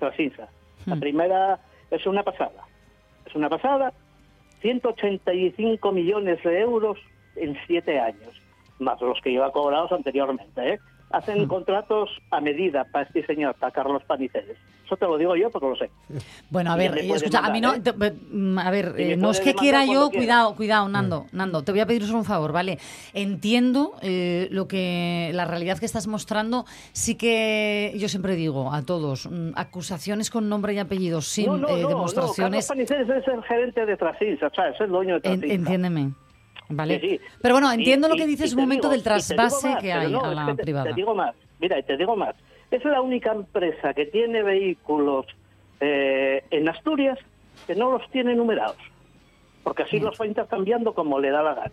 Las 0.00 0.18
INSA. 0.18 0.48
La 0.86 0.96
Hmm. 0.96 1.00
primera 1.00 1.58
es 1.90 2.06
una 2.06 2.22
pasada. 2.22 2.64
Es 3.26 3.34
una 3.34 3.48
pasada. 3.48 3.92
185 4.64 5.92
millones 5.92 6.42
de 6.42 6.60
euros 6.60 6.96
en 7.36 7.54
siete 7.66 8.00
años, 8.00 8.32
más 8.78 8.98
los 9.02 9.20
que 9.20 9.30
lleva 9.30 9.52
cobrados 9.52 9.92
anteriormente. 9.92 10.72
¿eh? 10.72 10.78
Hacen 11.16 11.46
contratos 11.46 12.10
a 12.30 12.40
medida 12.40 12.84
para 12.90 13.06
este 13.06 13.24
señor, 13.24 13.54
para 13.54 13.70
Carlos 13.72 14.02
Paniceres. 14.04 14.56
Eso 14.84 14.96
te 14.96 15.06
lo 15.06 15.16
digo 15.16 15.34
yo 15.36 15.48
porque 15.50 15.66
lo 15.68 15.76
sé. 15.76 15.90
Bueno, 16.50 16.72
a 16.72 16.76
ver, 16.76 16.98
eh, 16.98 17.08
escucha, 17.14 17.38
a 17.38 17.50
mí 17.50 17.60
no, 17.60 17.80
te- 17.80 17.92
mm, 17.92 18.58
a 18.58 18.70
ver, 18.70 18.94
eh, 18.98 19.16
no 19.16 19.30
es 19.30 19.40
que 19.40 19.54
quiera 19.54 19.86
yo, 19.86 20.10
cuidado, 20.10 20.54
cuidado, 20.56 20.88
Nando, 20.88 21.26
Nando, 21.32 21.62
te 21.62 21.70
voy 21.72 21.80
a 21.80 21.86
pedir 21.86 22.04
solo 22.04 22.18
un 22.18 22.24
favor, 22.24 22.52
¿vale? 22.52 22.78
Entiendo 23.14 23.92
eh, 24.02 24.48
lo 24.50 24.66
que, 24.68 25.30
la 25.34 25.44
realidad 25.44 25.78
que 25.78 25.86
estás 25.86 26.06
mostrando, 26.06 26.66
sí 26.92 27.14
que 27.16 27.92
yo 27.96 28.08
siempre 28.08 28.34
digo 28.36 28.72
a 28.72 28.82
todos, 28.82 29.26
mm, 29.30 29.52
acusaciones 29.54 30.30
con 30.30 30.48
nombre 30.48 30.74
y 30.74 30.78
apellido, 30.78 31.20
sin 31.22 31.46
no, 31.46 31.56
no, 31.58 31.68
eh, 31.68 31.82
no, 31.82 31.88
demostraciones, 31.88 32.68
No, 32.68 32.74
Carlos 32.74 32.88
Paniceres 32.96 33.22
es 33.22 33.28
el 33.32 33.42
gerente 33.44 33.86
de 33.86 33.96
Trasinsa, 33.96 34.48
o 34.48 34.54
sea, 34.54 34.68
es 34.68 34.80
el 34.80 34.88
dueño 34.90 35.20
de 35.20 35.28
en- 35.32 35.50
entiéndeme. 35.50 36.10
¿Vale? 36.68 37.00
Sí, 37.00 37.08
sí. 37.10 37.20
Pero 37.42 37.54
bueno, 37.54 37.70
Y- 37.72 37.76
entiendo 37.76 38.08
lo 38.08 38.16
que 38.16 38.26
dices 38.26 38.54
un 38.54 38.60
momento 38.62 38.88
digo- 38.88 38.92
del 38.92 39.02
trasvase 39.02 39.68
más, 39.68 39.82
que 39.82 39.92
hay 39.92 40.10
no, 40.12 40.24
a 40.24 40.30
es 40.30 40.36
la 40.36 40.46
que 40.46 40.62
privada. 40.62 40.84
Te 40.86 40.94
digo 40.94 41.14
más, 41.14 41.34
mira, 41.60 41.78
y 41.78 41.82
te 41.82 41.96
digo 41.96 42.16
más. 42.16 42.34
Es 42.70 42.84
la 42.84 43.00
única 43.02 43.32
empresa 43.32 43.92
que 43.94 44.06
tiene 44.06 44.42
vehículos 44.42 45.26
eh, 45.80 46.42
en 46.50 46.68
Asturias 46.68 47.18
que 47.66 47.74
no 47.74 47.90
los 47.92 48.08
tiene 48.10 48.34
numerados. 48.34 48.76
Porque 49.62 49.82
así 49.82 49.98
los 50.00 50.18
va 50.20 50.26
intercambiando 50.26 50.94
como 50.94 51.18
le 51.18 51.30
da 51.30 51.42
la 51.42 51.54
gana. 51.54 51.72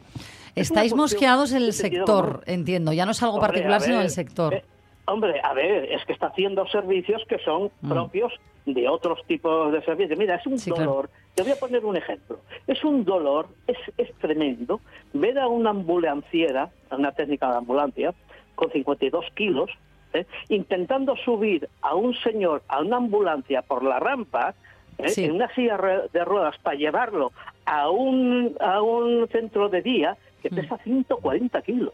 Estáis 0.56 0.94
mosqueados 0.94 1.52
en 1.54 1.64
el 1.64 1.74
sector, 1.74 2.26
común. 2.32 2.44
entiendo, 2.46 2.94
ya 2.94 3.06
no 3.06 3.12
es 3.12 3.22
algo 3.24 3.36
Hombre, 3.36 3.48
particular, 3.50 3.78
a 3.78 3.80
sino 3.82 3.96
ver, 3.98 4.04
del 4.04 4.12
sector. 4.12 4.54
eh, 4.54 4.64
hombre, 5.06 5.40
a 5.42 5.54
ver, 5.54 5.86
es 5.92 6.04
que 6.06 6.14
está 6.14 6.28
haciendo 6.28 6.68
servicios 6.68 7.22
que 7.30 7.38
son 7.40 7.70
Mm. 7.82 7.90
propios 7.90 8.34
de 8.66 8.88
otros 8.88 9.20
tipos 9.26 9.72
de 9.72 9.82
servicios. 9.84 10.18
Mira, 10.20 10.36
es 10.36 10.46
un 10.48 10.58
Sí, 10.60 10.72
claro. 10.72 10.92
dolor. 10.92 11.10
Te 11.36 11.44
voy 11.44 11.52
a 11.52 11.56
poner 11.56 11.84
un 11.86 11.98
ejemplo. 11.98 12.40
Es 12.68 12.84
un 12.84 13.04
dolor, 13.04 13.48
es, 13.68 13.78
es 13.98 14.14
tremendo, 14.16 14.82
ver 15.14 15.40
a 15.40 15.48
una 15.48 15.72
ambulanciera, 15.72 16.70
a 16.90 16.96
una 16.96 17.12
técnica 17.12 17.50
de 17.52 17.58
ambulancia, 17.58 18.14
con 18.56 18.70
52 18.72 19.26
kilos, 19.36 19.72
¿eh? 20.14 20.26
intentando 20.50 21.16
subir 21.16 21.68
a 21.82 21.96
un 21.96 22.14
señor 22.16 22.62
a 22.68 22.82
una 22.82 22.98
ambulancia 22.98 23.62
por 23.62 23.84
la 23.84 24.00
rampa, 24.00 24.54
¿eh? 24.98 25.10
Sí. 25.10 25.24
en 25.26 25.32
una 25.32 25.48
silla 25.56 25.78
de 26.12 26.26
ruedas, 26.26 26.58
para 26.60 26.76
llevarlo 26.78 27.32
a 27.66 27.90
un, 27.90 28.56
a 28.60 28.82
un 28.82 29.28
centro 29.30 29.70
de 29.70 29.82
día 29.82 30.18
que 30.44 30.50
pesa 30.50 30.78
140 30.80 31.62
kilos. 31.62 31.94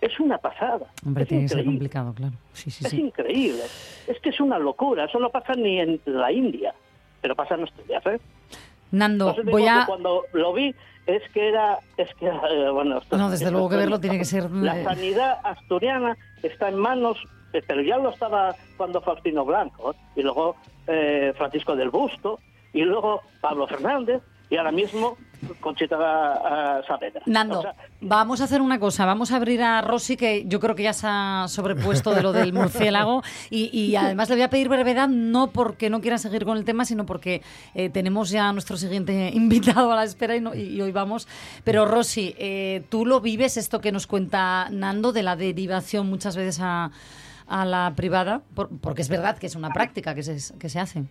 Es 0.00 0.20
una 0.20 0.38
pasada. 0.38 0.86
Hombre, 1.06 1.22
es 1.22 1.28
tiene 1.28 1.44
que 1.44 1.48
ser 1.48 1.64
complicado, 1.64 2.12
claro. 2.14 2.34
Sí, 2.52 2.70
sí, 2.70 2.84
Es 2.84 2.90
sí. 2.90 3.00
increíble. 3.00 3.62
Es 4.06 4.20
que 4.20 4.28
es 4.28 4.40
una 4.40 4.58
locura. 4.58 5.04
Eso 5.06 5.18
no 5.18 5.30
pasa 5.30 5.54
ni 5.54 5.80
en 5.80 6.00
la 6.04 6.30
India, 6.30 6.74
pero 7.22 7.34
pasa 7.34 7.54
en 7.54 7.64
Asturias. 7.64 8.04
¿eh? 8.06 8.20
Nando, 8.90 9.34
voy 9.44 9.66
a... 9.66 9.84
Cuando 9.86 10.24
lo 10.32 10.52
vi, 10.52 10.74
es 11.06 11.22
que 11.32 11.48
era. 11.48 11.78
Es 11.96 12.12
que, 12.16 12.26
eh, 12.26 12.70
bueno, 12.70 12.98
esto- 12.98 13.16
No, 13.16 13.30
desde 13.30 13.50
luego 13.50 13.68
que 13.68 13.76
verlo 13.76 13.98
tiene 13.98 14.18
que 14.18 14.24
ser... 14.24 14.50
La 14.50 14.80
eh, 14.80 14.84
sanidad 14.84 15.38
asturiana 15.44 16.16
está 16.42 16.68
en 16.68 16.76
manos, 16.78 17.18
eh, 17.52 17.62
pero 17.66 17.80
ya 17.82 17.96
lo 17.98 18.10
estaba 18.10 18.54
cuando 18.76 19.00
Faustino 19.00 19.44
Blanco, 19.44 19.94
y 20.14 20.22
luego 20.22 20.56
eh, 20.86 21.32
Francisco 21.36 21.74
del 21.74 21.90
Busto, 21.90 22.38
y 22.72 22.82
luego 22.82 23.22
Pablo 23.40 23.66
Fernández, 23.66 24.22
y 24.50 24.56
ahora 24.56 24.72
mismo 24.72 25.16
Conchita 25.60 25.96
Saavedra. 26.86 27.20
Nando, 27.26 27.58
O 27.58 27.62
sea, 27.62 27.74
vamos 28.00 28.40
a 28.40 28.44
hacer 28.44 28.62
una 28.62 28.78
cosa. 28.80 29.04
Vamos 29.04 29.30
a 29.32 29.36
abrir 29.36 29.62
a 29.62 29.82
Rosy, 29.82 30.16
que 30.16 30.44
yo 30.46 30.58
creo 30.60 30.74
que 30.74 30.82
ya 30.84 30.92
se 30.94 31.06
ha 31.08 31.44
sobrepuesto 31.48 32.14
de 32.14 32.22
lo 32.22 32.32
del 32.32 32.52
murciélago. 32.54 33.22
Y, 33.50 33.66
y 33.78 33.94
además 33.96 34.28
le 34.30 34.36
voy 34.36 34.42
a 34.42 34.50
pedir 34.50 34.68
brevedad, 34.70 35.08
no 35.08 35.48
porque 35.48 35.90
no 35.90 36.00
quiera 36.00 36.16
seguir 36.18 36.44
con 36.46 36.56
el 36.56 36.64
tema, 36.64 36.84
sino 36.86 37.04
porque 37.06 37.42
eh, 37.74 37.90
tenemos 37.90 38.30
ya 38.30 38.48
a 38.48 38.52
nuestro 38.52 38.76
siguiente 38.78 39.30
invitado 39.34 39.92
a 39.92 39.96
la 39.96 40.04
espera 40.04 40.36
y, 40.36 40.40
no- 40.40 40.54
y 40.54 40.80
hoy 40.80 40.90
vamos. 40.90 41.28
Pero 41.64 41.84
Rosy, 41.84 42.34
eh, 42.38 42.82
¿tú 42.88 43.04
lo 43.04 43.20
vives 43.20 43.56
esto 43.58 43.80
que 43.80 43.92
nos 43.92 44.06
cuenta 44.06 44.68
Nando 44.70 45.12
de 45.12 45.22
la 45.22 45.36
derivación 45.36 46.08
muchas 46.08 46.34
veces 46.34 46.60
a, 46.62 46.90
a 47.46 47.64
la 47.66 47.92
privada? 47.94 48.40
Por- 48.54 48.70
porque 48.80 49.02
es 49.02 49.08
verdad 49.10 49.36
que 49.36 49.46
es 49.46 49.54
una 49.54 49.70
práctica 49.70 50.14
que 50.14 50.22
se, 50.22 50.58
que 50.58 50.68
se 50.70 50.80
hace. 50.80 51.04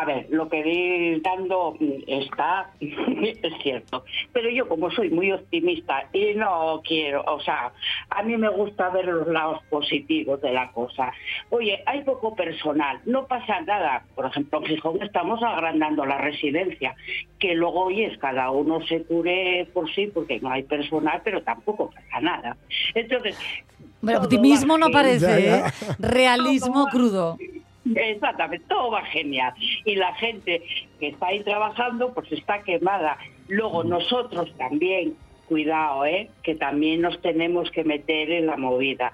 A 0.00 0.04
ver, 0.04 0.28
lo 0.30 0.48
que 0.48 0.62
di 0.62 1.20
dando 1.22 1.76
está, 2.06 2.70
es 2.80 3.62
cierto. 3.64 4.04
Pero 4.32 4.48
yo 4.48 4.68
como 4.68 4.92
soy 4.92 5.10
muy 5.10 5.32
optimista 5.32 6.08
y 6.12 6.34
no 6.34 6.80
quiero, 6.86 7.24
o 7.26 7.40
sea, 7.40 7.72
a 8.10 8.22
mí 8.22 8.36
me 8.36 8.48
gusta 8.48 8.90
ver 8.90 9.06
los 9.06 9.26
lados 9.26 9.60
positivos 9.68 10.40
de 10.40 10.52
la 10.52 10.70
cosa. 10.70 11.12
Oye, 11.50 11.82
hay 11.84 12.04
poco 12.04 12.36
personal, 12.36 13.00
no 13.06 13.26
pasa 13.26 13.60
nada. 13.62 14.04
Por 14.14 14.26
ejemplo, 14.26 14.60
en 14.60 14.66
Gijón 14.66 15.02
estamos 15.02 15.42
agrandando 15.42 16.06
la 16.06 16.18
residencia, 16.18 16.94
que 17.40 17.54
luego, 17.54 17.86
oye, 17.86 18.16
cada 18.20 18.52
uno 18.52 18.80
se 18.86 19.02
cure 19.02 19.68
por 19.74 19.92
sí 19.92 20.06
porque 20.06 20.38
no 20.38 20.52
hay 20.52 20.62
personal, 20.62 21.22
pero 21.24 21.42
tampoco 21.42 21.90
pasa 21.90 22.20
nada. 22.20 22.56
Entonces... 22.94 23.36
Bueno, 24.00 24.20
optimismo 24.20 24.78
no 24.78 24.90
parece, 24.92 25.56
¿eh? 25.56 25.62
Realismo 25.98 26.86
crudo. 26.86 27.36
Exactamente, 27.94 28.64
todo 28.68 28.90
va 28.90 29.04
genial. 29.06 29.52
Y 29.84 29.96
la 29.96 30.14
gente 30.14 30.62
que 30.98 31.08
está 31.08 31.28
ahí 31.28 31.42
trabajando, 31.42 32.12
pues 32.12 32.30
está 32.32 32.62
quemada. 32.62 33.18
Luego 33.48 33.84
nosotros 33.84 34.52
también, 34.56 35.16
cuidado, 35.46 36.04
¿eh? 36.04 36.30
que 36.42 36.54
también 36.54 37.00
nos 37.00 37.20
tenemos 37.22 37.70
que 37.70 37.84
meter 37.84 38.30
en 38.30 38.46
la 38.46 38.56
movida. 38.56 39.12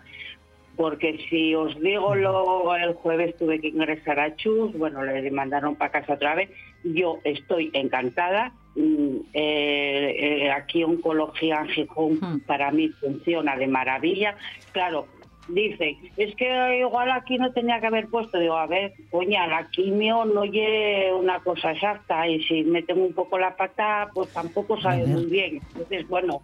Porque 0.76 1.24
si 1.30 1.54
os 1.54 1.78
digo, 1.80 2.16
lo, 2.16 2.74
el 2.74 2.94
jueves 2.94 3.36
tuve 3.36 3.60
que 3.60 3.68
ingresar 3.68 4.18
a 4.18 4.34
Chus, 4.34 4.76
bueno, 4.76 5.04
le 5.04 5.30
mandaron 5.30 5.76
para 5.76 5.92
casa 5.92 6.14
otra 6.14 6.34
vez. 6.34 6.50
Yo 6.82 7.20
estoy 7.22 7.70
encantada. 7.72 8.52
Mm, 8.74 9.18
eh, 9.32 10.16
eh, 10.18 10.50
aquí 10.50 10.82
Oncología 10.82 11.60
en 11.60 11.68
Gijón 11.68 12.40
para 12.44 12.72
mí 12.72 12.88
funciona 12.88 13.56
de 13.56 13.68
maravilla. 13.68 14.36
Claro, 14.72 15.06
Dice, 15.46 15.98
es 16.16 16.34
que 16.36 16.78
igual 16.80 17.10
aquí 17.10 17.36
no 17.36 17.52
tenía 17.52 17.78
que 17.80 17.86
haber 17.86 18.08
puesto. 18.08 18.38
Digo, 18.38 18.56
a 18.56 18.66
ver, 18.66 18.94
coña, 19.10 19.46
la 19.46 19.68
quimio 19.70 20.24
no 20.24 20.44
es 20.44 21.12
una 21.12 21.40
cosa 21.40 21.72
exacta 21.72 22.26
y 22.28 22.42
si 22.44 22.64
meten 22.64 22.98
un 23.00 23.12
poco 23.12 23.38
la 23.38 23.54
pata, 23.56 24.10
pues 24.14 24.32
tampoco 24.32 24.80
sabe 24.80 25.06
muy 25.06 25.26
bien. 25.26 25.62
Entonces, 25.72 26.08
bueno, 26.08 26.42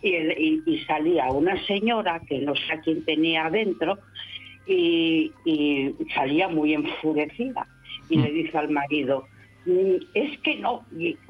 y, 0.00 0.14
el- 0.14 0.38
y- 0.40 0.62
y 0.66 0.78
salía 0.84 1.30
una 1.32 1.60
señora 1.66 2.22
que 2.28 2.38
no 2.38 2.54
sé 2.54 2.72
a 2.74 2.80
quién 2.80 3.04
tenía 3.04 3.46
adentro 3.46 3.98
y, 4.64 5.32
y 5.44 5.94
salía 6.14 6.46
muy 6.48 6.74
enfurecida 6.74 7.66
y 8.08 8.18
le 8.18 8.30
dice 8.30 8.56
al 8.56 8.70
marido, 8.70 9.26
"Mm, 9.32 9.37
es 10.14 10.38
que 10.40 10.56
no, 10.56 10.84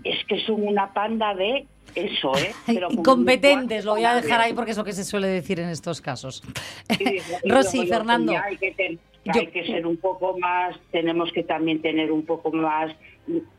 es 0.05 0.25
que 0.27 0.41
son 0.47 0.67
una 0.67 0.93
panda 0.93 1.35
de 1.35 1.67
eso, 1.95 2.37
¿eh? 2.37 2.53
Pero 2.67 2.89
Incompetentes, 2.91 3.85
lo 3.85 3.93
voy 3.93 4.05
a 4.05 4.15
dejar 4.15 4.41
ahí 4.41 4.53
porque 4.53 4.73
es 4.73 4.77
lo 4.77 4.85
que 4.85 4.93
se 4.93 5.05
suele 5.05 5.27
decir 5.29 5.59
en 5.61 5.69
estos 5.71 6.01
casos. 6.01 6.43
Rosy, 7.45 7.87
Fernando. 7.87 8.35
Hay 8.43 8.57
que, 8.57 8.73
ten- 8.73 8.99
Yo- 9.25 9.33
hay 9.41 9.47
que 9.49 9.67
ser 9.67 9.87
un 9.87 9.97
poco 9.97 10.39
más, 10.39 10.77
tenemos 10.93 11.33
que 11.33 11.43
también 11.43 11.81
tener 11.83 12.13
un 12.13 12.25
poco 12.25 12.53
más 12.53 12.93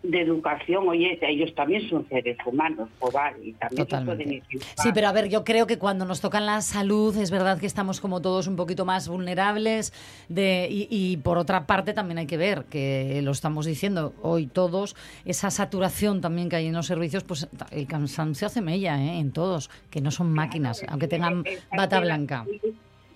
de 0.04 0.22
educación, 0.22 0.88
oye, 0.88 1.18
ellos 1.22 1.54
también 1.56 1.88
son 1.90 2.08
seres 2.10 2.38
humanos, 2.46 2.90
o 3.00 3.12
vale, 3.12 3.38
y 3.44 3.54
también 3.54 3.88
se 3.88 4.02
pueden. 4.02 4.44
Sí, 4.76 4.90
pero 4.94 5.08
a 5.08 5.12
ver, 5.12 5.30
yo 5.30 5.44
creo 5.44 5.68
que 5.68 5.78
cuando 5.78 6.06
nos 6.06 6.22
tocan 6.22 6.46
la 6.46 6.62
salud 6.62 7.16
es 7.18 7.32
verdad 7.32 7.60
que 7.60 7.66
estamos 7.66 8.02
como 8.02 8.22
todos 8.22 8.48
un 8.48 8.56
poquito 8.56 8.86
más 8.86 9.08
vulnerables 9.08 9.94
de, 10.28 10.68
y, 10.70 10.88
y 10.90 11.18
por 11.18 11.38
otra 11.38 11.68
parte 11.68 11.94
también 11.94 12.18
hay 12.18 12.28
que 12.28 12.38
ver, 12.38 12.66
que 12.66 13.22
lo 13.24 13.32
estamos 13.32 13.66
diciendo 13.66 14.14
hoy 14.22 14.48
todos, 14.48 14.96
esa 15.26 15.52
saturación 15.52 16.22
también 16.22 16.50
que 16.50 16.56
hay 16.56 16.68
en 16.68 16.74
los 16.74 16.88
servicios, 16.88 17.24
pues 17.24 17.48
el 17.72 17.88
cansancio 17.88 18.48
hace 18.48 18.62
mella 18.62 19.02
¿eh? 19.02 19.20
en 19.20 19.32
todos, 19.32 19.70
que 19.90 20.02
no 20.02 20.12
son 20.12 20.32
máquinas, 20.32 20.84
aunque 20.88 21.08
tengan 21.08 21.44
bata 21.76 22.00
blanca. 22.00 22.46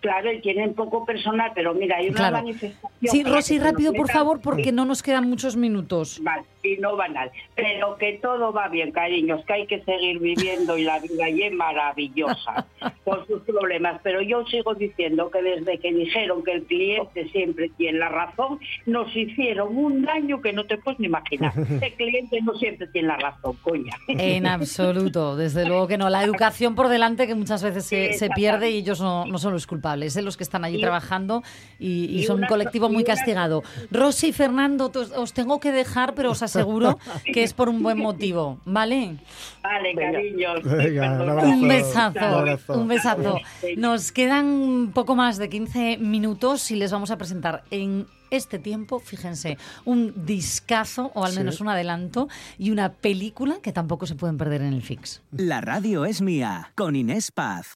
Claro, 0.04 0.34
y 0.34 0.42
tienen 0.42 0.74
poco 0.74 1.06
personal, 1.06 1.54
pero 1.56 1.74
mira, 1.74 1.96
hay 1.96 2.10
una 2.10 2.18
Claro. 2.18 2.36
manifestación... 2.40 2.92
Sí, 3.04 3.24
Rosy, 3.24 3.58
rápido, 3.58 3.94
por 3.94 4.12
favor, 4.12 4.42
porque 4.42 4.74
no 4.74 4.84
nos 4.84 5.02
quedan 5.02 5.30
muchos 5.30 5.56
minutos. 5.56 6.20
Vale, 6.22 6.44
y 6.64 6.78
no 6.78 6.96
banal. 6.96 7.30
Pero 7.56 7.98
que 7.98 8.20
todo 8.22 8.52
va 8.54 8.70
bien, 8.70 8.92
cariños, 8.92 9.44
que 9.46 9.54
hay 9.54 9.68
que 9.68 9.82
seguir 9.84 10.20
viviendo 10.20 10.78
y 10.78 10.84
la 10.84 11.00
vida 11.00 11.30
y 11.30 11.44
es 11.44 11.54
maravillosa 11.54 12.66
con 13.04 13.26
sus 13.28 13.42
problemas. 13.42 14.00
Pero 14.04 14.22
yo 14.22 14.46
sigo 14.48 14.74
diciendo 14.74 15.30
que 15.30 15.42
desde 15.42 15.78
que 15.80 15.94
dijeron 15.94 16.44
que 16.44 16.54
el 16.54 16.64
cliente 16.64 17.28
siempre 17.30 17.70
tiene 17.78 18.00
la 18.00 18.10
razón, 18.10 18.60
nos 18.86 19.14
hicieron 19.16 19.76
un 19.78 20.04
daño 20.04 20.42
que 20.42 20.54
no 20.54 20.66
te 20.66 20.78
puedes 20.78 21.00
ni 21.00 21.08
imaginar. 21.08 21.54
El 21.82 21.94
cliente 21.94 22.42
no 22.42 22.54
siempre 22.56 22.88
tiene 22.88 23.10
la 23.10 23.18
razón, 23.18 23.58
coña. 23.62 23.94
En 24.08 24.48
absoluto, 24.48 25.36
desde 25.36 25.66
luego 25.66 25.88
que 25.88 25.98
no. 25.98 26.10
La 26.10 26.24
educación 26.24 26.76
por 26.76 26.88
delante 26.88 27.28
que 27.28 27.36
muchas 27.36 27.62
veces 27.64 27.86
se, 27.86 28.14
se 28.14 28.30
pierde 28.30 28.72
y 28.72 28.78
ellos 28.78 29.02
no, 29.02 29.26
no 29.26 29.38
son 29.38 29.54
los 29.54 29.68
culpables, 29.68 30.16
¿eh? 30.16 30.22
los 30.22 30.38
que 30.38 30.44
están 30.44 30.64
allí 30.64 30.78
Y- 30.78 30.82
trabajando 30.82 31.44
y, 31.80 32.06
y 32.06 32.20
y 32.20 32.24
son 32.24 32.36
un 32.36 32.40
una- 32.42 32.48
colectivo 32.48 32.88
y 32.90 32.94
muy 32.94 33.04
castigado. 33.04 33.64
Rosy 33.92 34.28
y 34.28 34.34
Fernando, 34.34 34.92
os 35.18 35.34
tengo 35.34 35.60
que 35.60 35.72
dejar, 35.72 36.14
pero 36.16 36.32
os 36.32 36.42
aseguro 36.60 37.00
que 37.34 37.44
es 37.44 37.54
por 37.54 37.70
un 37.70 37.82
buen 37.84 37.98
motivo, 38.00 38.60
¿vale? 38.66 39.18
Vale, 39.62 39.96
cariños. 39.96 40.62
Venga, 40.64 41.44
un 41.44 41.68
besazo, 41.68 42.20
Un 42.20 42.24
abrazo. 42.34 42.74
un 42.74 42.88
besazo. 42.88 43.40
Nos 43.78 44.12
quedan 44.12 44.46
un 44.46 44.92
poco 44.94 45.16
más 45.16 45.38
de 45.38 45.50
15 45.50 45.98
minutos 45.98 46.70
y 46.72 46.76
les 46.76 46.92
vamos 46.92 47.12
a 47.12 47.18
presentar 47.18 47.64
en 47.72 48.06
este 48.30 48.58
tiempo, 48.58 49.00
fíjense, 49.00 49.58
un 49.86 50.26
discazo 50.26 51.12
o 51.14 51.24
al 51.24 51.34
Sí. 51.34 51.38
menos 51.38 51.62
un 51.62 51.70
adelanto 51.70 52.28
y 52.58 52.72
una 52.72 52.92
película 52.92 53.58
que 53.62 53.72
tampoco 53.72 54.08
se 54.08 54.16
pueden 54.16 54.38
perder 54.38 54.62
en 54.64 54.74
el 54.74 54.82
Fix. 54.82 55.22
La 55.32 55.62
radio 55.62 56.04
es 56.06 56.22
mía, 56.22 56.72
con 56.76 56.96
Inés 56.96 57.32
Paz. 57.32 57.68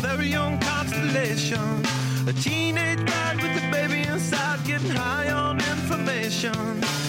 Very 0.00 0.34
own 0.34 0.58
constellation. 0.58 1.84
A 2.26 2.32
teenage 2.32 3.04
bride 3.04 3.36
with 3.36 3.62
a 3.62 3.70
baby 3.70 4.08
inside, 4.08 4.64
getting 4.64 4.90
high 4.90 5.30
on 5.30 5.58
information. 5.58 6.99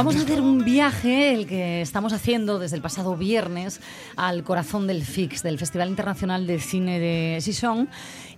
Vamos 0.00 0.16
a 0.16 0.20
hacer 0.20 0.40
un 0.40 0.64
viaje, 0.64 1.34
el 1.34 1.46
que 1.46 1.82
estamos 1.82 2.14
haciendo 2.14 2.58
desde 2.58 2.74
el 2.74 2.80
pasado 2.80 3.18
viernes, 3.18 3.82
al 4.16 4.44
corazón 4.44 4.86
del 4.86 5.04
FIX, 5.04 5.42
del 5.42 5.58
Festival 5.58 5.90
Internacional 5.90 6.46
de 6.46 6.58
Cine 6.58 6.98
de 6.98 7.38
Sison, 7.42 7.86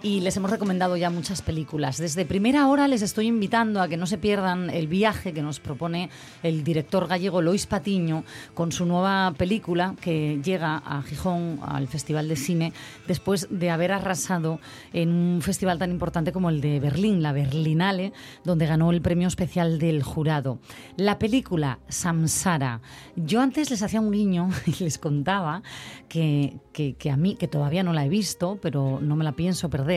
y 0.04 0.18
les 0.20 0.36
hemos 0.36 0.50
recomendado 0.50 0.96
ya 0.96 1.10
muchas 1.10 1.42
películas. 1.42 1.96
Desde 1.98 2.24
primera 2.24 2.66
hora 2.66 2.88
les 2.88 3.02
estoy 3.02 3.28
invitando 3.28 3.80
a 3.80 3.86
que 3.86 3.96
no 3.96 4.06
se 4.06 4.18
pierdan 4.18 4.68
el 4.68 4.88
viaje 4.88 5.32
que 5.32 5.42
nos 5.42 5.60
propone 5.60 6.10
el 6.42 6.64
director 6.64 7.06
gallego 7.06 7.40
Lois 7.40 7.66
Patiño 7.66 8.24
con 8.54 8.72
su 8.72 8.84
nueva 8.84 9.32
película 9.38 9.94
que 10.00 10.40
llega 10.42 10.76
a 10.84 11.02
Gijón, 11.02 11.60
al 11.64 11.86
Festival 11.86 12.26
de 12.28 12.34
Cine, 12.34 12.72
después 13.06 13.46
de 13.50 13.70
haber 13.70 13.92
arrasado 13.92 14.58
en 14.92 15.10
un 15.10 15.40
festival 15.40 15.78
tan 15.78 15.92
importante 15.92 16.32
como 16.32 16.50
el 16.50 16.60
de 16.60 16.80
Berlín, 16.80 17.22
la 17.22 17.32
Berlinale, 17.32 18.12
donde 18.44 18.66
ganó 18.66 18.90
el 18.90 19.02
premio 19.02 19.28
especial 19.28 19.78
del 19.78 20.02
jurado. 20.02 20.58
La 20.96 21.20
película 21.20 21.78
Samsara. 21.88 22.80
Yo 23.14 23.40
antes 23.40 23.70
les 23.70 23.82
hacía 23.82 24.00
un 24.00 24.10
guiño 24.10 24.48
y 24.66 24.82
les 24.82 24.98
contaba 24.98 25.62
que, 26.08 26.56
que- 26.72 26.94
que 26.94 27.10
a 27.10 27.16
mí, 27.16 27.36
que 27.36 27.46
todavía 27.46 27.82
no 27.84 27.92
la 27.92 28.04
he 28.04 28.08
visto, 28.08 28.58
pero 28.60 28.98
no 29.00 29.14
me 29.14 29.22
la 29.24 29.32
pienso 29.32 29.70
perder, 29.70 29.91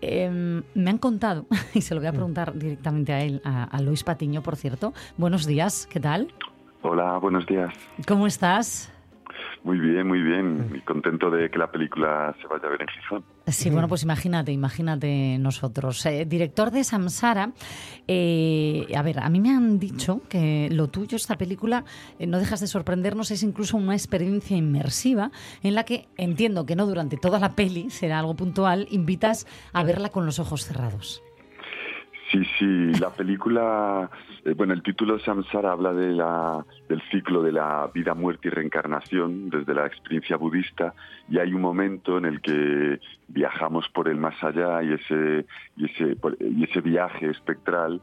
em, 0.00 0.62
me 0.74 0.90
han 0.90 0.98
contado, 0.98 1.46
y 1.74 1.80
se 1.80 1.94
lo 1.94 2.00
voy 2.00 2.08
a 2.08 2.12
preguntar 2.12 2.54
directamente 2.54 3.12
a 3.12 3.22
él, 3.22 3.40
a, 3.44 3.64
a 3.64 3.80
Luis 3.82 4.04
Patiño, 4.04 4.42
por 4.42 4.56
cierto. 4.56 4.92
Buenos 5.16 5.46
días, 5.46 5.86
¿qué 5.90 6.00
tal? 6.00 6.32
Hola, 6.82 7.18
buenos 7.18 7.46
días. 7.46 7.72
¿Cómo 8.06 8.26
estás? 8.26 8.92
Muy 9.64 9.78
bien, 9.78 10.06
muy 10.06 10.22
bien. 10.22 10.68
Muy 10.70 10.80
contento 10.82 11.30
de 11.30 11.50
que 11.50 11.58
la 11.58 11.70
película 11.70 12.34
se 12.40 12.46
vaya 12.46 12.66
a 12.66 12.70
ver 12.70 12.82
en 12.82 12.88
Gijón. 12.88 13.24
Sí, 13.46 13.70
bueno, 13.70 13.88
pues 13.88 14.02
imagínate, 14.02 14.52
imagínate 14.52 15.38
nosotros. 15.38 16.04
Eh, 16.06 16.26
director 16.26 16.70
de 16.70 16.84
Samsara, 16.84 17.52
eh, 18.06 18.86
a 18.94 19.02
ver, 19.02 19.20
a 19.20 19.28
mí 19.30 19.40
me 19.40 19.50
han 19.50 19.78
dicho 19.78 20.20
que 20.28 20.68
lo 20.70 20.88
tuyo, 20.88 21.16
esta 21.16 21.36
película, 21.36 21.84
eh, 22.18 22.26
no 22.26 22.38
dejas 22.38 22.60
de 22.60 22.66
sorprendernos, 22.66 23.30
es 23.30 23.42
incluso 23.42 23.76
una 23.76 23.94
experiencia 23.94 24.56
inmersiva 24.56 25.30
en 25.62 25.74
la 25.74 25.84
que 25.84 26.08
entiendo 26.16 26.66
que 26.66 26.76
no 26.76 26.86
durante 26.86 27.16
toda 27.16 27.38
la 27.38 27.54
peli, 27.54 27.90
será 27.90 28.18
algo 28.18 28.36
puntual, 28.36 28.86
invitas 28.90 29.46
a 29.72 29.82
verla 29.82 30.10
con 30.10 30.26
los 30.26 30.38
ojos 30.38 30.64
cerrados. 30.64 31.22
Sí, 32.30 32.44
sí, 32.58 32.92
la 33.00 33.08
película, 33.08 34.10
eh, 34.44 34.52
bueno, 34.52 34.74
el 34.74 34.82
título 34.82 35.18
Samsara 35.18 35.72
habla 35.72 35.94
de 35.94 36.12
la, 36.12 36.62
del 36.86 37.00
ciclo 37.10 37.42
de 37.42 37.52
la 37.52 37.90
vida, 37.94 38.12
muerte 38.12 38.48
y 38.48 38.50
reencarnación 38.50 39.48
desde 39.48 39.72
la 39.72 39.86
experiencia 39.86 40.36
budista 40.36 40.92
y 41.30 41.38
hay 41.38 41.54
un 41.54 41.62
momento 41.62 42.18
en 42.18 42.26
el 42.26 42.42
que 42.42 43.00
viajamos 43.28 43.88
por 43.88 44.08
el 44.08 44.18
más 44.18 44.34
allá 44.44 44.82
y 44.82 44.92
ese, 44.92 45.46
y 45.78 45.86
ese, 45.86 46.16
y 46.40 46.64
ese 46.64 46.82
viaje 46.82 47.30
espectral 47.30 48.02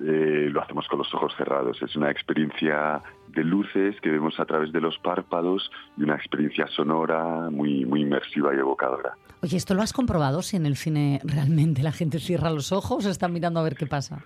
eh, 0.00 0.48
lo 0.50 0.62
hacemos 0.62 0.88
con 0.88 0.98
los 0.98 1.14
ojos 1.14 1.34
cerrados. 1.36 1.80
Es 1.82 1.96
una 1.96 2.10
experiencia 2.10 3.02
de 3.28 3.44
luces 3.44 4.00
que 4.00 4.10
vemos 4.10 4.40
a 4.40 4.46
través 4.46 4.72
de 4.72 4.80
los 4.80 4.98
párpados 5.00 5.70
y 5.98 6.02
una 6.02 6.14
experiencia 6.14 6.66
sonora 6.68 7.50
muy, 7.50 7.84
muy 7.84 8.00
inmersiva 8.00 8.54
y 8.54 8.58
evocadora. 8.58 9.18
Oye, 9.42 9.56
¿esto 9.56 9.74
lo 9.74 9.82
has 9.82 9.92
comprobado 9.92 10.42
si 10.42 10.56
en 10.56 10.66
el 10.66 10.76
cine 10.76 11.20
realmente 11.24 11.82
la 11.82 11.92
gente 11.92 12.18
cierra 12.18 12.50
los 12.50 12.72
ojos 12.72 13.06
o 13.06 13.10
está 13.10 13.28
mirando 13.28 13.60
a 13.60 13.62
ver 13.62 13.76
qué 13.76 13.86
pasa? 13.86 14.24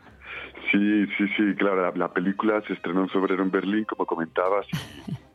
Sí, 0.70 1.06
sí, 1.18 1.24
sí, 1.36 1.54
claro. 1.56 1.82
La, 1.82 1.92
la 1.96 2.12
película 2.12 2.62
se 2.66 2.74
estrenó 2.74 3.02
en 3.02 3.08
febrero 3.08 3.42
en 3.42 3.50
Berlín, 3.50 3.84
como 3.84 4.06
comentabas, 4.06 4.66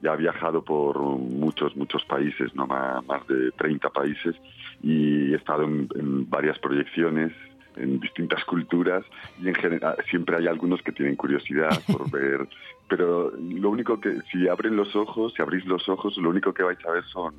y 0.02 0.08
ha 0.08 0.16
viajado 0.16 0.64
por 0.64 0.98
muchos, 1.00 1.76
muchos 1.76 2.06
países, 2.06 2.56
no 2.56 2.66
más, 2.68 3.06
más 3.06 3.28
de 3.28 3.52
30 3.52 3.90
países, 3.90 4.36
y 4.82 5.34
he 5.34 5.36
estado 5.36 5.64
en, 5.64 5.90
en 5.96 6.30
varias 6.30 6.58
proyecciones 6.60 7.34
en 7.76 8.00
distintas 8.00 8.44
culturas 8.46 9.04
y 9.42 9.50
en 9.50 9.56
general 9.56 9.98
siempre 10.10 10.38
hay 10.38 10.48
algunos 10.48 10.82
que 10.82 10.92
tienen 10.92 11.16
curiosidad 11.16 11.78
por 11.92 12.10
ver 12.12 12.48
pero 12.88 13.32
lo 13.38 13.70
único 13.70 14.00
que 14.00 14.22
si 14.32 14.48
abren 14.48 14.76
los 14.76 14.96
ojos 14.96 15.34
si 15.36 15.42
abrís 15.42 15.66
los 15.66 15.88
ojos 15.90 16.16
lo 16.18 16.30
único 16.30 16.54
que 16.54 16.64
vais 16.64 16.80
a 16.86 16.92
ver 16.92 17.04
son 17.06 17.34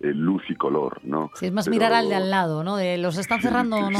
eh, 0.00 0.12
luz 0.14 0.42
y 0.48 0.54
color 0.54 1.00
no 1.04 1.30
Sí, 1.34 1.46
es 1.46 1.52
más 1.52 1.64
Pero- 1.66 1.74
mirar 1.74 1.92
al 1.92 2.08
de 2.08 2.14
al 2.14 2.30
lado, 2.30 2.62
¿no? 2.64 2.76
De 2.76 2.98
los 2.98 3.18
están 3.18 3.40
cerrando 3.40 3.76
o 3.76 3.90
no. 3.90 3.98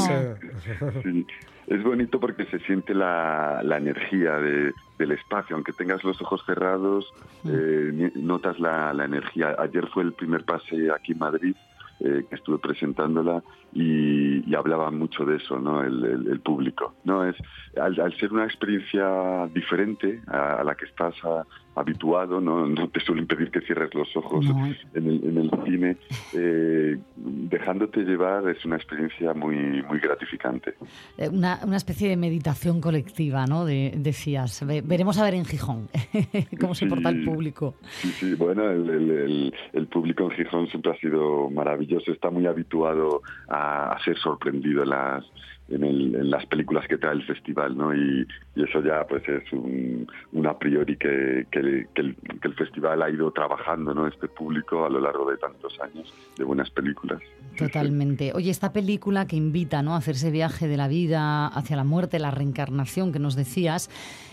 Sí, 1.03 1.27
es 1.67 1.83
bonito 1.83 2.19
porque 2.21 2.47
se 2.47 2.59
siente 2.61 2.95
la, 2.95 3.61
la 3.65 3.77
energía 3.79 4.37
de- 4.39 4.73
del 4.99 5.13
espacio. 5.13 5.55
Aunque 5.57 5.73
tengas 5.73 6.03
los 6.05 6.21
ojos 6.23 6.43
cerrados, 6.47 7.07
eh, 7.45 7.91
ni- 7.93 8.23
notas 8.23 8.59
la, 8.59 8.93
la 8.95 9.05
energía. 9.05 9.55
Ayer 9.59 9.87
fue 9.89 10.03
el 10.05 10.13
primer 10.13 10.45
pase 10.45 10.91
aquí 10.91 11.13
en 11.13 11.19
Madrid, 11.19 11.55
eh, 12.01 12.25
que 12.29 12.37
estuve 12.37 12.59
presentándola, 12.59 13.43
y, 13.73 14.49
y 14.51 14.55
hablaba 14.55 14.91
mucho 14.91 15.25
de 15.25 15.37
eso, 15.37 15.59
¿no? 15.59 15.83
El, 15.83 16.05
el- 16.05 16.27
el 16.29 16.41
público. 16.41 16.95
No 17.05 17.25
es 17.25 17.37
al, 17.81 18.01
al 18.01 18.17
ser 18.19 18.33
una 18.33 18.45
experiencia 18.45 19.47
diferente 19.53 20.23
a, 20.29 20.55
a 20.61 20.65
la 20.65 20.75
que 20.75 20.85
estás 20.87 21.15
a- 21.25 21.45
habituado, 21.81 22.41
¿no? 22.41 22.66
no 22.66 22.89
te 22.89 23.01
suelen 23.01 23.26
pedir 23.26 23.51
que 23.51 23.61
cierres 23.62 23.95
los 23.95 24.14
ojos 24.16 24.45
No. 24.45 24.66
en, 24.66 25.07
el, 25.07 25.24
en 25.24 25.39
el 25.39 25.51
cine. 25.64 25.97
Eh, 26.35 26.99
dejándote 27.16 28.01
llevar 28.05 28.49
es 28.49 28.64
una 28.64 28.76
experiencia 28.76 29.35
muy, 29.35 29.57
muy 29.83 29.99
gratificante. 30.01 30.74
Eh, 31.16 31.29
Una, 31.29 31.61
una 31.64 31.76
especie 31.76 32.09
de 32.09 32.16
meditación 32.16 32.81
colectiva, 32.81 33.47
¿no? 33.47 33.64
De, 33.64 33.93
decías. 33.97 34.64
Ve- 34.66 34.83
veremos 34.83 35.18
a 35.18 35.24
ver 35.24 35.35
en 35.35 35.45
Gijón 35.45 35.89
cómo 36.61 36.74
se 36.74 36.87
porta 36.87 37.09
el 37.11 37.24
público. 37.24 37.74
Sí, 38.01 38.09
sí, 38.12 38.35
bueno, 38.35 38.68
el, 38.70 38.89
el- 38.89 39.11
el- 39.11 39.55
el 39.72 39.87
público 39.87 40.24
en 40.24 40.31
Gijón 40.31 40.66
siempre 40.68 40.93
ha 40.93 40.97
sido 40.97 41.51
maravilloso, 41.51 42.12
está 42.12 42.31
muy 42.31 42.47
habituado 42.47 43.22
a, 43.49 43.93
a 43.93 43.99
ser 44.05 44.16
sorprendido 44.18 44.83
en 44.83 44.91
las, 44.91 45.24
en, 45.69 45.85
el- 45.85 46.14
en 46.14 46.31
las 46.31 46.47
películas 46.47 46.87
que 46.89 46.97
trae 46.99 47.14
el 47.14 47.25
festival, 47.27 47.77
¿no? 47.77 47.95
Y, 47.95 48.27
y 48.57 48.62
eso 48.62 48.83
ya 48.83 49.07
pues 49.07 49.23
es 49.29 49.53
un, 49.53 50.07
un 50.33 50.47
a 50.47 50.59
priori 50.59 50.97
que, 50.97 51.47
que- 51.51 51.87
que 51.95 52.01
el, 52.01 52.16
que 52.41 52.49
el 52.49 52.55
festival 52.55 53.03
ha 53.03 53.11
ido 53.11 53.31
trabajando, 53.33 53.93
¿no? 53.95 54.07
Este 54.07 54.29
público 54.29 54.85
a 54.87 54.89
lo 54.91 55.01
largo 55.01 55.31
de 55.31 55.37
tantos 55.37 55.79
años 55.81 56.12
de 56.37 56.45
buenas 56.45 56.71
películas. 56.71 57.21
Totalmente. 57.57 58.33
Oye, 58.35 58.51
esta 58.51 58.73
película 58.73 59.27
que 59.27 59.37
invita 59.37 59.83
¿no? 59.83 59.95
a 59.95 59.99
hacer 59.99 60.14
ese 60.14 60.31
viaje 60.31 60.69
de 60.69 60.77
la 60.77 60.87
vida 60.89 61.49
hacia 61.49 61.77
la 61.77 61.85
muerte, 61.85 62.19
la 62.19 62.31
reencarnación 62.31 63.12
que 63.12 63.19
nos 63.19 63.35
decías, 63.35 63.91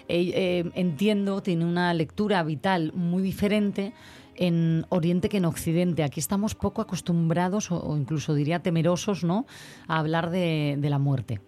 eh, 0.08 0.32
eh, 0.36 0.72
entiendo, 0.76 1.42
tiene 1.42 1.66
una 1.66 1.94
lectura 1.96 2.44
vital 2.44 2.92
muy 2.94 3.24
diferente 3.24 3.94
en 4.36 4.86
Oriente 4.90 5.30
que 5.30 5.38
en 5.38 5.46
Occidente. 5.46 6.04
Aquí 6.04 6.20
estamos 6.20 6.56
poco 6.56 6.82
acostumbrados 6.82 7.72
o, 7.72 7.96
incluso 7.98 8.34
diría 8.34 8.60
temerosos 8.60 9.24
¿no? 9.24 9.46
a 9.88 10.00
hablar 10.00 10.30
de, 10.30 10.76
de 10.78 10.90
la 10.90 11.00
muerte. 11.00 11.42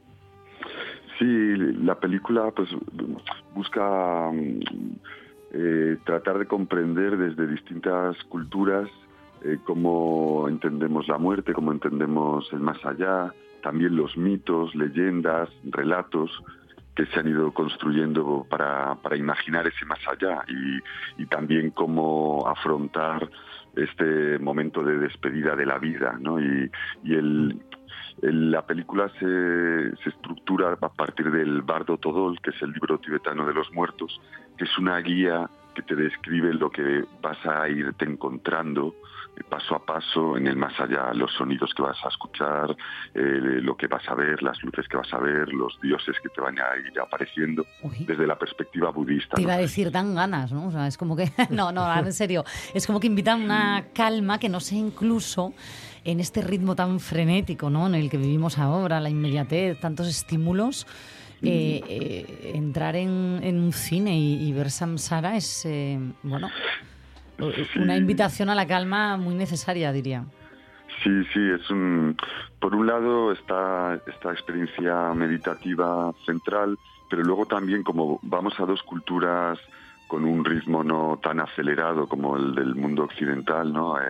Sí, 1.20 1.26
la 1.26 1.96
película 1.96 2.52
pues 2.56 2.70
busca 3.56 4.32
mm, 4.32 4.60
eh, 5.54 5.98
tratar 6.06 6.38
de 6.38 6.46
comprender 6.46 7.18
desde 7.18 7.48
distintas 7.48 8.16
culturas 8.26 8.88
eh, 9.44 9.58
cómo 9.64 10.48
entendemos 10.48 11.08
la 11.08 11.18
muerte, 11.18 11.54
cómo 11.54 11.72
entendemos 11.72 12.48
el 12.52 12.60
más 12.60 12.84
allá, 12.86 13.34
también 13.64 13.96
los 13.96 14.16
mitos, 14.18 14.76
leyendas, 14.76 15.50
relatos 15.64 16.30
que 16.98 17.06
se 17.06 17.20
han 17.20 17.28
ido 17.28 17.52
construyendo 17.52 18.44
para, 18.50 18.96
para 18.96 19.16
imaginar 19.16 19.68
ese 19.68 19.86
más 19.86 20.00
allá 20.08 20.44
y, 20.48 21.28
también 21.28 21.70
cómo 21.70 22.48
afrontar 22.48 23.30
este 23.76 24.40
momento 24.40 24.82
de 24.82 24.98
despedida 24.98 25.56
de 25.56 25.68
la 25.68 25.78
vida, 25.78 26.18
¿no? 26.20 26.40
Y, 26.40 26.72
y 27.04 27.14
el, 27.14 27.62
la 28.22 28.66
película 28.66 29.10
se, 29.20 29.96
se 29.98 30.10
estructura 30.10 30.76
a 30.82 30.90
partir 30.90 31.30
del 31.30 31.62
Bardo 31.62 31.98
Todol, 31.98 32.42
que 32.42 32.50
es 32.50 32.60
el 32.64 32.72
libro 32.72 32.98
tibetano 32.98 33.46
de 33.46 33.54
los 33.54 33.72
muertos, 33.74 34.20
que 34.58 34.64
es 34.64 34.78
una 34.80 34.98
guía 34.98 35.48
que 35.76 35.84
te 35.84 35.96
describe 35.96 36.52
lo 36.56 36.72
que 36.72 37.06
vas 37.22 37.46
a 37.46 37.70
irte 37.70 38.06
encontrando 38.06 38.96
paso 39.44 39.76
a 39.76 39.86
paso 39.86 40.38
en 40.38 40.48
el 40.48 40.56
más 40.56 40.80
allá, 40.80 41.14
los 41.14 41.32
sonidos 41.34 41.74
que 41.76 41.82
vas 41.82 41.98
a 42.04 42.10
escuchar, 42.10 42.76
eh, 43.14 43.22
lo 43.62 43.76
que 43.76 43.88
vas 43.88 44.08
a 44.08 44.16
ver, 44.16 44.42
las 44.42 44.62
luces 44.64 44.88
que 44.88 44.98
vas 44.98 45.14
a 45.14 45.20
ver, 45.20 45.50
los 45.54 45.80
dioses 45.82 46.16
que 46.22 46.30
te 46.30 46.42
van 46.42 46.58
a 46.60 46.78
ir 46.78 47.00
apareciendo 47.00 47.66
desde 48.00 48.26
la 48.28 48.38
perspectiva 48.38 48.90
budista. 48.92 49.36
Te 49.36 49.42
¿no? 49.42 49.48
iba 49.48 49.54
a 49.54 49.58
decir, 49.60 49.92
dan 49.92 50.16
ganas, 50.16 50.52
¿no? 50.52 50.68
O 50.68 50.72
sea, 50.72 50.88
es 50.88 50.98
como 50.98 51.16
que, 51.16 51.32
no, 51.50 51.72
no, 51.72 51.94
en 51.98 52.14
serio, 52.14 52.44
es 52.74 52.86
como 52.88 53.00
que 53.00 53.08
invitan 53.08 53.42
una 53.42 53.86
calma 53.94 54.40
que 54.40 54.50
no 54.50 54.60
sé 54.60 54.76
incluso 54.76 55.54
en 56.04 56.20
este 56.20 56.42
ritmo 56.42 56.76
tan 56.76 57.00
frenético, 57.00 57.70
¿no? 57.70 57.88
En 57.88 57.96
el 57.96 58.10
que 58.10 58.18
vivimos 58.18 58.58
ahora, 58.58 59.00
la 59.00 59.10
inmediatez, 59.10 59.80
tantos 59.80 60.08
estímulos. 60.08 60.88
eh, 61.44 61.84
eh, 61.88 62.52
entrar 62.56 62.96
en, 62.96 63.40
en 63.44 63.60
un 63.60 63.72
cine 63.72 64.18
y, 64.18 64.48
y 64.48 64.54
ver 64.54 64.72
Samsara 64.72 65.38
es, 65.38 65.66
eh, 65.66 66.00
bueno, 67.38 67.54
una 67.78 67.98
invitación 67.98 68.50
a 68.50 68.56
la 68.56 68.68
calma 68.68 69.18
muy 69.18 69.36
necesaria, 69.36 69.92
diría. 69.92 70.26
Sí, 71.04 71.24
sí, 71.34 71.40
es 71.54 71.70
un. 71.70 72.18
Por 72.60 72.74
un 72.74 72.88
lado 72.88 73.32
está 73.32 74.00
esta 74.08 74.32
experiencia 74.32 75.14
meditativa 75.14 76.12
central, 76.26 76.78
pero 77.10 77.24
luego 77.24 77.46
también 77.46 77.84
como 77.84 78.20
vamos 78.24 78.60
a 78.60 78.66
dos 78.66 78.82
culturas 78.84 79.60
con 80.08 80.24
un 80.24 80.44
ritmo 80.46 80.84
no 80.84 81.20
tan 81.22 81.40
acelerado 81.40 82.08
como 82.08 82.38
el 82.38 82.56
del 82.56 82.76
mundo 82.76 83.04
occidental, 83.04 83.72
¿no? 83.72 84.00
Eh, 84.00 84.04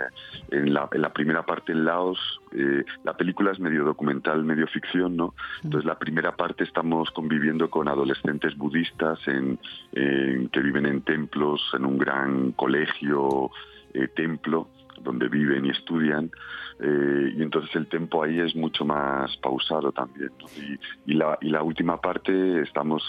en, 0.51 0.73
la, 0.73 0.87
en 0.91 1.01
la 1.01 1.11
primera 1.11 1.43
parte 1.45 1.71
en 1.71 1.85
Laos, 1.85 2.19
eh, 2.51 2.85
la 3.03 3.17
película 3.17 3.51
es 3.51 3.59
medio 3.59 3.83
documental, 3.83 4.43
medio 4.43 4.67
ficción, 4.67 5.17
¿no? 5.17 5.33
Entonces 5.63 5.85
la 5.85 5.97
primera 5.97 6.35
parte 6.35 6.63
estamos 6.63 7.09
conviviendo 7.11 7.69
con 7.69 7.87
adolescentes 7.87 8.55
budistas 8.55 9.19
en, 9.27 9.59
que 9.91 10.59
viven 10.61 10.85
en 10.85 11.01
templos, 11.01 11.61
en 11.73 11.85
un 11.85 11.97
gran 11.97 12.51
colegio, 12.51 13.51
eh, 13.93 14.07
templo, 14.09 14.69
donde 15.01 15.27
viven 15.27 15.65
y 15.65 15.69
estudian, 15.69 16.31
eh, 16.79 17.33
y 17.35 17.41
entonces 17.41 17.75
el 17.75 17.87
tempo 17.87 18.23
ahí 18.23 18.39
es 18.39 18.55
mucho 18.55 18.85
más 18.85 19.35
pausado 19.37 19.91
también. 19.91 20.31
¿no? 20.39 20.45
Y, 20.57 21.11
y 21.11 21.15
la, 21.15 21.37
y 21.41 21.49
la 21.49 21.63
última 21.63 21.99
parte 21.99 22.61
estamos 22.61 23.03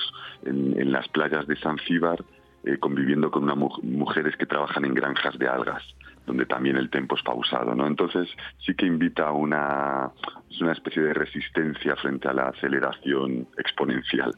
en, 0.44 0.78
en 0.78 0.92
las 0.92 1.08
playas 1.08 1.46
de 1.46 1.56
Zanzíbar 1.56 2.24
eh, 2.64 2.78
conviviendo 2.78 3.30
con 3.30 3.44
unas 3.44 3.56
mu- 3.56 3.70
mujeres 3.82 4.36
que 4.36 4.46
trabajan 4.46 4.84
en 4.84 4.94
granjas 4.94 5.38
de 5.38 5.48
algas, 5.48 5.82
donde 6.26 6.44
también 6.46 6.76
el 6.76 6.90
tempo 6.90 7.14
es 7.16 7.22
pausado. 7.22 7.74
¿no? 7.74 7.86
Entonces 7.86 8.28
sí 8.64 8.74
que 8.74 8.86
invita 8.86 9.28
a 9.28 9.32
una, 9.32 10.10
es 10.50 10.60
una 10.60 10.72
especie 10.72 11.02
de 11.02 11.14
resistencia 11.14 11.96
frente 11.96 12.28
a 12.28 12.32
la 12.32 12.48
aceleración 12.48 13.46
exponencial. 13.56 14.32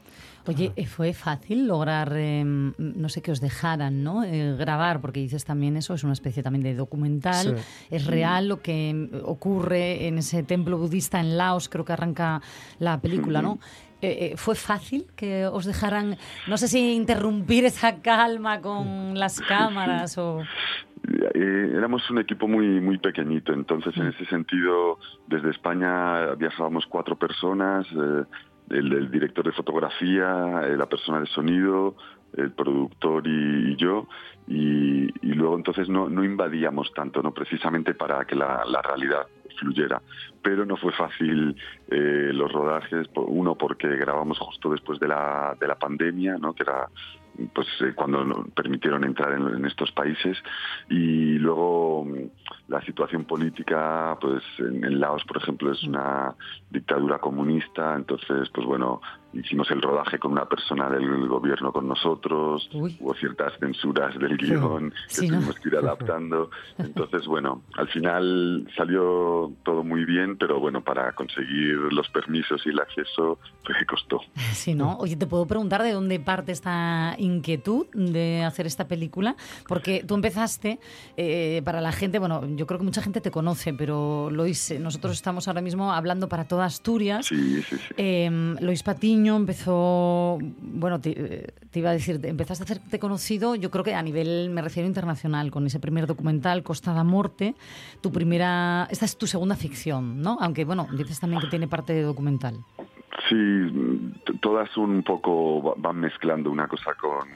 Oye, 0.47 0.71
eh, 0.75 0.87
¿fue 0.87 1.13
fácil 1.13 1.67
lograr, 1.67 2.13
eh, 2.15 2.43
no 2.43 3.09
sé, 3.09 3.21
que 3.21 3.31
os 3.31 3.41
dejaran 3.41 4.03
¿no? 4.03 4.23
Eh, 4.23 4.55
grabar? 4.57 4.99
Porque 4.99 5.19
dices 5.19 5.45
también 5.45 5.77
eso, 5.77 5.93
es 5.93 6.03
una 6.03 6.13
especie 6.13 6.41
también 6.41 6.63
de 6.63 6.73
documental. 6.73 7.59
Sí. 7.59 7.85
Es 7.91 8.07
real 8.07 8.47
lo 8.47 8.61
que 8.61 8.91
mm, 9.11 9.17
ocurre 9.25 10.07
en 10.07 10.17
ese 10.17 10.41
templo 10.41 10.77
budista 10.79 11.19
en 11.19 11.37
Laos, 11.37 11.69
creo 11.69 11.85
que 11.85 11.93
arranca 11.93 12.41
la 12.79 12.99
película, 13.01 13.41
¿no? 13.43 13.59
Eh, 14.01 14.33
¿Fue 14.37 14.55
fácil 14.55 15.05
que 15.15 15.45
os 15.45 15.65
dejaran, 15.65 16.17
no 16.47 16.57
sé 16.57 16.67
si 16.67 16.93
interrumpir 16.93 17.65
esa 17.65 18.01
calma 18.01 18.61
con 18.61 19.17
las 19.17 19.39
cámaras 19.41 20.17
o...? 20.17 20.43
Eh, 21.33 21.73
éramos 21.75 22.07
un 22.11 22.19
equipo 22.19 22.47
muy 22.47 22.79
muy 22.79 22.99
pequeñito, 22.99 23.53
entonces 23.53 23.95
en 23.97 24.07
ese 24.07 24.23
sentido 24.25 24.99
desde 25.27 25.49
España 25.49 26.35
viajábamos 26.35 26.85
cuatro 26.85 27.15
personas, 27.15 27.87
eh, 27.91 28.23
el, 28.69 28.93
el 28.93 29.09
director 29.09 29.43
de 29.45 29.51
fotografía, 29.51 30.61
eh, 30.67 30.77
la 30.77 30.85
persona 30.85 31.19
de 31.19 31.25
sonido, 31.25 31.95
el 32.37 32.51
productor 32.51 33.27
y, 33.27 33.73
y 33.73 33.75
yo, 33.77 34.07
y, 34.47 35.05
y 35.27 35.33
luego 35.33 35.55
entonces 35.57 35.89
no, 35.89 36.07
no 36.07 36.23
invadíamos 36.23 36.93
tanto, 36.93 37.21
no 37.23 37.33
precisamente 37.33 37.93
para 37.95 38.23
que 38.25 38.35
la, 38.35 38.63
la 38.65 38.81
realidad 38.81 39.25
pero 40.41 40.65
no 40.65 40.77
fue 40.77 40.91
fácil 40.91 41.55
eh, 41.89 42.31
los 42.33 42.51
rodajes, 42.51 43.07
uno 43.15 43.55
porque 43.55 43.87
grabamos 43.95 44.39
justo 44.39 44.69
después 44.71 44.99
de 44.99 45.07
la, 45.07 45.55
de 45.59 45.67
la 45.67 45.75
pandemia, 45.75 46.37
¿no? 46.37 46.53
que 46.53 46.63
era 46.63 46.87
pues 47.53 47.67
eh, 47.81 47.93
cuando 47.95 48.45
permitieron 48.55 49.03
entrar 49.03 49.33
en, 49.33 49.65
estos 49.65 49.91
países 49.91 50.37
y 50.89 51.37
luego 51.39 52.05
la 52.71 52.81
situación 52.81 53.25
política 53.25 54.17
pues 54.21 54.41
en, 54.59 54.83
en 54.83 54.99
Laos 54.99 55.23
por 55.25 55.37
ejemplo 55.37 55.71
es 55.71 55.83
una 55.83 56.33
dictadura 56.69 57.19
comunista 57.19 57.93
entonces 57.95 58.49
pues 58.53 58.65
bueno 58.65 59.01
hicimos 59.33 59.69
el 59.71 59.81
rodaje 59.81 60.17
con 60.19 60.31
una 60.31 60.45
persona 60.45 60.89
del 60.89 61.27
gobierno 61.27 61.71
con 61.73 61.87
nosotros 61.87 62.69
hubo 62.73 63.13
ciertas 63.15 63.53
censuras 63.59 64.17
del 64.17 64.37
guion 64.37 64.91
que 64.91 64.95
Sí, 65.07 65.27
¿no? 65.27 65.37
tuvimos 65.37 65.59
que 65.59 65.69
ir 65.69 65.75
adaptando. 65.83 66.49
Entonces 66.77 67.27
bueno 67.27 67.61
al 67.77 67.87
final 67.89 68.67
salió 68.75 69.51
todo 69.63 69.83
muy 69.83 70.05
bien 70.05 70.37
pero 70.37 70.59
bueno 70.59 70.81
para 70.81 71.11
conseguir 71.13 71.75
los 71.91 72.07
permisos 72.09 72.65
y 72.65 72.69
el 72.69 72.79
acceso 72.79 73.37
pues 73.65 73.77
costó. 73.91 74.21
Sí, 74.53 74.73
¿no? 74.73 74.97
Oye, 74.97 75.15
te 75.15 75.27
puedo 75.27 75.45
preguntar 75.45 75.83
de 75.83 75.91
dónde 75.91 76.19
parte 76.19 76.51
esta 76.51 77.15
inquietud 77.17 77.87
de 77.93 78.43
hacer 78.43 78.65
esta 78.65 78.87
película, 78.87 79.35
porque 79.67 80.03
tú 80.07 80.15
empezaste, 80.15 80.79
eh, 81.17 81.61
para 81.65 81.81
la 81.81 81.91
gente, 81.91 82.19
bueno, 82.19 82.41
yo 82.55 82.60
creo 82.67 82.79
que 82.79 82.85
mucha 82.85 83.01
gente 83.01 83.21
te 83.21 83.31
conoce, 83.31 83.73
pero 83.73 84.29
Lois, 84.31 84.71
eh, 84.71 84.79
nosotros 84.79 85.13
estamos 85.13 85.47
ahora 85.47 85.61
mismo 85.61 85.91
hablando 85.93 86.27
para 86.27 86.45
toda 86.45 86.65
Asturias. 86.65 87.25
Sí, 87.27 87.61
sí, 87.63 87.75
sí. 87.77 87.93
Eh, 87.97 88.55
Lois 88.59 88.83
Patiño 88.83 89.35
empezó, 89.35 90.37
bueno, 90.61 90.99
te, 90.99 91.11
eh, 91.15 91.53
te 91.71 91.79
iba 91.79 91.89
a 91.89 91.93
decir, 91.93 92.21
te- 92.21 92.29
empezaste 92.29 92.63
a 92.63 92.65
hacerte 92.65 92.99
conocido, 92.99 93.55
yo 93.55 93.71
creo 93.71 93.83
que 93.83 93.93
a 93.95 94.01
nivel, 94.01 94.49
me 94.51 94.61
refiero 94.61 94.87
internacional, 94.87 95.51
con 95.51 95.65
ese 95.65 95.79
primer 95.79 96.07
documental, 96.07 96.63
Costa 96.63 96.93
da 96.93 97.03
Morte, 97.03 97.55
tu 98.01 98.11
primera, 98.11 98.87
esta 98.91 99.05
es 99.05 99.17
tu 99.17 99.27
segunda 99.27 99.55
ficción, 99.55 100.21
¿no? 100.21 100.37
Aunque, 100.41 100.65
bueno, 100.65 100.87
dices 100.97 101.19
también 101.19 101.41
que 101.41 101.47
tiene 101.47 101.67
parte 101.67 101.93
de 101.93 102.01
documental. 102.03 102.55
Sí, 103.29 103.35
todas 104.41 104.75
un 104.77 105.03
poco 105.03 105.61
va- 105.61 105.73
van 105.77 105.99
mezclando 105.99 106.49
una 106.51 106.67
cosa 106.67 106.91
con, 106.99 107.27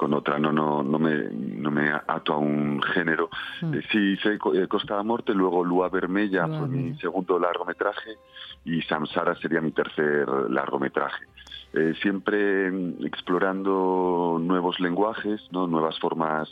con 0.00 0.14
otra, 0.14 0.38
no 0.38 0.50
no 0.50 0.82
no 0.82 0.98
me 0.98 1.28
no 1.30 1.70
me 1.70 1.90
ato 1.90 2.32
a 2.32 2.38
un 2.38 2.80
género. 2.80 3.28
Eh, 3.60 3.82
sí, 3.92 3.98
hice 4.14 4.38
eh, 4.54 4.66
Costa 4.66 4.94
da 4.94 5.02
Morte, 5.02 5.34
luego 5.34 5.62
Lua 5.62 5.90
Vermella 5.90 6.48
fue 6.48 6.68
mi 6.68 6.96
segundo 6.96 7.38
largometraje 7.38 8.16
y 8.64 8.80
Samsara 8.80 9.34
sería 9.34 9.60
mi 9.60 9.72
tercer 9.72 10.26
largometraje. 10.48 11.26
eh, 11.74 11.92
siempre 12.00 12.70
mm, 12.70 13.04
explorando 13.04 14.38
nuevos 14.40 14.80
lenguajes, 14.80 15.46
¿no? 15.52 15.66
nuevas 15.66 15.98
formas, 16.00 16.50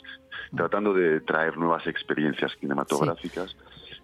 tratando 0.55 0.93
de 0.93 1.21
traer 1.21 1.57
nuevas 1.57 1.85
experiencias 1.87 2.51
cinematográficas. 2.59 3.55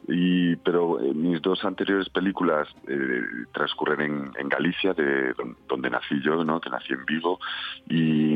Y, 0.08 0.56
pero 0.58 1.00
eh, 1.02 1.14
mis 1.16 1.42
dos 1.42 1.66
anteriores 1.66 2.10
películas 2.10 2.68
eh, 2.88 3.22
transcurren 3.54 4.02
en, 4.02 4.32
en 4.38 4.50
Galicia, 4.50 4.94
de 4.94 5.34
don- 5.34 5.58
donde 5.68 5.90
nací 5.90 6.22
yo, 6.22 6.44
¿no? 6.44 6.62
que 6.62 6.70
nací 6.70 6.94
en 6.94 7.06
Vigo, 7.06 7.40
y, 7.90 8.36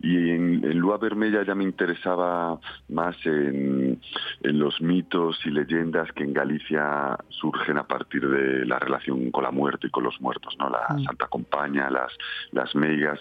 y 0.00 0.30
en, 0.30 0.64
en 0.64 0.78
Lua 0.78 0.96
Vermella 0.96 1.42
ya 1.42 1.54
me 1.54 1.64
interesaba 1.64 2.58
más 2.88 3.16
en, 3.26 4.00
en 4.42 4.58
los 4.58 4.80
mitos 4.80 5.38
y 5.44 5.50
leyendas 5.50 6.10
que 6.12 6.24
en 6.24 6.32
Galicia 6.32 7.16
surgen 7.28 7.76
a 7.76 7.86
partir 7.86 8.26
de 8.26 8.64
la 8.64 8.78
relación 8.78 9.30
con 9.30 9.44
la 9.44 9.50
muerte 9.50 9.88
y 9.88 9.90
con 9.90 10.04
los 10.04 10.18
muertos, 10.20 10.56
¿no? 10.58 10.70
la 10.70 10.84
Mm. 10.94 11.04
Santa 11.04 11.26
Compaña, 11.28 11.90
las, 11.90 12.12
las 12.52 12.74
meigas, 12.74 13.18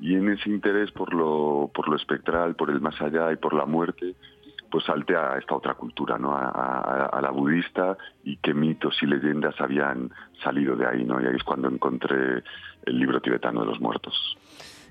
y 0.00 0.14
en 0.14 0.28
ese 0.30 0.48
interés 0.48 0.90
por 0.92 1.12
lo, 1.12 1.70
por 1.74 1.88
lo 1.88 1.96
espectral, 1.96 2.54
por 2.56 2.70
el 2.70 2.80
más 2.80 3.00
allá 3.02 3.32
y 3.32 3.36
por 3.36 3.52
la 3.52 3.66
muerte, 3.66 4.14
pues 4.70 4.84
salté 4.84 5.16
a 5.16 5.36
esta 5.38 5.54
otra 5.54 5.74
cultura, 5.74 6.16
¿no? 6.18 6.36
A 6.36 7.18
la 7.20 7.30
budista 7.30 7.96
y 8.24 8.36
qué 8.36 8.54
mitos 8.54 9.02
y 9.02 9.06
leyendas 9.06 9.60
habían 9.60 10.12
salido 10.42 10.76
de 10.76 10.86
ahí, 10.86 11.04
¿no? 11.04 11.20
Y 11.20 11.26
ahí 11.26 11.36
es 11.36 11.44
cuando 11.44 11.68
encontré 11.68 12.42
el 12.86 12.98
libro 12.98 13.20
tibetano 13.20 13.60
de 13.60 13.66
los 13.66 13.80
muertos. 13.80 14.38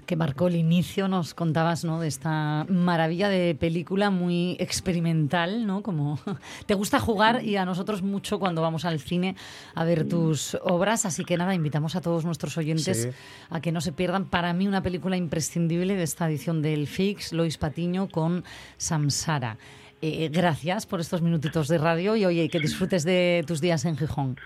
Que 0.10 0.16
marcó 0.16 0.48
el 0.48 0.56
inicio, 0.56 1.08
nos 1.08 1.36
contabas, 1.36 1.86
¿no? 1.86 2.00
De 2.00 2.08
esta 2.08 2.66
maravilla 2.68 3.30
de 3.30 3.54
película 3.54 4.10
muy 4.10 4.58
experimental, 4.60 5.68
¿no? 5.68 5.84
Como 5.84 6.18
te 6.66 6.74
gusta 6.74 7.00
jugar 7.00 7.44
y 7.44 7.58
a 7.58 7.64
nosotros 7.66 8.02
mucho 8.02 8.40
cuando 8.40 8.64
vamos 8.64 8.86
al 8.86 9.00
cine 9.00 9.36
a 9.76 9.84
ver 9.84 10.10
tus 10.10 10.58
obras, 10.64 11.06
así 11.06 11.24
que 11.24 11.38
nada, 11.38 11.54
invitamos 11.54 11.96
a 11.96 12.02
todos 12.02 12.26
nuestros 12.26 12.58
oyentes 12.58 13.04
Sí. 13.04 13.10
a 13.52 13.62
que 13.62 13.72
no 13.72 13.82
se 13.82 13.92
pierdan. 13.92 14.26
Para 14.26 14.52
mí 14.52 14.68
una 14.68 14.82
película 14.82 15.16
imprescindible 15.16 15.96
de 15.96 16.02
esta 16.02 16.28
edición 16.28 16.64
del 16.64 16.88
Fix, 16.88 17.32
Lois 17.32 17.60
Patiño 17.60 18.10
con 18.10 18.44
Samsara. 18.78 19.58
Eh, 20.02 20.30
gracias 20.34 20.88
por 20.88 21.02
estos 21.02 21.22
minutitos 21.22 21.68
de 21.68 21.78
radio 21.78 22.16
y 22.16 22.26
oye, 22.26 22.50
que 22.50 22.60
disfrutes 22.60 23.04
de 23.04 23.44
tus 23.46 23.62
días 23.62 23.86
en 23.86 23.96
Gijón. 23.96 24.38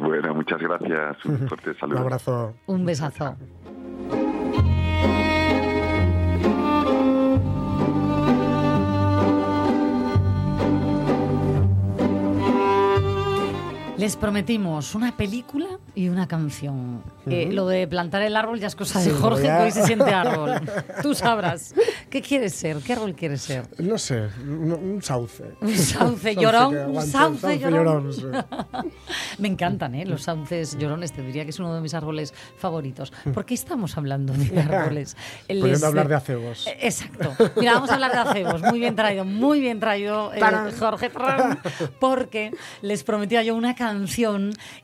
Bueno, 0.00 0.34
muchas 0.34 0.58
gracias. 0.58 1.22
Un 1.26 1.46
fuerte 1.48 1.74
saludo. 1.78 1.96
Un 1.98 2.02
abrazo. 2.02 2.54
Un 2.64 2.86
besazo. 2.86 3.36
Les 14.02 14.16
prometimos 14.16 14.96
una 14.96 15.16
película 15.16 15.78
y 15.94 16.08
una 16.08 16.26
canción. 16.26 17.04
Eh, 17.28 17.44
Ujú. 17.46 17.54
lo 17.54 17.66
de 17.68 17.86
plantar 17.86 18.22
el 18.22 18.34
árbol 18.34 18.58
ya 18.58 18.66
es 18.66 18.74
cosa 18.74 19.00
Sí, 19.00 19.10
de 19.10 19.14
Jorge, 19.20 19.44
ya. 19.44 19.58
que 19.58 19.62
hoy 19.62 19.70
se 19.70 19.84
siente 19.86 20.10
árbol. 20.12 20.60
Tú 21.02 21.14
sabrás. 21.14 21.72
¿Qué 22.10 22.20
quieres 22.20 22.52
ser? 22.52 22.78
¿Qué 22.78 22.94
árbol 22.94 23.14
quieres 23.14 23.42
ser? 23.42 23.62
No 23.78 23.96
sé, 23.98 24.22
un, 24.44 24.72
un 24.72 25.02
sauce. 25.04 25.44
Un 25.60 25.76
sauce 25.78 26.34
llorón, 26.34 26.76
un 26.96 27.00
sauce 27.00 27.60
llorón. 27.60 28.12
sí. 28.12 28.24
Me 29.38 29.46
encantan, 29.46 29.94
¿eh? 29.94 30.04
Los 30.04 30.24
sauces 30.24 30.76
llorones, 30.76 31.12
te 31.12 31.22
diría 31.22 31.44
que 31.44 31.50
es 31.50 31.60
uno 31.60 31.72
de 31.72 31.80
mis 31.80 31.94
árboles 31.94 32.34
favoritos. 32.58 33.12
¿Por 33.32 33.44
qué 33.44 33.54
estamos 33.54 33.96
hablando 33.96 34.32
de 34.32 34.60
árboles? 34.62 35.16
El 35.46 35.60
Pudiendo 35.60 35.76
este- 35.76 35.86
hablar 35.86 36.08
de 36.08 36.14
acebos. 36.16 36.66
Eh, 36.66 36.76
Exacto. 36.80 37.36
Mira, 37.56 37.74
vamos 37.74 37.90
a 37.90 37.94
hablar 37.94 38.10
de 38.10 38.18
acebos. 38.18 38.62
Muy 38.62 38.80
bien 38.80 38.96
traído, 38.96 39.24
muy 39.24 39.60
bien 39.60 39.78
traído, 39.78 40.34
eh. 40.34 40.40
Jorge, 40.76 41.08
porque 42.00 42.50
les 42.80 43.04
prometía 43.04 43.44
yo 43.44 43.54
una 43.54 43.76
canción 43.76 43.91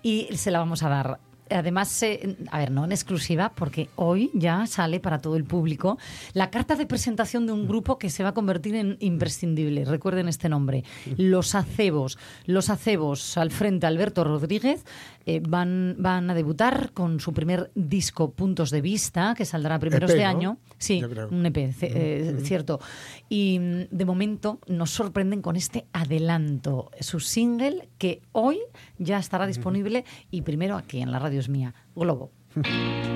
y 0.03 0.29
se 0.35 0.51
la 0.51 0.59
vamos 0.59 0.83
a 0.83 0.89
dar. 0.89 1.28
Además, 1.51 2.03
eh, 2.03 2.37
a 2.51 2.59
ver, 2.59 2.71
no 2.71 2.85
en 2.85 2.93
exclusiva, 2.93 3.53
porque 3.55 3.89
hoy 3.97 4.31
ya 4.35 4.67
sale 4.67 5.01
para 5.01 5.21
todo 5.21 5.37
el 5.37 5.45
público 5.45 5.99
la 6.33 6.51
carta 6.51 6.77
de 6.77 6.87
presentación 6.87 7.47
de 7.47 7.53
un 7.53 7.67
grupo 7.67 7.99
que 7.99 8.11
se 8.11 8.23
va 8.23 8.31
a 8.31 8.35
convertir 8.35 8.75
en 8.75 8.97
imprescindible. 9.01 9.85
Recuerden 9.85 10.29
este 10.29 10.49
nombre, 10.49 10.85
Los 11.17 11.55
Acebos. 11.55 12.19
Los 12.47 12.71
Acebos, 12.71 13.37
al 13.37 13.51
frente 13.51 13.87
Alberto 13.87 14.25
Rodríguez, 14.25 14.85
eh, 15.27 15.43
van, 15.47 15.97
van 15.99 16.31
a 16.31 16.35
debutar 16.35 16.93
con 16.93 17.21
su 17.21 17.35
primer 17.35 17.71
disco 17.75 18.31
Puntos 18.31 18.71
de 18.71 18.81
Vista, 18.81 19.35
que 19.37 19.45
saldrá 19.45 19.75
a 19.75 19.79
primeros 19.79 20.11
EP, 20.11 20.17
de 20.17 20.23
¿no? 20.23 20.31
año. 20.31 20.59
Sí, 20.79 21.03
un 21.31 21.45
EP, 21.45 21.57
eh, 21.83 22.39
cierto. 22.43 22.81
Y 23.29 23.59
mm, 23.59 23.83
de 23.91 24.05
momento 24.05 24.59
nos 24.67 24.91
sorprenden 24.91 25.43
con 25.43 25.57
este 25.57 25.87
adelanto, 25.93 26.91
su 27.01 27.21
single 27.21 27.89
que 27.99 28.23
hoy 28.33 28.59
ya 28.99 29.19
estará 29.19 29.47
disponible 29.47 30.05
y 30.31 30.43
primero 30.43 30.77
aquí 30.77 31.01
en 31.01 31.13
la 31.13 31.19
radio 31.19 31.38
es 31.41 31.49
mía, 31.49 31.75
Globo. 31.95 32.33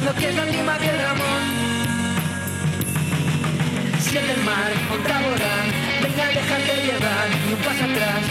jurando 0.00 0.20
que 0.20 0.28
es 0.28 0.34
la 0.34 0.42
última 0.42 0.78
que 0.78 0.88
el 0.88 0.98
Ramón. 0.98 1.42
Siente 4.00 4.32
el 4.32 4.44
mar 4.44 4.72
contra 4.88 5.20
volar, 5.20 5.66
venga 6.02 6.26
déjate 6.28 6.74
llevar, 6.86 7.28
ni 7.46 7.52
un 7.52 7.60
paso 7.60 7.84
atrás, 7.84 8.22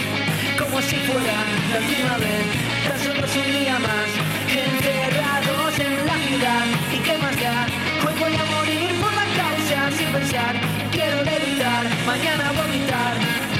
como 0.58 0.82
si 0.82 0.96
fuera 0.96 1.36
la 1.72 1.78
última 1.78 2.16
vez, 2.18 2.46
tras 2.84 3.06
otros 3.06 3.36
un 3.36 3.52
día 3.52 3.78
más, 3.78 4.10
encerrados 4.48 5.78
en 5.78 6.06
la 6.06 6.16
ciudad, 6.26 6.66
y 6.92 6.98
qué 6.98 7.18
más 7.18 7.36
da, 7.40 7.66
hoy 8.04 8.14
voy 8.18 8.34
a 8.34 8.44
morir 8.44 8.90
por 9.00 9.12
la 9.14 9.26
causa 9.40 9.96
sin 9.96 10.08
pensar, 10.12 10.54
quiero 10.92 11.22
levitar, 11.22 11.84
mañana 12.06 12.52
vomitar. 12.52 13.59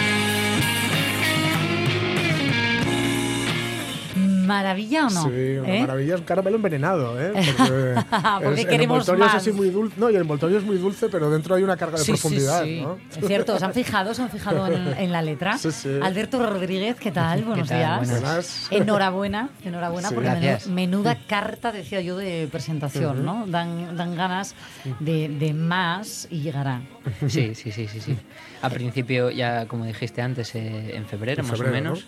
¿Maravilla 4.51 5.07
o 5.07 5.11
no? 5.11 5.23
Sí, 5.25 5.29
una 5.59 5.75
¿Eh? 5.75 5.81
maravilla, 5.81 6.15
es 6.15 6.21
un 6.21 6.27
caramelo 6.27 6.57
envenenado, 6.57 7.21
¿eh? 7.21 7.33
Porque, 7.57 8.45
Porque 8.45 8.61
el 8.63 8.67
queremos 8.69 9.09
envoltorio 9.09 9.27
es 9.27 9.35
así 9.35 9.53
muy 9.53 9.71
dulce. 9.71 9.95
No, 9.99 10.11
y 10.11 10.15
el 10.17 10.23
envoltorio 10.23 10.59
es 10.59 10.65
muy 10.65 10.77
dulce, 10.79 11.09
pero 11.09 11.31
dentro 11.31 11.55
hay 11.55 11.63
una 11.63 11.77
carga 11.77 11.99
de 11.99 12.05
Sí, 12.05 12.13
profundidad, 12.13 12.65
sí. 12.65 12.81
¿no? 12.83 12.99
Es 13.19 13.27
cierto, 13.27 13.59
¿se 13.59 13.65
han 13.65 13.73
fijado? 13.75 14.13
¿Se 14.15 14.23
han 14.23 14.31
fijado 14.31 14.67
en, 14.67 14.89
en 14.99 15.13
la 15.13 15.23
letra? 15.23 15.57
Sí, 15.59 15.71
sí. 15.71 15.89
Alberto 16.03 16.45
Rodríguez, 16.45 16.97
¿qué 16.99 17.11
tal? 17.13 17.45
Buenos 17.45 17.69
tal? 17.69 17.79
días. 17.79 18.11
Buenas. 18.21 18.69
Enhorabuena, 18.71 19.49
enhorabuena, 19.65 20.09
Sí. 20.09 20.15
porque 20.15 20.31
Gracias. 20.31 20.67
menuda 20.67 21.17
carta, 21.29 21.73
decía 21.73 22.01
yo, 22.01 22.17
de 22.17 22.49
presentación. 22.51 23.25
¿no? 23.25 23.47
Dan, 23.47 23.97
dan 23.97 24.15
ganas 24.17 24.55
de, 25.01 25.29
de 25.29 25.55
más 25.55 26.27
y 26.31 26.41
llegará. 26.41 26.83
Sí, 27.29 27.55
sí, 27.55 27.71
sí, 27.73 27.87
sí, 27.89 28.01
sí. 28.01 28.17
Al 28.63 28.73
principio, 28.73 29.31
ya 29.31 29.67
como 29.67 29.85
dijiste 29.85 30.21
antes, 30.23 30.55
eh, 30.55 30.95
en 30.97 31.07
febrero 31.07 31.41
En 31.43 31.49
más 31.49 31.57
febrero, 31.59 31.71
o 31.79 31.83
menos, 31.83 32.07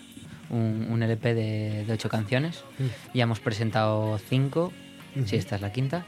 un, 0.49 0.87
un 0.89 1.03
LP 1.03 1.33
de, 1.33 1.85
de 1.85 1.93
ocho 1.93 2.09
canciones. 2.09 2.63
Ya 3.13 3.23
hemos 3.23 3.39
presentado 3.39 4.17
cinco, 4.29 4.71
sí, 5.25 5.35
esta 5.35 5.55
es 5.55 5.61
la 5.61 5.71
quinta. 5.71 6.05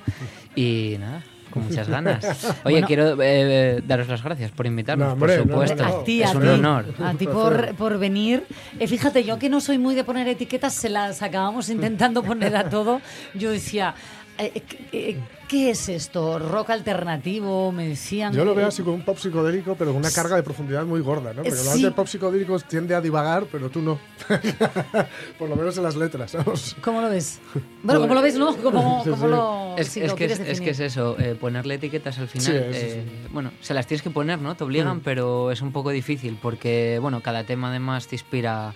Y 0.55 0.95
nada, 0.99 1.23
con 1.51 1.63
muchas 1.67 1.87
ganas. 1.89 2.23
Oye, 2.63 2.75
Bueno. 2.75 2.87
quiero 2.87 3.17
eh, 3.21 3.81
daros 3.85 4.07
las 4.07 4.23
gracias 4.23 4.51
por 4.51 4.65
invitarnos, 4.65 5.07
No, 5.07 5.13
hombre, 5.13 5.37
por 5.43 5.67
supuesto. 5.67 5.83
no, 5.83 5.89
no. 5.89 5.97
A 6.01 6.03
ti, 6.03 6.21
es 6.23 6.29
a 6.33 6.37
un 6.37 6.47
honor. 6.47 6.85
a 7.03 7.13
ti 7.13 7.25
por, 7.27 7.75
por 7.75 7.97
venir. 7.99 8.43
Eh, 8.79 8.87
fíjate, 8.87 9.23
yo 9.23 9.37
que 9.39 9.49
no 9.49 9.61
soy 9.61 9.77
muy 9.77 9.95
de 9.95 10.03
poner 10.03 10.27
etiquetas, 10.27 10.73
se 10.73 10.89
las 10.89 11.21
acabamos 11.21 11.69
intentando 11.69 12.23
poner 12.23 12.55
a 12.55 12.69
todo. 12.69 13.01
Yo 13.33 13.51
decía, 13.51 13.93
eh, 14.37 14.61
eh, 14.91 15.17
¿qué 15.47 15.69
es 15.71 15.89
esto? 15.89 16.39
¿Rock 16.39 16.71
alternativo? 16.71 17.71
Me 17.71 17.87
decían. 17.89 18.33
Yo 18.33 18.43
lo 18.45 18.53
veo 18.55 18.67
así 18.67 18.81
como 18.83 18.95
un 18.95 19.03
pop 19.03 19.17
psicodélico, 19.17 19.75
pero 19.77 19.91
con 19.91 19.99
una 19.99 20.11
carga 20.11 20.35
de 20.35 20.43
profundidad 20.43 20.85
muy 20.85 21.01
gorda, 21.01 21.33
¿no? 21.33 21.43
Porque 21.43 21.51
Sí. 21.57 21.85
el 21.85 21.93
pop 21.93 22.07
psicodélico 22.07 22.59
tiende 22.59 22.95
a 22.95 23.01
divagar, 23.01 23.45
pero 23.51 23.69
tú 23.69 23.81
no. 23.81 23.99
Por 25.39 25.49
lo 25.49 25.55
menos 25.55 25.77
en 25.77 25.83
las 25.83 25.95
letras, 25.95 26.31
¿sabes? 26.31 26.75
¿Cómo 26.81 27.01
lo 27.01 27.09
ves? 27.09 27.39
Bueno, 27.83 28.01
¿cómo 28.01 28.13
lo 28.13 28.21
ves? 28.21 28.35
No, 28.37 28.55
¿cómo, 28.57 29.01
Sí, 29.03 29.09
cómo 29.09 29.23
sí. 29.25 29.29
lo, 29.31 29.75
Es, 29.77 29.87
si 29.87 30.01
es 30.01 30.09
lo 30.09 30.15
que 30.15 30.25
es, 30.25 30.33
quieres 30.37 30.51
es 30.53 30.61
que 30.61 30.69
es 30.71 30.77
definir? 30.77 30.87
eso, 30.87 31.15
eh, 31.19 31.35
ponerle 31.35 31.75
etiquetas 31.75 32.17
al 32.19 32.27
final. 32.27 32.45
Sí, 32.45 32.51
eso 32.53 32.71
sí. 32.71 32.85
eh, 32.99 33.05
Bueno, 33.31 33.51
se 33.61 33.73
las 33.73 33.87
tienes 33.87 34.01
que 34.01 34.09
poner, 34.09 34.39
¿no? 34.39 34.55
Te 34.55 34.63
obligan, 34.63 34.97
Mm. 34.97 35.01
pero 35.03 35.51
es 35.51 35.61
un 35.61 35.71
poco 35.71 35.89
difícil 35.89 36.37
porque, 36.41 36.99
bueno, 37.01 37.21
cada 37.21 37.43
tema 37.43 37.69
además 37.69 38.07
te 38.07 38.15
inspira 38.15 38.73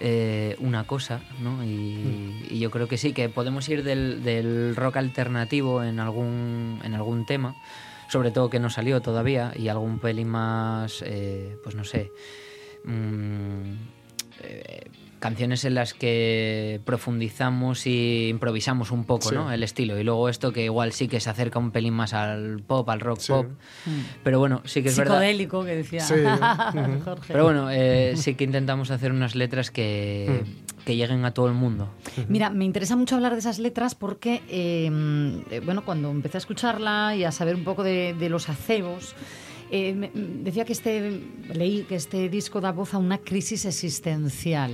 eh, 0.00 0.56
una 0.58 0.84
cosa, 0.84 1.22
¿no? 1.40 1.64
Y, 1.64 2.46
y 2.50 2.58
yo 2.58 2.70
creo 2.70 2.88
que 2.88 2.98
sí, 2.98 3.12
que 3.12 3.28
podemos 3.28 3.68
ir 3.68 3.82
del, 3.84 4.22
del 4.22 4.74
rock 4.76 4.96
alternativo 4.96 5.82
en 5.82 6.00
algún, 6.00 6.80
en 6.84 6.94
algún 6.94 7.26
tema, 7.26 7.54
sobre 8.08 8.30
todo 8.30 8.50
que 8.50 8.60
no 8.60 8.70
salió 8.70 9.00
todavía, 9.00 9.52
y 9.56 9.68
algún 9.68 9.98
pelín 9.98 10.28
más, 10.28 11.02
eh, 11.06 11.56
pues 11.62 11.74
no 11.74 11.84
sé. 11.84 12.10
mm, 12.84 13.72
eh, 14.42 14.90
canciones 15.24 15.64
en 15.64 15.74
las 15.74 15.94
que 15.94 16.82
profundizamos 16.84 17.86
y 17.86 18.28
improvisamos 18.28 18.90
un 18.90 19.04
poco, 19.04 19.30
Sí. 19.30 19.34
¿no? 19.34 19.50
El 19.50 19.62
estilo. 19.62 19.98
Y 19.98 20.04
luego 20.04 20.28
esto 20.28 20.52
que 20.52 20.64
igual 20.66 20.92
sí 20.92 21.08
que 21.08 21.18
se 21.18 21.30
acerca 21.30 21.58
un 21.58 21.70
pelín 21.70 21.94
más 21.94 22.12
al 22.12 22.62
pop, 22.62 22.86
al 22.90 23.00
rock 23.00 23.20
Sí. 23.20 23.32
pop. 23.32 23.46
Pero 24.22 24.38
bueno, 24.38 24.60
sí 24.66 24.82
que 24.82 24.90
es 24.90 24.98
verdad. 24.98 25.14
Psicodélico, 25.14 25.64
que 25.64 25.76
decía 25.76 26.00
Sí. 26.00 26.14
Jorge. 27.04 27.32
Pero 27.32 27.44
bueno, 27.44 27.70
eh, 27.70 28.12
sí 28.18 28.34
que 28.34 28.44
intentamos 28.44 28.90
hacer 28.90 29.12
unas 29.12 29.34
letras 29.34 29.70
que, 29.70 30.42
que 30.84 30.94
lleguen 30.94 31.24
a 31.24 31.30
todo 31.32 31.46
el 31.48 31.54
mundo. 31.54 31.88
Mira, 32.28 32.50
me 32.50 32.66
interesa 32.66 32.94
mucho 32.94 33.14
hablar 33.16 33.32
de 33.32 33.38
esas 33.38 33.58
letras 33.58 33.94
porque, 33.94 34.42
eh, 34.50 34.90
eh, 35.50 35.60
bueno, 35.64 35.86
cuando 35.86 36.10
empecé 36.10 36.36
a 36.36 36.40
escucharla 36.40 37.16
y 37.16 37.24
a 37.24 37.32
saber 37.32 37.54
un 37.54 37.64
poco 37.64 37.82
de, 37.82 38.12
de 38.18 38.28
los 38.28 38.50
acebos, 38.50 39.14
eh, 39.70 40.10
decía 40.42 40.64
que 40.66 40.74
este, 40.74 41.22
leí 41.54 41.84
que 41.88 41.94
este 41.96 42.28
disco 42.28 42.60
da 42.60 42.70
voz 42.72 42.92
a 42.92 42.98
una 42.98 43.16
crisis 43.18 43.64
existencial. 43.64 44.72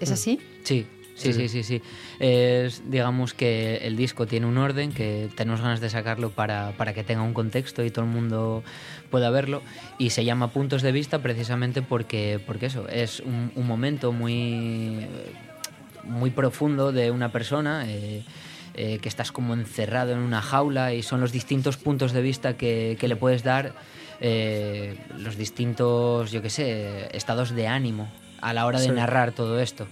¿Es 0.00 0.10
así? 0.10 0.40
Sí, 0.64 0.86
sí, 1.14 1.32
sí, 1.32 1.48
sí, 1.48 1.62
sí. 1.62 1.82
Es, 2.18 2.82
digamos 2.90 3.34
que 3.34 3.76
el 3.82 3.96
disco 3.96 4.26
tiene 4.26 4.46
un 4.46 4.58
orden, 4.58 4.92
que 4.92 5.28
tenemos 5.36 5.60
ganas 5.60 5.80
de 5.80 5.90
sacarlo 5.90 6.30
para, 6.30 6.72
para 6.76 6.94
que 6.94 7.04
tenga 7.04 7.22
un 7.22 7.34
contexto 7.34 7.84
y 7.84 7.90
todo 7.90 8.04
el 8.06 8.10
mundo 8.10 8.64
pueda 9.10 9.30
verlo. 9.30 9.62
Y 9.98 10.10
se 10.10 10.24
llama 10.24 10.48
Puntos 10.48 10.82
de 10.82 10.92
Vista 10.92 11.20
precisamente 11.20 11.82
porque, 11.82 12.40
porque 12.46 12.66
eso, 12.66 12.88
es 12.88 13.20
un, 13.20 13.52
un 13.54 13.66
momento 13.66 14.12
muy, 14.12 15.06
muy 16.04 16.30
profundo 16.30 16.92
de 16.92 17.10
una 17.10 17.30
persona. 17.30 17.84
eh, 17.86 18.24
eh, 18.74 18.98
que 19.02 19.08
estás 19.08 19.32
como 19.32 19.54
encerrado 19.54 20.12
en 20.12 20.18
una 20.20 20.40
jaula 20.40 20.94
y 20.94 21.02
son 21.02 21.20
los 21.20 21.32
distintos 21.32 21.76
puntos 21.76 22.12
de 22.12 22.22
vista 22.22 22.56
que, 22.56 22.96
que 23.00 23.08
le 23.08 23.16
puedes 23.16 23.42
dar, 23.42 23.74
eh, 24.20 24.96
los 25.18 25.36
distintos, 25.36 26.30
yo 26.30 26.40
qué 26.40 26.50
sé, 26.50 27.08
estados 27.16 27.50
de 27.50 27.66
ánimo 27.66 28.08
a 28.40 28.52
la 28.52 28.66
hora 28.66 28.78
de 28.80 28.86
Sí. 28.86 28.90
narrar 28.92 29.32
todo 29.32 29.58
esto. 29.60 29.86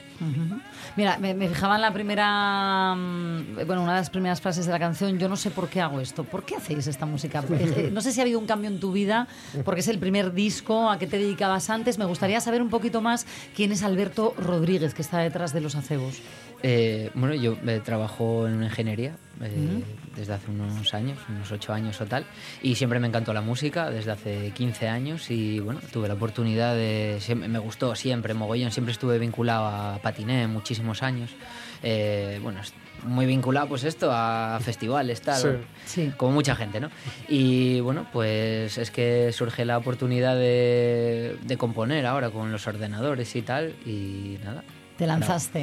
Mira, 0.96 1.16
me, 1.18 1.32
me 1.34 1.48
fijaba 1.48 1.76
en 1.76 1.82
la 1.82 1.92
primera, 1.92 2.94
mm, 2.96 3.66
bueno, 3.66 3.82
una 3.82 3.92
de 3.94 4.00
las 4.00 4.10
primeras 4.10 4.40
frases 4.40 4.66
de 4.66 4.72
la 4.72 4.78
canción, 4.78 5.18
yo 5.18 5.28
no 5.28 5.36
sé 5.36 5.50
por 5.50 5.68
qué 5.68 5.80
hago 5.80 6.00
esto, 6.00 6.24
¿por 6.24 6.44
qué 6.44 6.56
hacéis 6.56 6.86
esta 6.88 7.06
música? 7.06 7.42
Eh, 7.50 7.90
No 7.92 8.00
sé 8.00 8.12
si 8.12 8.20
ha 8.20 8.22
habido 8.24 8.38
un 8.38 8.46
cambio 8.46 8.68
en 8.70 8.80
tu 8.80 8.90
vida, 8.92 9.28
porque 9.64 9.80
es 9.80 9.88
el 9.88 9.98
primer 9.98 10.32
disco, 10.32 10.90
a 10.90 10.98
qué 10.98 11.06
te 11.06 11.18
dedicabas 11.18 11.70
antes, 11.70 11.98
me 11.98 12.04
gustaría 12.04 12.40
saber 12.40 12.62
un 12.62 12.70
poquito 12.70 13.00
más 13.00 13.26
quién 13.54 13.70
es 13.72 13.82
Alberto 13.82 14.34
Rodríguez, 14.38 14.94
que 14.94 15.02
está 15.02 15.18
detrás 15.18 15.52
de 15.52 15.60
los 15.60 15.74
acebos. 15.76 16.16
Eh, 16.62 17.10
bueno, 17.14 17.34
yo 17.34 17.56
eh, 17.66 17.80
trabajo 17.84 18.48
en 18.48 18.54
una 18.54 18.66
ingeniería 18.66 19.14
eh, 19.40 19.84
desde 20.16 20.32
hace 20.32 20.50
unos 20.50 20.92
años, 20.92 21.16
unos 21.28 21.52
ocho 21.52 21.72
años 21.72 22.00
o 22.00 22.06
tal, 22.06 22.24
y 22.62 22.74
siempre 22.74 22.98
me 22.98 23.06
encantó 23.06 23.32
la 23.32 23.40
música 23.42 23.90
desde 23.90 24.10
hace 24.10 24.50
15 24.50 24.88
años 24.88 25.30
y 25.30 25.60
bueno, 25.60 25.78
tuve 25.92 26.08
la 26.08 26.14
oportunidad 26.14 26.74
de, 26.74 27.18
siempre- 27.20 27.48
me 27.48 27.60
gustó 27.60 27.94
siempre, 27.94 28.34
mogollón, 28.34 28.72
siempre 28.72 28.90
estuve 28.92 29.20
vinculado 29.20 29.66
a 29.66 29.98
patiné 30.02 30.46
muchísimos 30.48 31.02
años, 31.04 31.30
Eh, 31.84 32.40
bueno, 32.42 32.60
muy 33.04 33.24
vinculado 33.24 33.68
pues 33.68 33.84
esto 33.84 34.08
a 34.10 34.58
festivales, 34.60 35.20
tal, 35.22 35.40
Sí. 35.86 36.02
Sí. 36.08 36.12
como 36.16 36.32
mucha 36.32 36.56
gente, 36.56 36.80
¿no? 36.80 36.90
Y 37.28 37.78
bueno, 37.78 38.04
pues 38.12 38.76
es 38.78 38.90
que 38.90 39.30
surge 39.32 39.64
la 39.64 39.78
oportunidad 39.78 40.34
de, 40.34 41.36
de 41.40 41.56
componer 41.56 42.04
ahora 42.04 42.30
con 42.30 42.50
los 42.50 42.66
ordenadores 42.66 43.36
y 43.36 43.42
tal, 43.42 43.76
y 43.86 44.38
nada. 44.42 44.64
Te 44.98 45.06
lanzaste. 45.06 45.62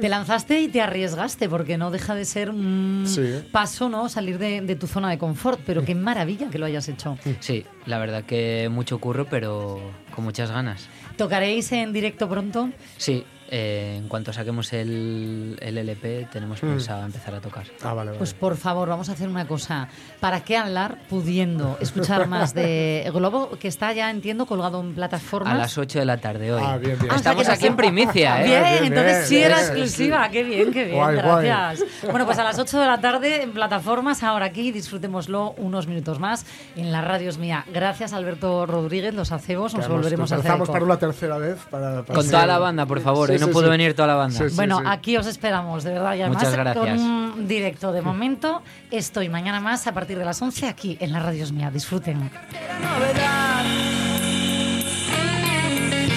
te 0.00 0.08
lanzaste 0.08 0.60
y 0.60 0.68
te 0.68 0.80
arriesgaste, 0.80 1.48
porque 1.48 1.76
no 1.76 1.90
deja 1.90 2.14
de 2.14 2.24
ser 2.24 2.48
un 2.50 3.04
Sí. 3.06 3.42
paso, 3.52 3.88
¿no? 3.88 4.08
Salir 4.08 4.38
de, 4.38 4.60
de 4.62 4.76
tu 4.76 4.86
zona 4.86 5.10
de 5.10 5.18
confort, 5.18 5.60
pero 5.66 5.84
qué 5.84 5.94
maravilla 5.94 6.48
que 6.48 6.58
lo 6.58 6.64
hayas 6.66 6.88
hecho. 6.88 7.18
Sí, 7.40 7.66
la 7.86 7.98
verdad 7.98 8.22
que 8.24 8.68
mucho 8.70 8.98
curro, 9.00 9.26
pero 9.28 9.80
con 10.14 10.24
muchas 10.24 10.50
ganas. 10.50 10.86
¿Tocaréis 11.16 11.72
en 11.72 11.92
directo 11.92 12.28
pronto? 12.28 12.70
Sí, 12.96 13.24
eh, 13.50 13.96
en 13.98 14.08
cuanto 14.08 14.32
saquemos 14.32 14.72
el, 14.72 15.56
el 15.60 15.78
LP 15.78 16.28
tenemos 16.32 16.62
Mm. 16.62 16.66
pensado 16.68 17.04
empezar 17.04 17.34
a 17.34 17.40
tocar. 17.40 17.64
Ah, 17.82 17.94
vale, 17.94 18.12
Pues 18.12 18.34
por 18.34 18.56
favor, 18.56 18.88
vamos 18.88 19.08
a 19.08 19.12
hacer 19.12 19.28
una 19.28 19.46
cosa. 19.46 19.88
¿Para 20.20 20.40
qué 20.44 20.56
hablar 20.56 20.98
pudiendo 21.08 21.76
escuchar 21.80 22.26
más 22.28 22.52
de 22.54 23.08
Globo, 23.14 23.50
que 23.58 23.68
está 23.68 23.92
ya, 23.92 24.10
entiendo, 24.10 24.46
colgado 24.46 24.80
en 24.80 24.94
plataformas? 24.94 25.54
A 25.54 25.58
las 25.58 25.78
8 25.78 25.98
de 26.00 26.04
la 26.04 26.18
tarde 26.18 26.52
hoy. 26.52 26.62
Ah, 26.64 26.76
bien, 26.78 26.98
bien. 26.98 27.10
Ah, 27.10 27.16
o 27.16 27.18
sea, 27.18 27.32
Estamos 27.32 27.46
que 27.46 27.52
aquí 27.52 27.66
en 27.66 27.76
primicia, 27.76 28.42
¿eh? 28.42 28.44
Bien, 28.44 28.62
Bien, 28.62 28.84
entonces 28.84 29.12
bien, 29.16 29.26
sí 29.26 29.36
era 29.38 29.56
bien, 29.56 29.66
exclusiva. 29.68 30.24
sí. 30.26 30.30
Qué 30.32 30.42
bien, 30.44 30.72
qué 30.72 30.84
bien. 30.84 30.96
Guay, 30.96 31.16
guay. 31.20 31.46
gracias. 31.46 31.88
Bueno, 32.10 32.26
pues 32.26 32.38
a 32.38 32.44
las 32.44 32.58
8 32.58 32.80
de 32.80 32.86
la 32.86 33.00
tarde 33.00 33.42
en 33.42 33.52
plataformas, 33.52 34.22
ahora 34.22 34.46
aquí, 34.46 34.72
disfrutémoslo 34.72 35.52
unos 35.58 35.86
minutos 35.86 36.18
más 36.18 36.44
en 36.76 36.92
la 36.92 37.00
radio 37.02 37.28
es 37.30 37.38
mía. 37.38 37.64
Gracias, 37.72 38.12
Alberto 38.12 38.66
Rodríguez, 38.66 39.14
los 39.14 39.32
acebos, 39.32 39.74
nos 39.74 39.88
volveremos 39.88 40.32
a 40.32 40.36
hacer. 40.36 40.52
eco. 40.54 40.66
para 40.66 40.84
una 40.84 40.98
tercera 40.98 41.38
vez. 41.38 41.58
Para, 41.70 42.02
para 42.02 42.14
Con 42.14 42.22
ser- 42.24 42.32
toda 42.32 42.46
la 42.46 42.58
banda, 42.58 42.84
por 42.86 43.00
favor. 43.00 43.28
Sí, 43.30 43.37
Hoy 43.38 43.40
no 43.40 43.46
sí, 43.46 43.52
pudo 43.52 43.64
sí. 43.64 43.70
venir 43.70 43.94
toda 43.94 44.08
la 44.08 44.14
banda. 44.14 44.38
Sí, 44.38 44.50
sí, 44.50 44.56
bueno, 44.56 44.78
sí. 44.78 44.84
aquí 44.86 45.16
os 45.16 45.26
esperamos, 45.26 45.84
de 45.84 45.92
verdad. 45.92 46.14
Y 46.14 46.20
además 46.22 46.42
Muchas 46.42 46.54
gracias. 46.54 46.76
con 46.76 47.00
un 47.00 47.48
directo 47.48 47.92
de 47.92 48.02
momento. 48.02 48.62
Estoy 48.90 49.28
mañana 49.28 49.60
más 49.60 49.86
a 49.86 49.92
partir 49.92 50.18
de 50.18 50.24
las 50.24 50.40
11 50.42 50.66
aquí 50.68 50.96
en 51.00 51.12
la 51.12 51.20
radio 51.20 51.44
es 51.44 51.52
mía. 51.52 51.70
Disfruten. 51.70 52.30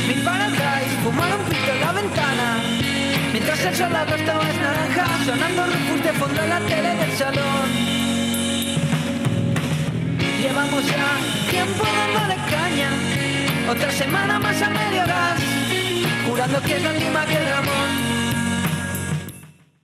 Mi 0.08 0.14
paradise, 0.24 0.96
fumar 1.04 1.30
un 1.38 1.46
pito 1.46 1.72
en 1.72 1.82
la 1.82 1.92
ventana. 1.92 2.58
Mientras 3.32 3.60
el 3.66 3.76
sol 3.76 3.96
agosto 3.96 4.32
es 4.50 4.58
naranja, 4.60 5.06
sonando 5.26 5.66
Rufus 5.66 6.04
de 6.04 6.14
fondo 6.14 6.42
en 6.44 6.50
la 6.50 6.60
tele 6.60 6.96
del 6.96 7.12
salón. 7.14 7.70
Llevamos 10.42 10.86
ya 10.88 11.08
tiempo 11.50 11.84
dándole 11.84 12.36
caña, 12.50 12.90
otra 13.70 13.92
semana 13.92 14.40
más 14.40 14.62
a 14.62 14.70
medio 14.70 15.06
gas, 15.06 15.40
jurando 16.28 16.62
que 16.62 16.76
es 16.76 16.84
la 16.84 16.92
última 16.92 17.26
que 17.26 17.38
el 17.38 17.46
Ramón. 17.50 18.21